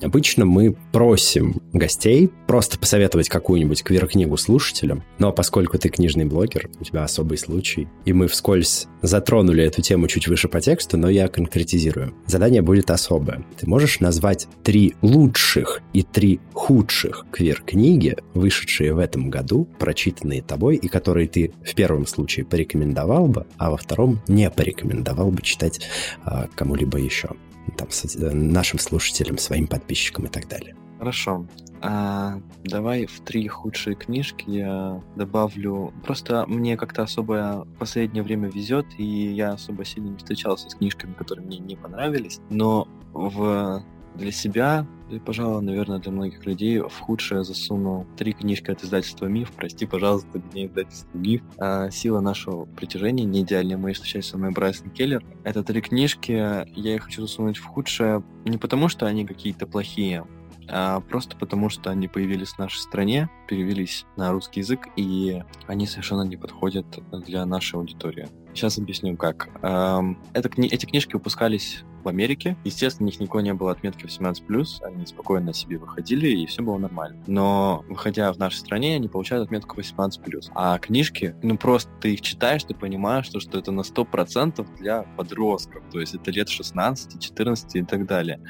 Обычно 0.00 0.44
мы 0.44 0.76
просим 0.92 1.60
гостей 1.72 2.30
просто 2.46 2.78
посоветовать 2.78 3.28
какую-нибудь 3.28 3.82
квир-книгу 3.82 4.36
слушателям, 4.36 5.02
но 5.18 5.32
поскольку 5.32 5.78
ты 5.78 5.88
книжный 5.88 6.24
блогер, 6.24 6.70
у 6.80 6.84
тебя 6.84 7.04
особый 7.04 7.36
случай, 7.36 7.88
и 8.04 8.12
мы 8.12 8.28
вскользь 8.28 8.86
затронули 9.02 9.64
эту 9.64 9.82
тему 9.82 10.06
чуть 10.08 10.28
выше 10.28 10.48
по 10.48 10.60
тексту, 10.60 10.96
но 10.96 11.08
я 11.08 11.28
конкретизирую. 11.28 12.14
Задание 12.26 12.62
будет 12.62 12.90
особое. 12.90 13.44
Ты 13.58 13.68
можешь 13.68 14.00
назвать 14.00 14.46
три 14.62 14.94
лучших 15.02 15.82
и 15.92 16.02
три 16.02 16.40
худших 16.52 17.26
квир-книги, 17.30 18.16
вышедшие 18.34 18.94
в 18.94 18.98
этом 18.98 19.30
году, 19.30 19.68
прочитанные 19.78 20.42
тобой, 20.42 20.76
и 20.76 20.88
которые 20.88 21.28
ты 21.28 21.52
в 21.64 21.74
первом 21.74 22.06
случае 22.06 22.46
порекомендовал 22.46 23.26
бы, 23.26 23.46
а 23.56 23.70
во 23.70 23.76
втором 23.76 24.20
не 24.28 24.50
порекомендовал 24.50 25.30
бы 25.30 25.42
читать 25.42 25.80
а, 26.24 26.48
кому-либо 26.54 26.98
еще 26.98 27.30
там, 27.76 27.88
э, 27.88 28.30
нашим 28.32 28.78
слушателям, 28.78 29.38
своим 29.38 29.66
подписчикам 29.66 30.26
и 30.26 30.28
так 30.28 30.48
далее. 30.48 30.76
Хорошо. 30.98 31.46
А, 31.80 32.40
давай 32.64 33.06
в 33.06 33.20
три 33.20 33.46
худшие 33.46 33.94
книжки 33.94 34.44
я 34.50 35.00
добавлю. 35.14 35.92
Просто 36.04 36.44
мне 36.48 36.76
как-то 36.76 37.02
особо 37.02 37.66
в 37.66 37.78
последнее 37.78 38.24
время 38.24 38.48
везет, 38.48 38.86
и 38.98 39.04
я 39.04 39.52
особо 39.52 39.84
сильно 39.84 40.08
не 40.08 40.16
встречался 40.16 40.68
с 40.68 40.74
книжками, 40.74 41.12
которые 41.12 41.46
мне 41.46 41.58
не 41.58 41.76
понравились. 41.76 42.40
Но 42.50 42.88
в 43.12 43.84
для 44.18 44.32
себя, 44.32 44.86
и, 45.10 45.18
пожалуй, 45.18 45.62
наверное, 45.62 45.98
для 45.98 46.12
многих 46.12 46.44
людей 46.44 46.80
в 46.80 46.98
худшее 46.98 47.44
засуну 47.44 48.06
три 48.16 48.32
книжки 48.32 48.70
от 48.70 48.84
издательства 48.84 49.26
«Миф». 49.26 49.52
Прости, 49.52 49.86
пожалуйста, 49.86 50.42
мне 50.52 50.66
издательство 50.66 51.08
«Миф». 51.16 51.42
А, 51.58 51.90
«Сила 51.90 52.20
нашего 52.20 52.66
притяжения», 52.66 53.24
«Не 53.24 53.42
идеальные 53.42 53.78
мои 53.78 53.94
встречаются 53.94 54.32
со 54.32 54.38
мной» 54.38 54.50
Брайсон 54.50 54.90
Келлер. 54.90 55.24
Это 55.44 55.62
три 55.62 55.80
книжки, 55.80 56.32
я 56.32 56.94
их 56.94 57.04
хочу 57.04 57.22
засунуть 57.22 57.56
в 57.56 57.64
худшее 57.64 58.22
не 58.44 58.58
потому, 58.58 58.88
что 58.88 59.06
они 59.06 59.26
какие-то 59.26 59.66
плохие, 59.66 60.26
а 60.68 61.00
просто 61.00 61.36
потому, 61.36 61.70
что 61.70 61.90
они 61.90 62.08
появились 62.08 62.50
в 62.50 62.58
нашей 62.58 62.78
стране, 62.78 63.30
перевелись 63.48 64.04
на 64.16 64.32
русский 64.32 64.60
язык, 64.60 64.88
и 64.96 65.42
они 65.66 65.86
совершенно 65.86 66.22
не 66.22 66.36
подходят 66.36 66.86
для 67.26 67.46
нашей 67.46 67.76
аудитории. 67.76 68.28
Сейчас 68.58 68.76
объясню, 68.76 69.16
как. 69.16 69.50
Это, 69.62 70.50
эти 70.56 70.84
книжки 70.84 71.12
выпускались 71.12 71.84
в 72.02 72.08
Америке. 72.08 72.56
Естественно, 72.64 73.06
у 73.06 73.10
них 73.10 73.20
никакой 73.20 73.44
не 73.44 73.54
было 73.54 73.70
отметки 73.70 74.04
18+, 74.04 74.82
они 74.82 75.06
спокойно 75.06 75.54
себе 75.54 75.78
выходили, 75.78 76.28
и 76.28 76.44
все 76.46 76.62
было 76.62 76.76
нормально. 76.76 77.22
Но, 77.28 77.84
выходя 77.88 78.32
в 78.32 78.38
нашей 78.38 78.56
стране, 78.56 78.96
они 78.96 79.06
получают 79.06 79.46
отметку 79.46 79.78
18+. 79.78 80.50
А 80.56 80.76
книжки, 80.80 81.36
ну 81.40 81.56
просто 81.56 81.92
ты 82.00 82.14
их 82.14 82.20
читаешь, 82.20 82.64
ты 82.64 82.74
понимаешь, 82.74 83.26
что, 83.26 83.38
что 83.38 83.60
это 83.60 83.70
на 83.70 83.82
100% 83.82 84.66
для 84.78 85.02
подростков, 85.02 85.84
то 85.92 86.00
есть 86.00 86.16
это 86.16 86.32
лет 86.32 86.48
16, 86.48 87.22
14 87.22 87.76
и 87.76 87.82
так 87.84 88.06
далее 88.06 88.40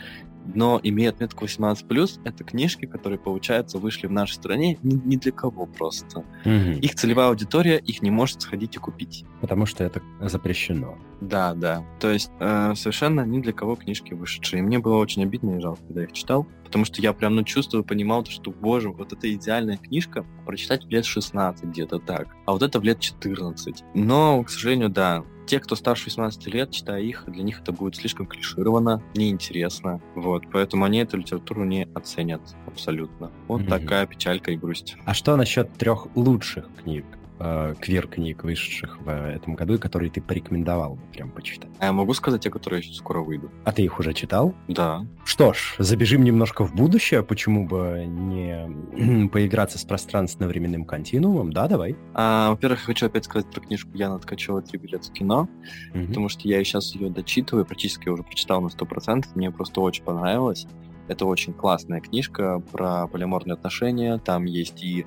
но 0.55 0.80
имея 0.82 1.11
отметку 1.11 1.44
18+, 1.44 2.20
это 2.24 2.44
книжки, 2.44 2.86
которые, 2.86 3.18
получается, 3.18 3.78
вышли 3.78 4.07
в 4.07 4.12
нашей 4.12 4.34
стране 4.34 4.78
ни, 4.82 4.94
ни 4.94 5.16
для 5.16 5.32
кого 5.32 5.66
просто. 5.66 6.20
Угу. 6.44 6.80
Их 6.80 6.94
целевая 6.94 7.28
аудитория 7.28 7.78
их 7.78 8.03
не 8.03 8.11
может 8.11 8.42
сходить 8.42 8.76
и 8.76 8.78
купить. 8.78 9.24
Потому 9.40 9.66
что 9.66 9.84
это 9.84 10.03
запрещено. 10.20 10.99
Да, 11.20 11.55
да. 11.55 11.84
То 12.01 12.11
есть 12.11 12.30
э, 12.38 12.74
совершенно 12.76 13.22
ни 13.22 13.40
для 13.40 13.53
кого 13.53 13.76
книжки 13.76 14.14
вышедшие. 14.14 14.61
И 14.61 14.62
мне 14.62 14.78
было 14.78 14.96
очень 14.96 15.22
обидно 15.22 15.57
и 15.57 15.61
жалко, 15.61 15.82
когда 15.86 16.03
я 16.03 16.07
их 16.07 16.12
читал. 16.12 16.46
Потому 16.64 16.84
что 16.84 17.01
я 17.01 17.12
прям, 17.12 17.34
ну, 17.34 17.44
чувствую, 17.44 17.82
понимал, 17.82 18.24
что, 18.26 18.51
боже, 18.51 18.90
вот 18.90 19.12
это 19.12 19.32
идеальная 19.32 19.78
книжка 19.78 20.24
прочитать 20.44 20.84
в 20.84 20.88
лет 20.90 21.05
16 21.05 21.64
где-то 21.64 21.99
так. 21.99 22.28
А 22.46 22.53
вот 22.53 22.62
это 22.62 22.78
в 22.78 22.84
лет 22.84 23.01
14. 23.01 23.84
Но, 23.94 24.42
к 24.44 24.51
сожалению, 24.51 24.90
да, 24.90 25.24
те, 25.49 25.61
кто 25.61 25.74
старше 25.74 26.05
18 26.07 26.46
лет, 26.49 26.70
читая 26.70 27.01
их, 27.01 27.24
для 27.26 27.42
них 27.42 27.61
это 27.62 27.72
будет 27.72 27.96
слишком 27.96 28.26
клишировано, 28.26 29.03
неинтересно. 29.14 30.01
Вот, 30.14 30.44
поэтому 30.53 30.84
они 30.84 30.99
эту 30.99 31.16
литературу 31.16 31.64
не 31.64 31.88
оценят 31.94 32.42
абсолютно. 32.66 33.32
Вот 33.49 33.62
mm-hmm. 33.62 33.68
такая 33.68 34.07
печалька 34.07 34.53
и 34.53 34.57
грусть. 34.57 34.96
А 35.07 35.14
что 35.14 35.36
насчет 35.36 35.72
трех 35.72 36.07
лучших 36.14 36.68
книг? 36.82 37.07
Э, 37.39 37.74
квир-книг, 37.80 38.45
вышедших 38.45 39.01
в 39.01 39.09
этом 39.09 39.55
году, 39.55 39.74
и 39.74 39.78
которые 39.78 40.11
ты 40.11 40.20
порекомендовал 40.20 40.97
бы 40.97 41.03
прям 41.12 41.30
почитать? 41.30 41.70
А 41.78 41.86
я 41.86 41.93
могу 41.93 42.14
сказать 42.14 42.43
те, 42.43 42.51
которые 42.51 42.82
скоро 42.82 43.20
выйдут? 43.20 43.51
А 43.64 43.72
ты 43.72 43.82
их 43.82 43.99
уже 43.99 44.12
читал? 44.12 44.55
Да. 44.68 45.05
Что 45.24 45.53
ж, 45.53 45.76
забежим 45.78 46.24
немножко 46.24 46.64
в 46.64 46.74
будущее, 46.74 47.22
почему 47.22 47.66
бы 47.66 48.05
не 48.07 49.28
поиграться 49.32 49.78
с 49.78 49.84
пространственно-временным 49.84 50.84
континуумом, 50.84 51.53
да, 51.53 51.68
давай? 51.68 51.97
А, 52.14 52.51
во-первых, 52.51 52.80
хочу 52.80 53.07
опять 53.07 53.24
сказать 53.24 53.51
про 53.51 53.61
книжку 53.61 53.91
Яна 53.95 54.18
Ткачева 54.18 54.62
«Три 54.62 54.78
билета 54.78 55.09
в 55.09 55.12
кино», 55.12 55.49
mm-hmm. 55.93 56.07
потому 56.09 56.28
что 56.28 56.49
я 56.49 56.62
сейчас 56.64 56.95
ее 56.95 57.11
дочитываю, 57.11 57.64
практически 57.64 58.09
уже 58.09 58.22
прочитал 58.22 58.61
на 58.61 58.68
100%, 58.68 59.26
мне 59.34 59.51
просто 59.51 59.80
очень 59.80 60.05
понравилось. 60.05 60.66
Это 61.09 61.26
очень 61.26 61.52
классная 61.52 62.00
книжка 62.00 62.61
про 62.72 63.06
полиморные 63.06 63.54
отношения. 63.54 64.18
Там 64.18 64.44
есть 64.44 64.82
и 64.82 65.06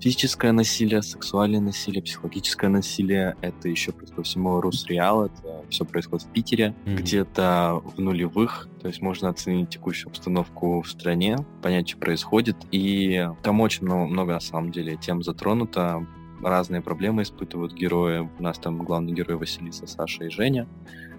физическое 0.00 0.52
насилие, 0.52 1.02
сексуальное 1.02 1.60
насилие, 1.60 2.02
психологическое 2.02 2.68
насилие. 2.68 3.36
Это 3.40 3.68
еще, 3.68 3.92
плюс 3.92 4.10
ко 4.10 4.22
всему, 4.22 4.60
Русреал. 4.60 5.26
Это 5.26 5.64
все 5.70 5.84
происходит 5.84 6.26
в 6.26 6.30
Питере, 6.30 6.74
mm-hmm. 6.84 6.96
где-то 6.96 7.82
в 7.84 8.00
нулевых. 8.00 8.68
То 8.80 8.88
есть 8.88 9.02
можно 9.02 9.28
оценить 9.28 9.70
текущую 9.70 10.10
обстановку 10.10 10.82
в 10.82 10.88
стране, 10.88 11.36
понять, 11.62 11.88
что 11.88 11.98
происходит. 11.98 12.56
И 12.70 13.28
там 13.42 13.60
очень 13.60 13.84
много, 13.84 14.06
много 14.06 14.32
на 14.34 14.40
самом 14.40 14.70
деле, 14.70 14.96
тем 14.96 15.22
затронуто 15.22 16.06
разные 16.42 16.82
проблемы 16.82 17.22
испытывают 17.22 17.72
герои. 17.72 18.28
У 18.38 18.42
нас 18.42 18.58
там 18.58 18.78
главный 18.78 19.12
герой 19.12 19.36
Василиса, 19.36 19.86
Саша 19.86 20.24
и 20.24 20.30
Женя. 20.30 20.66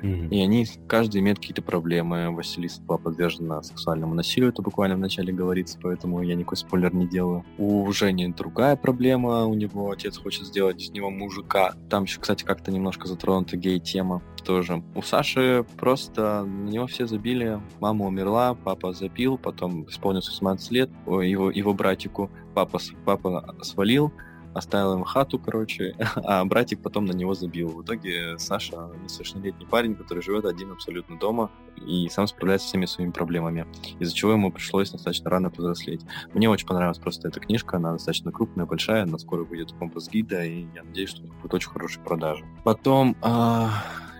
Mm-hmm. 0.01 0.29
И 0.29 0.41
они, 0.41 0.65
каждый 0.87 1.19
имеет 1.19 1.39
какие-то 1.39 1.61
проблемы. 1.61 2.31
Василиса 2.31 2.81
была 2.81 2.97
подвержена 2.97 3.61
сексуальному 3.61 4.13
насилию, 4.13 4.51
это 4.51 4.61
буквально 4.61 4.95
вначале 4.95 5.33
говорится, 5.33 5.77
поэтому 5.81 6.21
я 6.21 6.35
никакой 6.35 6.57
спойлер 6.57 6.93
не 6.93 7.07
делаю. 7.07 7.43
У 7.57 7.91
Жени 7.91 8.27
другая 8.29 8.75
проблема, 8.75 9.45
у 9.45 9.53
него 9.53 9.91
отец 9.91 10.17
хочет 10.17 10.45
сделать 10.45 10.81
из 10.81 10.91
него 10.91 11.09
мужика. 11.09 11.73
Там 11.89 12.03
еще, 12.03 12.19
кстати, 12.19 12.43
как-то 12.43 12.71
немножко 12.71 13.07
затронута 13.07 13.57
гей-тема 13.57 14.21
тоже. 14.43 14.83
У 14.95 15.01
Саши 15.01 15.65
просто 15.77 16.45
на 16.45 16.69
него 16.69 16.87
все 16.87 17.05
забили. 17.05 17.59
Мама 17.79 18.05
умерла, 18.05 18.53
папа 18.55 18.93
запил, 18.93 19.37
потом 19.37 19.87
исполнился 19.89 20.31
18 20.31 20.71
лет, 20.71 20.89
его, 21.05 21.51
его 21.51 21.73
братику 21.73 22.31
папа, 22.53 22.79
папа 23.05 23.55
свалил, 23.61 24.11
оставил 24.53 24.95
им 24.95 25.03
хату, 25.03 25.39
короче, 25.39 25.95
а 26.15 26.43
братик 26.45 26.81
потом 26.81 27.05
на 27.05 27.13
него 27.13 27.33
забил. 27.33 27.69
В 27.69 27.83
итоге 27.83 28.37
Саша 28.37 28.89
несовершеннолетний 29.03 29.67
парень, 29.67 29.95
который 29.95 30.23
живет 30.23 30.45
один 30.45 30.71
абсолютно 30.71 31.17
дома 31.17 31.51
и 31.85 32.09
сам 32.09 32.27
справляется 32.27 32.67
с 32.67 32.69
всеми 32.69 32.85
своими 32.85 33.11
проблемами, 33.11 33.65
из-за 33.99 34.13
чего 34.13 34.33
ему 34.33 34.51
пришлось 34.51 34.91
достаточно 34.91 35.29
рано 35.29 35.49
повзрослеть. 35.49 36.01
Мне 36.33 36.49
очень 36.49 36.67
понравилась 36.67 36.99
просто 36.99 37.27
эта 37.27 37.39
книжка, 37.39 37.77
она 37.77 37.93
достаточно 37.93 38.31
крупная, 38.31 38.65
большая, 38.65 39.03
она 39.03 39.17
скоро 39.17 39.43
выйдет 39.43 39.71
в 39.71 39.77
компас 39.77 40.09
гида, 40.09 40.43
и 40.43 40.67
я 40.75 40.83
надеюсь, 40.83 41.09
что 41.09 41.21
будет 41.21 41.53
очень 41.53 41.69
хорошая 41.69 42.03
продажа. 42.03 42.45
Потом 42.63 43.15
а... 43.21 43.69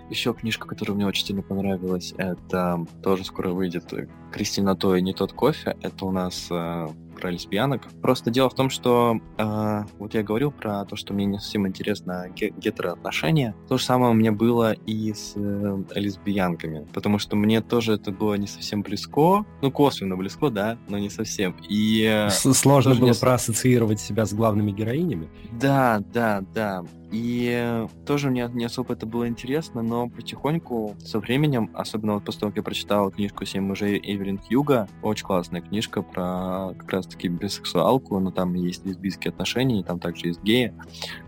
Еще 0.09 0.33
книжка, 0.33 0.67
которая 0.67 0.95
мне 0.95 1.05
очень 1.05 1.23
сильно 1.23 1.43
понравилась, 1.43 2.15
это 2.17 2.83
тоже 3.03 3.23
скоро 3.23 3.49
выйдет 3.49 3.93
Кристина 4.31 4.75
Той 4.75 5.03
«Не 5.03 5.13
тот 5.13 5.33
кофе». 5.33 5.77
Это 5.81 6.05
у 6.05 6.11
нас 6.11 6.47
э, 6.49 6.87
про 7.19 7.31
лесбиянок. 7.31 7.87
Просто 8.01 8.31
дело 8.31 8.49
в 8.49 8.55
том, 8.55 8.69
что 8.69 9.19
э, 9.37 9.83
вот 9.97 10.13
я 10.13 10.23
говорил 10.23 10.51
про 10.51 10.85
то, 10.85 10.95
что 10.95 11.13
мне 11.13 11.25
не 11.25 11.39
совсем 11.39 11.67
интересно 11.67 12.27
гетероотношения. 12.35 13.55
То 13.67 13.77
же 13.77 13.83
самое 13.83 14.11
у 14.11 14.15
меня 14.15 14.31
было 14.31 14.73
и 14.73 15.13
с 15.13 15.33
э, 15.35 15.83
лесбиянками, 15.95 16.87
потому 16.93 17.19
что 17.19 17.35
мне 17.35 17.61
тоже 17.61 17.93
это 17.93 18.11
было 18.11 18.35
не 18.35 18.47
совсем 18.47 18.81
близко, 18.81 19.45
ну 19.61 19.71
косвенно 19.71 20.15
близко, 20.15 20.49
да, 20.49 20.77
но 20.87 20.97
не 20.97 21.09
совсем. 21.09 21.55
И 21.67 22.03
э, 22.03 22.29
сложно 22.29 22.95
было 22.95 23.09
мне... 23.09 23.13
проассоциировать 23.19 23.99
себя 23.99 24.25
с 24.25 24.33
главными 24.33 24.71
героинями. 24.71 25.29
Да, 25.51 26.01
да, 26.13 26.41
да. 26.53 26.83
И 27.11 27.85
тоже 28.05 28.29
мне 28.29 28.49
не 28.53 28.65
особо 28.65 28.93
это 28.93 29.05
было 29.05 29.27
интересно, 29.27 29.81
но 29.81 30.09
потихоньку, 30.09 30.95
со 30.99 31.19
временем, 31.19 31.71
особенно 31.73 32.13
вот 32.15 32.25
после 32.25 32.41
того, 32.41 32.51
как 32.51 32.57
я 32.57 32.63
прочитал 32.63 33.11
книжку 33.11 33.45
«Семь 33.45 33.63
мужей» 33.63 33.99
Эвелин 34.01 34.37
Хьюга, 34.37 34.87
очень 35.01 35.25
классная 35.25 35.61
книжка 35.61 36.03
про 36.03 36.73
как 36.77 36.91
раз-таки 36.91 37.27
бисексуалку, 37.27 38.19
но 38.19 38.31
там 38.31 38.53
есть 38.53 38.85
лесбийские 38.85 39.31
отношения, 39.31 39.79
и 39.79 39.83
там 39.83 39.99
также 39.99 40.27
есть 40.27 40.43
геи. 40.43 40.73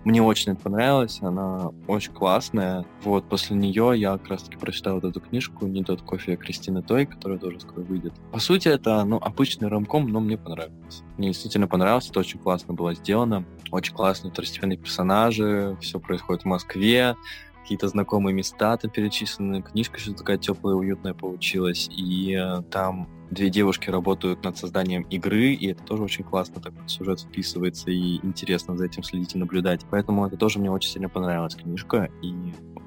Мне 0.04 0.22
очень 0.22 0.54
это 0.54 0.62
понравилось, 0.62 1.20
она 1.22 1.72
очень 1.88 2.12
классная. 2.12 2.86
Вот, 3.04 3.30
после 3.30 3.56
нее 3.56 3.93
я 3.95 4.18
как 4.18 4.30
раз-таки 4.30 4.58
прочитал 4.58 4.95
вот 4.95 5.04
эту 5.04 5.22
книжку 5.22 5.68
«Не 5.68 5.84
тот 5.84 6.02
кофе» 6.02 6.36
Кристины 6.38 6.82
Той, 6.82 7.06
которая 7.06 7.38
тоже 7.38 7.60
скоро 7.60 7.82
выйдет. 7.82 8.14
По 8.32 8.39
сути, 8.39 8.68
это, 8.68 9.04
ну, 9.04 9.18
обычный 9.18 9.68
ромком, 9.68 10.08
но 10.08 10.20
мне 10.20 10.38
понравилось. 10.38 11.04
Мне 11.18 11.28
действительно 11.30 11.68
понравилось, 11.68 12.10
это 12.10 12.20
очень 12.20 12.39
классно 12.39 12.74
было 12.74 12.95
сделано. 12.95 13.45
Очень 13.70 13.93
классные 13.93 14.32
второстепенные 14.32 14.78
персонажи, 14.78 15.78
все 15.82 15.99
происходит 15.99 16.43
в 16.43 16.45
Москве, 16.45 17.16
какие-то 17.62 17.88
знакомые 17.88 18.34
места 18.34 18.76
там 18.78 18.91
перечислены, 18.91 19.62
книжка 19.62 19.99
что-то 19.99 20.20
такая 20.20 20.38
теплая, 20.38 20.76
уютная 20.76 21.14
получилась, 21.14 21.89
и 21.95 22.36
э, 22.36 22.62
там 22.70 23.07
две 23.30 23.49
девушки 23.49 23.89
работают 23.89 24.43
над 24.43 24.57
созданием 24.57 25.03
игры, 25.03 25.53
и 25.53 25.72
это 25.72 25.84
тоже 25.84 26.03
очень 26.03 26.24
классно 26.24 26.62
так 26.62 26.74
сюжет 26.88 27.22
вписывается, 27.22 27.89
и 27.89 28.18
интересно 28.26 28.76
за 28.76 28.86
этим 28.86 29.03
следить 29.03 29.36
и 29.36 29.38
наблюдать. 29.38 29.86
Поэтому 29.89 30.26
это 30.28 30.38
тоже 30.38 30.59
мне 30.59 30.70
очень 30.70 30.91
сильно 30.91 31.09
понравилась 31.09 31.55
книжка, 31.55 32.09
и 32.22 32.34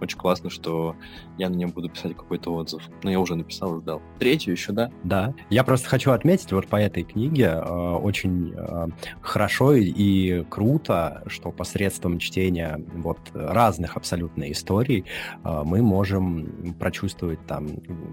очень 0.00 0.18
классно, 0.18 0.50
что 0.50 0.96
я 1.38 1.48
на 1.48 1.54
нем 1.54 1.70
буду 1.70 1.88
писать 1.88 2.16
какой-то 2.16 2.54
отзыв. 2.54 2.82
Но 3.02 3.10
я 3.10 3.20
уже 3.20 3.34
написал 3.34 3.78
и 3.78 3.80
сдал. 3.80 4.02
Третью 4.18 4.52
еще, 4.52 4.72
да? 4.72 4.90
Да. 5.02 5.34
Я 5.50 5.64
просто 5.64 5.88
хочу 5.88 6.12
отметить 6.12 6.52
вот 6.52 6.66
по 6.66 6.76
этой 6.76 7.02
книге 7.02 7.44
э, 7.44 7.94
очень 8.02 8.54
э, 8.56 8.88
хорошо 9.20 9.74
и 9.74 10.44
круто, 10.44 11.22
что 11.26 11.50
посредством 11.50 12.18
чтения 12.18 12.80
вот 12.94 13.18
разных 13.34 13.96
абсолютно 13.96 14.50
историй 14.50 15.04
э, 15.44 15.62
мы 15.64 15.82
можем 15.82 16.74
прочувствовать 16.78 17.44
там 17.46 17.68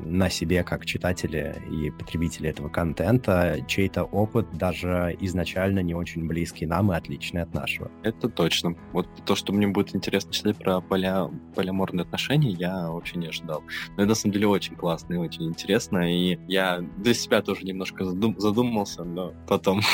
на 0.05 0.29
себе, 0.29 0.63
как 0.63 0.85
читатели 0.85 1.55
и 1.71 1.91
потребители 1.91 2.49
этого 2.49 2.69
контента, 2.69 3.57
чей-то 3.67 4.03
опыт 4.03 4.47
даже 4.53 5.15
изначально 5.19 5.79
не 5.79 5.93
очень 5.93 6.27
близкий 6.27 6.65
нам 6.65 6.91
и 6.91 6.95
отличный 6.95 7.41
от 7.41 7.53
нашего. 7.53 7.91
Это 8.03 8.29
точно. 8.29 8.75
Вот 8.91 9.07
то, 9.25 9.35
что 9.35 9.53
мне 9.53 9.67
будет 9.67 9.95
интересно 9.95 10.31
читать 10.31 10.57
про 10.57 10.81
поля, 10.81 11.29
поляморные 11.55 11.70
полиаморные 11.71 12.03
отношения 12.03 12.51
я 12.51 12.89
вообще 12.89 13.17
не 13.17 13.27
ожидал. 13.27 13.63
Но 13.95 14.03
это 14.03 14.07
на 14.07 14.15
самом 14.15 14.33
деле 14.33 14.47
очень 14.47 14.75
классно 14.75 15.13
и 15.13 15.17
очень 15.17 15.47
интересно, 15.47 16.11
и 16.11 16.37
я 16.47 16.83
для 16.97 17.13
себя 17.13 17.41
тоже 17.41 17.63
немножко 17.63 18.05
задум 18.05 18.35
задумался, 18.37 19.03
но 19.03 19.33
потом... 19.47 19.81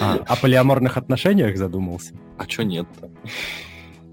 А, 0.00 0.14
о 0.26 0.34
полиаморных 0.34 0.96
отношениях 0.96 1.56
задумался? 1.56 2.14
А 2.38 2.46
чё 2.46 2.62
нет-то? 2.62 3.08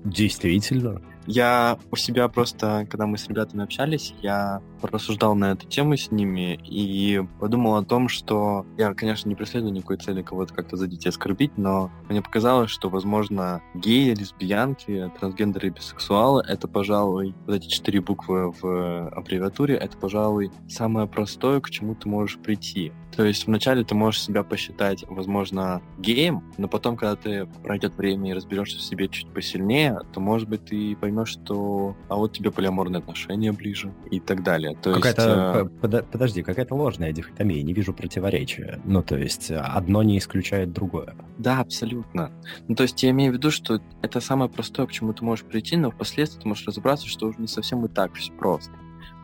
Действительно. 0.04 1.02
Я 1.28 1.78
у 1.91 1.97
себя 1.97 2.30
просто, 2.30 2.88
когда 2.89 3.05
мы 3.05 3.17
с 3.17 3.28
ребятами 3.28 3.63
общались, 3.63 4.13
я 4.21 4.61
порассуждал 4.82 5.36
на 5.36 5.51
эту 5.51 5.67
тему 5.67 5.97
с 5.97 6.09
ними 6.09 6.57
и 6.63 7.21
подумал 7.39 7.75
о 7.75 7.84
том, 7.84 8.07
что 8.07 8.65
я, 8.78 8.93
конечно, 8.93 9.28
не 9.28 9.36
преследую 9.36 9.73
никакой 9.73 9.97
цели 9.97 10.21
кого-то 10.21 10.53
как-то 10.53 10.78
за 10.78 10.88
детей 10.88 11.09
оскорбить, 11.09 11.57
но 11.57 11.91
мне 12.07 12.21
показалось, 12.21 12.71
что, 12.71 12.89
возможно, 12.89 13.61
геи, 13.75 14.13
лесбиянки, 14.13 15.11
трансгендеры 15.19 15.67
и 15.67 15.71
бисексуалы— 15.71 16.43
это, 16.47 16.69
пожалуй, 16.69 17.36
вот 17.45 17.55
эти 17.55 17.67
четыре 17.67 17.99
буквы 17.99 18.53
в 18.61 19.09
аббревиатуре, 19.09 19.75
это, 19.75 19.97
пожалуй, 19.97 20.51
самое 20.69 21.07
простое, 21.07 21.59
к 21.59 21.69
чему 21.69 21.93
ты 21.95 22.07
можешь 22.07 22.38
прийти. 22.38 22.93
То 23.15 23.25
есть 23.25 23.47
вначале 23.47 23.84
ты 23.84 23.95
можешь 23.95 24.21
себя 24.21 24.43
посчитать, 24.43 25.03
возможно, 25.09 25.82
геем, 25.97 26.43
но 26.57 26.67
потом, 26.67 26.95
когда 26.95 27.15
ты 27.15 27.47
пройдет 27.63 27.95
время 27.95 28.30
и 28.30 28.34
разберешься 28.34 28.78
в 28.78 28.82
себе 28.82 29.07
чуть 29.07 29.34
посильнее, 29.34 29.99
то, 30.13 30.19
может 30.19 30.47
быть, 30.47 30.65
ты 30.65 30.95
поймешь, 30.95 31.16
что 31.26 31.95
а 32.09 32.15
вот 32.15 32.34
тебе 32.34 32.51
полиаморные 32.51 32.99
отношения 32.99 33.51
ближе 33.51 33.93
и 34.11 34.20
так 34.20 34.43
далее. 34.43 34.76
То 34.82 34.93
какая-то, 34.93 35.59
есть, 35.59 35.82
под, 35.82 36.11
подожди, 36.11 36.43
какая-то 36.43 36.76
ложная 36.76 37.11
дихотомия, 37.11 37.61
не 37.63 37.74
вижу 37.74 37.93
противоречия. 37.93 38.82
Ну, 38.86 39.03
то 39.03 39.18
есть 39.18 39.51
одно 39.51 40.03
не 40.03 40.18
исключает 40.18 40.72
другое. 40.72 41.15
Да, 41.38 41.59
абсолютно. 41.59 42.32
Ну, 42.68 42.76
то 42.76 42.84
есть 42.84 43.01
я 43.03 43.09
имею 43.11 43.32
в 43.32 43.36
виду, 43.36 43.51
что 43.51 43.82
это 44.01 44.20
самое 44.20 44.49
простое, 44.49 44.88
к 44.88 44.91
чему 44.91 45.13
ты 45.13 45.24
можешь 45.24 45.45
прийти, 45.45 45.78
но 45.78 45.91
впоследствии 45.91 46.41
ты 46.41 46.47
можешь 46.47 46.68
разобраться, 46.68 47.07
что 47.07 47.28
уже 47.28 47.39
не 47.39 47.47
совсем 47.47 47.86
и 47.86 47.88
так 47.88 48.13
все 48.13 48.32
просто. 48.34 48.72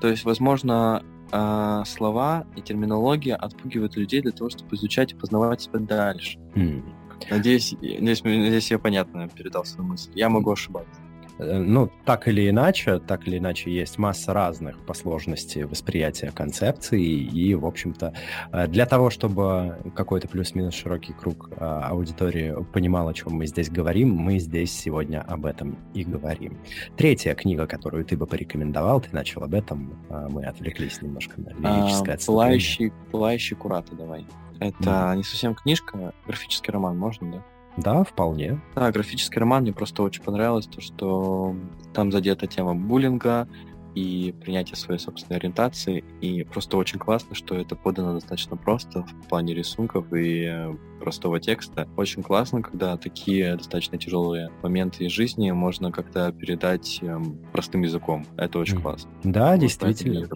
То 0.02 0.08
есть, 0.08 0.26
возможно, 0.26 1.04
э, 1.32 1.84
слова 1.86 2.46
и 2.56 2.62
терминология 2.62 3.36
отпугивают 3.36 3.96
людей 3.96 4.22
для 4.22 4.32
того, 4.32 4.50
чтобы 4.50 4.76
изучать 4.76 5.14
и 5.14 5.16
познавать 5.16 5.62
себя 5.62 5.80
дальше. 5.80 6.38
Mm. 6.56 6.84
Надеюсь, 7.30 7.74
надеюсь, 7.82 8.24
надеюсь, 8.24 8.72
я 8.72 8.80
понятно 8.80 9.30
передал 9.30 9.66
свою 9.66 9.90
мысль. 9.90 10.12
Я 10.14 10.30
могу 10.30 10.52
ошибаться. 10.52 11.02
Э, 11.40 11.58
ну, 11.58 11.90
так 12.06 12.28
или 12.28 12.50
иначе, 12.50 13.00
так 13.00 13.28
или 13.28 13.38
иначе, 13.38 13.72
есть 13.72 13.98
масса 13.98 14.34
разных 14.34 14.80
по 14.86 14.94
сложности 14.94 15.60
восприятия 15.60 16.32
концепции, 16.32 17.04
и, 17.04 17.56
в 17.56 17.66
общем-то, 17.66 18.14
э, 18.52 18.68
для 18.68 18.86
того, 18.86 19.10
чтобы 19.10 19.78
какой-то 19.96 20.28
плюс-минус 20.28 20.74
широкий 20.74 21.14
круг 21.14 21.50
э, 21.52 21.56
аудитории 21.64 22.56
понимал, 22.74 23.08
о 23.08 23.14
чем 23.14 23.34
мы 23.34 23.48
здесь 23.48 23.70
говорим, 23.70 24.10
мы 24.10 24.40
здесь 24.40 24.72
сегодня 24.72 25.22
об 25.22 25.46
этом 25.46 25.78
и 25.94 26.04
говорим. 26.04 26.58
Третья 26.98 27.34
книга, 27.36 27.68
которую 27.68 28.06
ты 28.06 28.18
бы 28.18 28.28
порекомендовал, 28.28 29.02
ты 29.02 29.10
начал 29.12 29.44
об 29.44 29.54
этом, 29.54 29.94
мы 30.30 30.46
отвлеклись 30.46 31.02
немножко 31.02 31.40
на 31.42 31.50
лирическое 31.50 32.16
а, 32.16 32.26
Пылающий, 32.26 32.92
пылающий 33.12 33.56
Курата 33.56 33.96
давай. 33.96 34.26
Это 34.60 34.90
mm. 34.90 35.18
не 35.18 35.24
совсем 35.24 35.56
книжка, 35.56 36.14
графический 36.26 36.72
роман, 36.72 36.98
можно, 36.98 37.32
да? 37.32 37.44
Да, 37.78 38.04
вполне. 38.04 38.62
Да, 38.76 38.92
графический 38.92 39.40
роман 39.40 39.64
мне 39.64 39.74
просто 39.74 40.04
очень 40.04 40.24
понравилось, 40.24 40.68
то, 40.68 40.82
что 40.82 41.56
там 41.94 42.12
задета 42.12 42.48
тема 42.48 42.76
буллинга 42.76 43.48
и 43.96 44.34
принятие 44.42 44.76
своей 44.76 45.00
собственной 45.00 45.38
ориентации, 45.38 46.04
и 46.22 46.44
просто 46.44 46.78
очень 46.78 47.00
классно, 47.00 47.36
что 47.36 47.56
это 47.56 47.76
подано 47.76 48.14
достаточно 48.14 48.58
просто 48.58 49.04
в 49.04 49.28
плане 49.28 49.54
рисунков 49.54 50.12
и 50.14 50.46
э, 50.46 50.76
простого 51.04 51.40
текста. 51.40 51.88
Очень 51.98 52.24
классно, 52.24 52.62
когда 52.62 52.96
такие 52.96 53.58
достаточно 53.58 53.98
тяжелые 53.98 54.50
моменты 54.62 55.04
из 55.06 55.12
жизни 55.12 55.52
можно 55.52 55.92
как-то 55.92 56.32
передать 56.32 57.00
эм, 57.02 57.38
простым 57.52 57.82
языком. 57.82 58.26
Это 58.38 58.58
очень 58.60 58.82
классно. 58.82 59.12
Да, 59.24 59.52
вот 59.52 59.60
действительно. 59.60 60.28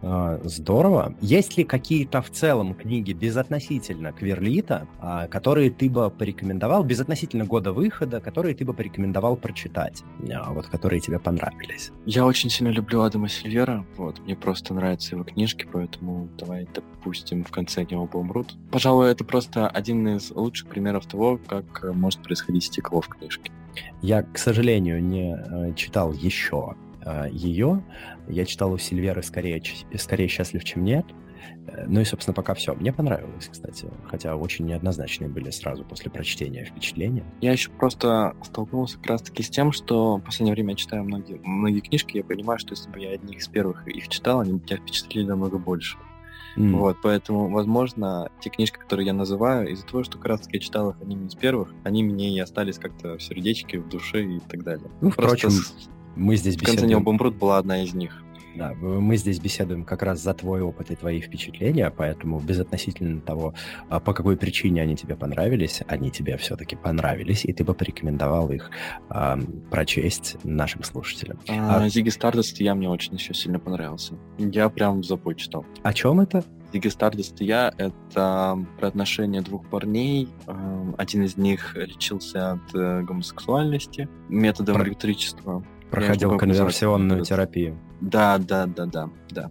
А, 0.00 0.40
здорово. 0.44 1.14
Есть 1.20 1.58
ли 1.58 1.64
какие-то 1.64 2.22
в 2.22 2.30
целом 2.30 2.74
книги 2.74 3.12
безотносительно 3.12 4.12
Кверлита, 4.12 4.88
а, 4.98 5.28
которые 5.28 5.70
ты 5.70 5.90
бы 5.90 6.10
порекомендовал, 6.10 6.84
безотносительно 6.84 7.44
года 7.44 7.72
выхода, 7.72 8.20
которые 8.20 8.54
ты 8.54 8.64
бы 8.64 8.72
порекомендовал 8.72 9.36
прочитать, 9.36 10.02
а, 10.32 10.52
вот 10.52 10.66
которые 10.68 11.00
тебе 11.00 11.18
понравились? 11.18 11.92
Я 12.06 12.24
очень 12.24 12.48
сильно 12.48 12.70
люблю 12.70 13.02
Адама 13.02 13.28
Сильвера, 13.28 13.84
вот, 13.96 14.20
мне 14.20 14.36
просто 14.36 14.72
нравятся 14.72 15.16
его 15.16 15.24
книжки, 15.24 15.68
поэтому 15.70 16.28
давай, 16.38 16.66
допустим, 16.74 17.44
в 17.44 17.50
конце 17.50 17.82
они 17.82 17.96
оба 17.96 18.16
умрут. 18.16 18.54
Пожалуй, 18.70 19.10
это 19.10 19.24
просто 19.24 19.68
один 19.68 20.13
из 20.16 20.30
лучших 20.30 20.68
примеров 20.68 21.06
того, 21.06 21.38
как 21.46 21.84
э, 21.84 21.92
может 21.92 22.22
происходить 22.22 22.64
стекло 22.64 23.00
в 23.00 23.08
книжке. 23.08 23.50
Я, 24.02 24.22
к 24.22 24.38
сожалению, 24.38 25.02
не 25.02 25.36
э, 25.36 25.74
читал 25.74 26.12
еще 26.12 26.74
э, 27.04 27.28
ее. 27.30 27.82
Я 28.28 28.44
читал 28.44 28.72
у 28.72 28.78
Сильверы 28.78 29.22
скорее, 29.22 29.62
скорее 29.98 30.28
«Счастлив, 30.28 30.64
чем 30.64 30.84
нет». 30.84 31.06
Ну 31.86 32.00
и, 32.00 32.04
собственно, 32.04 32.34
пока 32.34 32.54
все. 32.54 32.74
Мне 32.74 32.92
понравилось, 32.92 33.48
кстати. 33.50 33.88
Хотя 34.06 34.36
очень 34.36 34.66
неоднозначные 34.66 35.28
были 35.28 35.50
сразу 35.50 35.84
после 35.84 36.10
прочтения 36.10 36.64
впечатления. 36.64 37.24
Я 37.40 37.52
еще 37.52 37.70
просто 37.70 38.36
столкнулся 38.42 38.98
как 38.98 39.06
раз-таки 39.06 39.42
с 39.42 39.50
тем, 39.50 39.72
что 39.72 40.18
в 40.18 40.20
последнее 40.22 40.54
время 40.54 40.70
я 40.70 40.76
читаю 40.76 41.04
многие, 41.04 41.40
многие 41.42 41.80
книжки, 41.80 42.18
я 42.18 42.24
понимаю, 42.24 42.58
что 42.58 42.70
если 42.72 42.90
бы 42.90 43.00
я 43.00 43.10
одних 43.10 43.38
из 43.38 43.48
первых 43.48 43.86
их 43.88 44.08
читал, 44.08 44.40
они 44.40 44.54
бы 44.54 44.60
тебя 44.60 44.78
впечатлили 44.78 45.26
намного 45.26 45.58
больше. 45.58 45.96
Mm. 46.56 46.76
Вот, 46.76 46.96
поэтому, 47.02 47.50
возможно, 47.50 48.30
те 48.40 48.50
книжки, 48.50 48.78
которые 48.78 49.06
я 49.06 49.12
называю, 49.12 49.70
из-за 49.70 49.86
того, 49.86 50.04
что 50.04 50.18
как 50.18 50.26
раз 50.26 50.48
я 50.52 50.60
читал 50.60 50.90
их 50.90 51.00
одними 51.00 51.26
из 51.26 51.34
первых, 51.34 51.72
они 51.84 52.02
мне 52.02 52.34
и 52.34 52.38
остались 52.38 52.78
как-то 52.78 53.18
в 53.18 53.22
сердечке, 53.22 53.80
в 53.80 53.88
душе 53.88 54.24
и 54.24 54.40
так 54.40 54.62
далее. 54.62 54.90
Ну, 55.00 55.10
впрочем, 55.10 55.50
Просто 55.50 55.90
мы 56.16 56.36
здесь 56.36 56.54
беседуем... 56.54 56.76
В 56.76 56.80
конце 56.80 56.86
Необумбрут 56.86 57.36
была 57.36 57.58
одна 57.58 57.82
из 57.82 57.94
них. 57.94 58.22
Да, 58.56 58.72
мы 58.74 59.16
здесь 59.16 59.40
беседуем 59.40 59.84
как 59.84 60.02
раз 60.02 60.22
за 60.22 60.32
твой 60.34 60.60
опыт 60.62 60.90
и 60.90 60.96
твои 60.96 61.20
впечатления, 61.20 61.90
поэтому 61.90 62.38
безотносительно 62.40 63.20
того, 63.20 63.54
а, 63.88 64.00
по 64.00 64.12
какой 64.12 64.36
причине 64.36 64.82
они 64.82 64.96
тебе 64.96 65.16
понравились, 65.16 65.82
они 65.88 66.10
тебе 66.10 66.36
все-таки 66.36 66.76
понравились, 66.76 67.44
и 67.44 67.52
ты 67.52 67.64
бы 67.64 67.74
порекомендовал 67.74 68.50
их 68.50 68.70
э, 69.10 69.36
прочесть 69.70 70.36
нашим 70.44 70.84
слушателям. 70.84 71.38
А, 71.48 71.84
а... 71.84 71.88
Зиги 71.88 72.10
Стардост 72.10 72.60
я 72.60 72.74
мне 72.74 72.88
очень 72.88 73.14
еще 73.14 73.34
сильно 73.34 73.58
понравился. 73.58 74.14
Я 74.38 74.68
прям 74.68 75.00
в 75.00 75.04
запой 75.04 75.34
читал. 75.34 75.66
О 75.82 75.92
чем 75.92 76.20
это? 76.20 76.44
Зиги 76.72 76.88
Стардост 76.88 77.40
и 77.40 77.44
я— 77.44 77.72
это 77.78 78.58
про 78.78 78.88
отношения 78.88 79.40
двух 79.40 79.68
парней. 79.68 80.28
Один 80.98 81.22
из 81.22 81.36
них 81.36 81.76
лечился 81.76 82.52
от 82.52 82.74
э, 82.74 83.02
гомосексуальности 83.02 84.08
методом 84.28 84.76
про... 84.76 84.84
электричества. 84.84 85.64
Проходил 85.90 86.36
конверсионную 86.36 87.24
терапию. 87.24 87.78
Да, 88.04 88.38
да, 88.38 88.66
да, 88.66 88.86
да, 88.86 89.10
да. 89.30 89.50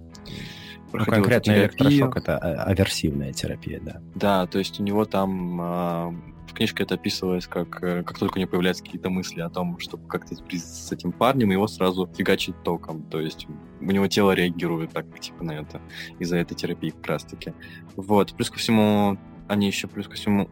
Ну, 0.94 1.06
конкретно 1.06 1.54
электрошок 1.54 2.18
это 2.18 2.38
а, 2.38 2.66
аверсивная 2.66 3.34
терапия, 3.34 3.80
да. 3.82 4.02
Да, 4.14 4.46
то 4.46 4.60
есть 4.60 4.80
у 4.80 4.84
него 4.84 5.06
там 5.06 5.60
э, 5.60 6.12
в 6.48 6.54
книжке 6.54 6.84
это 6.84 6.96
описывалось, 6.96 7.48
как, 7.48 7.82
э, 7.82 8.04
как 8.04 8.20
только 8.20 8.38
у 8.38 8.40
него 8.40 8.52
появляются 8.52 8.84
какие-то 8.84 9.10
мысли 9.10 9.42
о 9.42 9.50
том, 9.50 9.80
чтобы 9.80 10.08
как-то 10.08 10.36
с 10.36 10.92
этим 10.92 11.12
парнем, 11.12 11.50
его 11.50 11.68
сразу 11.68 12.08
фигачит 12.16 12.62
током. 12.64 13.04
То 13.10 13.20
есть 13.20 13.48
у 13.82 13.86
него 13.86 14.08
тело 14.08 14.34
реагирует 14.34 14.92
так, 14.92 15.20
типа, 15.20 15.44
на 15.44 15.54
это, 15.54 15.82
из-за 16.20 16.38
этой 16.38 16.54
терапии 16.54 16.92
как 16.92 17.08
раз-таки. 17.08 17.54
Вот. 17.96 18.36
Плюс 18.36 18.52
ко 18.52 18.60
всему, 18.60 19.18
они 19.48 19.66
еще, 19.66 19.88
плюс 19.88 20.08
ко 20.08 20.14
всему, 20.14 20.48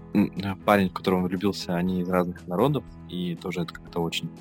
парень, 0.66 0.89
в 0.89 0.93
которого 0.93 1.20
он 1.20 1.28
влюбился, 1.28 1.76
они 1.76 2.02
из 2.02 2.10
разных 2.10 2.47
народов, 2.47 2.84
и 3.10 3.36
тоже 3.36 3.62
это 3.62 3.76
как-то 3.76 3.99
очень 3.99 4.32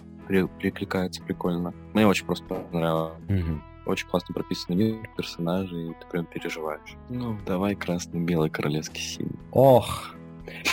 перекликается 0.59 1.23
прикольно. 1.23 1.75
Мне 1.93 2.07
очень 2.07 2.27
просто 2.27 2.45
понравилось. 2.45 3.15
Угу. 3.29 3.61
Очень 3.87 4.09
классно 4.09 4.35
прописанный 4.35 4.77
мир, 4.77 5.11
персонажи, 5.17 5.75
и 5.75 5.89
ты 5.89 6.07
прям 6.11 6.27
переживаешь. 6.27 6.97
Ну, 7.09 7.39
давай 7.47 7.75
красный, 7.75 8.21
белый, 8.21 8.51
королевский 8.51 9.03
синий. 9.03 9.39
Ох, 9.53 10.15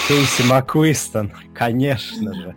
Кейси 0.08 0.44
Маквистон, 0.48 1.32
конечно 1.54 2.34
же. 2.34 2.56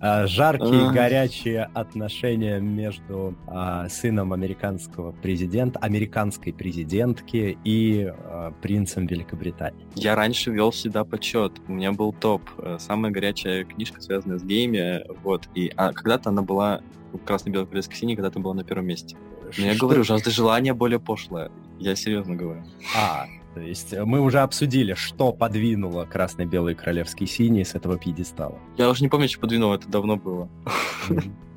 А, 0.00 0.26
жаркие 0.26 0.90
горячие 0.90 1.70
отношения 1.74 2.60
между 2.60 3.36
а, 3.46 3.88
сыном 3.88 4.32
американского 4.32 5.12
президента, 5.12 5.78
американской 5.78 6.52
президентки 6.52 7.58
и 7.64 8.12
а, 8.12 8.52
принцем 8.62 9.06
Великобритании. 9.06 9.86
Я 9.94 10.14
раньше 10.14 10.50
вел 10.50 10.70
всегда 10.70 11.04
подсчет. 11.04 11.52
У 11.68 11.72
меня 11.72 11.92
был 11.92 12.12
топ. 12.12 12.42
Э, 12.58 12.78
самая 12.80 13.12
горячая 13.12 13.64
книжка, 13.64 14.00
связанная 14.00 14.38
с 14.38 14.44
гейми. 14.44 15.02
Вот. 15.22 15.48
И 15.54 15.72
а, 15.76 15.92
когда-то 15.92 16.30
она 16.30 16.42
была 16.42 16.80
красно-белой 17.24 17.66
королевской 17.66 17.96
синей, 17.96 18.16
когда-то 18.16 18.40
была 18.40 18.54
на 18.54 18.64
первом 18.64 18.86
месте. 18.86 19.16
Но 19.58 19.66
я 19.66 19.76
говорю, 19.76 20.02
жажда 20.04 20.30
желания 20.30 20.72
более 20.74 20.98
пошлое. 20.98 21.50
Я 21.78 21.94
серьезно 21.94 22.34
говорю. 22.36 22.62
А, 22.96 23.26
то 23.54 23.60
есть 23.60 23.92
э, 23.92 24.04
мы 24.04 24.20
уже 24.20 24.40
обсудили, 24.40 24.94
что 24.94 25.32
подвинуло 25.32 26.04
красно-белый 26.04 26.74
королевский 26.74 27.26
синий 27.26 27.64
с 27.64 27.74
этого 27.74 27.98
пьедестала. 27.98 28.58
Я 28.76 28.88
уже 28.88 29.02
не 29.02 29.08
помню, 29.08 29.28
что 29.28 29.40
подвинуло, 29.40 29.74
это 29.74 29.88
давно 29.88 30.16
было. 30.16 30.48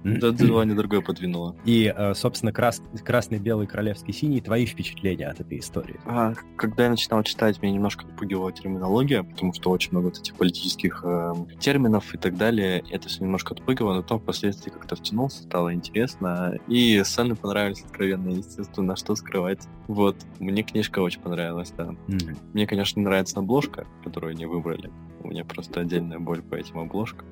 Да, 0.06 0.32
желание 0.38 0.76
другое 0.76 1.02
подвинуло. 1.02 1.56
И, 1.66 1.92
э, 1.96 2.14
собственно, 2.14 2.52
крас... 2.52 2.82
красный, 3.04 3.40
белый, 3.40 3.66
королевский, 3.66 4.14
синий, 4.14 4.40
твои 4.40 4.68
впечатления 4.68 5.28
от 5.28 5.40
этой 5.40 5.58
истории? 5.58 6.00
А, 6.06 6.34
когда 6.56 6.84
я 6.84 6.92
начинал 6.92 7.24
читать, 7.24 7.62
меня 7.62 7.74
немножко 7.74 8.06
отпугивала 8.06 8.52
терминология, 8.52 9.24
потому 9.24 9.54
что 9.54 9.72
очень 9.72 9.92
много 9.92 10.06
вот 10.06 10.20
этих 10.20 10.36
политических 10.36 11.02
э, 11.04 11.34
терминов 11.60 12.14
и 12.14 12.18
так 12.20 12.38
далее. 12.38 12.84
Это 12.92 13.10
все 13.10 13.24
немножко 13.24 13.56
отпугивало, 13.56 13.96
но 13.96 14.02
потом 14.04 14.20
впоследствии 14.20 14.70
как-то 14.70 14.96
втянулся, 14.96 15.42
стало 15.44 15.74
интересно. 15.74 16.58
И 16.68 17.02
сцены 17.04 17.36
понравились 17.36 17.82
откровенно, 17.82 18.30
естественно, 18.30 18.96
что 18.96 19.16
скрывать. 19.16 19.68
Вот, 19.88 20.18
мне 20.40 20.62
книжка 20.62 21.00
очень 21.00 21.22
понравилась, 21.22 21.74
да. 21.76 21.96
Mm-hmm. 22.08 22.38
Мне, 22.54 22.68
конечно, 22.68 23.02
нравится 23.02 23.40
обложка, 23.40 23.88
которую 24.04 24.32
они 24.32 24.46
выбрали. 24.46 24.92
У 25.26 25.30
меня 25.30 25.44
просто 25.44 25.82
отдельная 25.82 26.20
боль 26.20 26.44
по 26.44 26.54
этим 26.54 26.78
обложкам. 26.78 27.26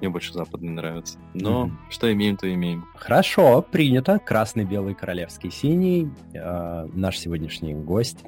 Мне 0.00 0.08
больше 0.08 0.32
западные 0.32 0.70
нравятся. 0.70 1.18
Но 1.34 1.66
mm-hmm. 1.66 1.90
что 1.90 2.12
имеем, 2.12 2.36
то 2.36 2.52
имеем. 2.52 2.84
Хорошо, 2.94 3.60
принято. 3.60 4.20
Красный, 4.20 4.64
белый, 4.64 4.94
королевский, 4.94 5.50
синий. 5.50 6.08
Э, 6.32 6.86
наш 6.92 7.18
сегодняшний 7.18 7.74
гость 7.74 8.18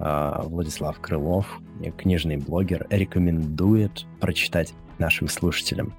э, 0.00 0.40
Владислав 0.42 0.98
Крылов, 1.00 1.60
книжный 1.96 2.36
блогер, 2.36 2.88
рекомендует 2.90 4.06
прочитать 4.18 4.74
нашим 4.98 5.28
слушателям. 5.28 5.94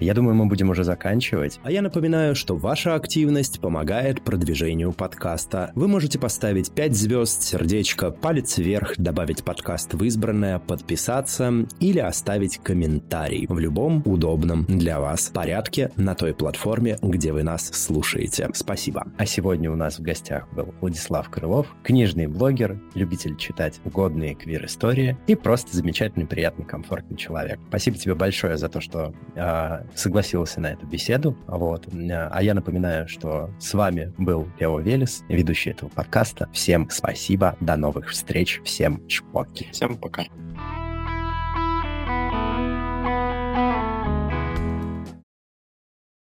Я 0.00 0.14
думаю, 0.14 0.34
мы 0.34 0.46
будем 0.46 0.70
уже 0.70 0.84
заканчивать. 0.84 1.60
А 1.62 1.70
я 1.70 1.82
напоминаю, 1.82 2.34
что 2.34 2.56
ваша 2.56 2.94
активность 2.94 3.60
помогает 3.60 4.22
продвижению 4.22 4.92
подкаста. 4.92 5.72
Вы 5.74 5.88
можете 5.88 6.18
поставить 6.18 6.72
5 6.72 6.94
звезд, 6.94 7.42
сердечко, 7.42 8.10
палец 8.10 8.58
вверх, 8.58 8.94
добавить 8.96 9.44
подкаст 9.44 9.94
в 9.94 10.04
избранное, 10.04 10.58
подписаться 10.58 11.52
или 11.80 11.98
оставить 11.98 12.58
комментарий 12.58 13.46
в 13.48 13.58
любом 13.58 14.02
удобном 14.04 14.64
для 14.64 15.00
вас 15.00 15.30
порядке 15.34 15.90
на 15.96 16.14
той 16.14 16.34
платформе, 16.34 16.98
где 17.02 17.32
вы 17.32 17.42
нас 17.42 17.66
слушаете. 17.72 18.48
Спасибо. 18.54 19.06
А 19.16 19.26
сегодня 19.26 19.70
у 19.70 19.76
нас 19.76 19.98
в 19.98 20.02
гостях 20.02 20.48
был 20.52 20.74
Владислав 20.80 21.28
Крылов, 21.30 21.66
книжный 21.82 22.26
блогер, 22.26 22.80
любитель 22.94 23.36
читать 23.36 23.80
угодные 23.84 24.34
квир-истории 24.34 25.16
и 25.26 25.34
просто 25.34 25.76
замечательный, 25.76 26.26
приятный, 26.26 26.64
комфортный 26.64 27.16
человек. 27.16 27.58
Спасибо 27.68 27.98
тебе 27.98 28.14
большое 28.14 28.37
большое 28.38 28.56
за 28.56 28.68
то, 28.68 28.80
что 28.80 29.12
э, 29.34 29.84
согласился 29.96 30.60
на 30.60 30.68
эту 30.68 30.86
беседу. 30.86 31.36
Вот. 31.48 31.88
А 31.92 32.40
я 32.40 32.54
напоминаю, 32.54 33.08
что 33.08 33.50
с 33.58 33.74
вами 33.74 34.12
был 34.16 34.46
Лео 34.60 34.78
Велес, 34.78 35.24
ведущий 35.28 35.70
этого 35.70 35.88
подкаста. 35.88 36.48
Всем 36.52 36.88
спасибо, 36.88 37.56
до 37.60 37.76
новых 37.76 38.10
встреч, 38.10 38.60
всем 38.64 39.06
чпоки. 39.08 39.68
Всем 39.72 39.96
пока. 39.96 40.24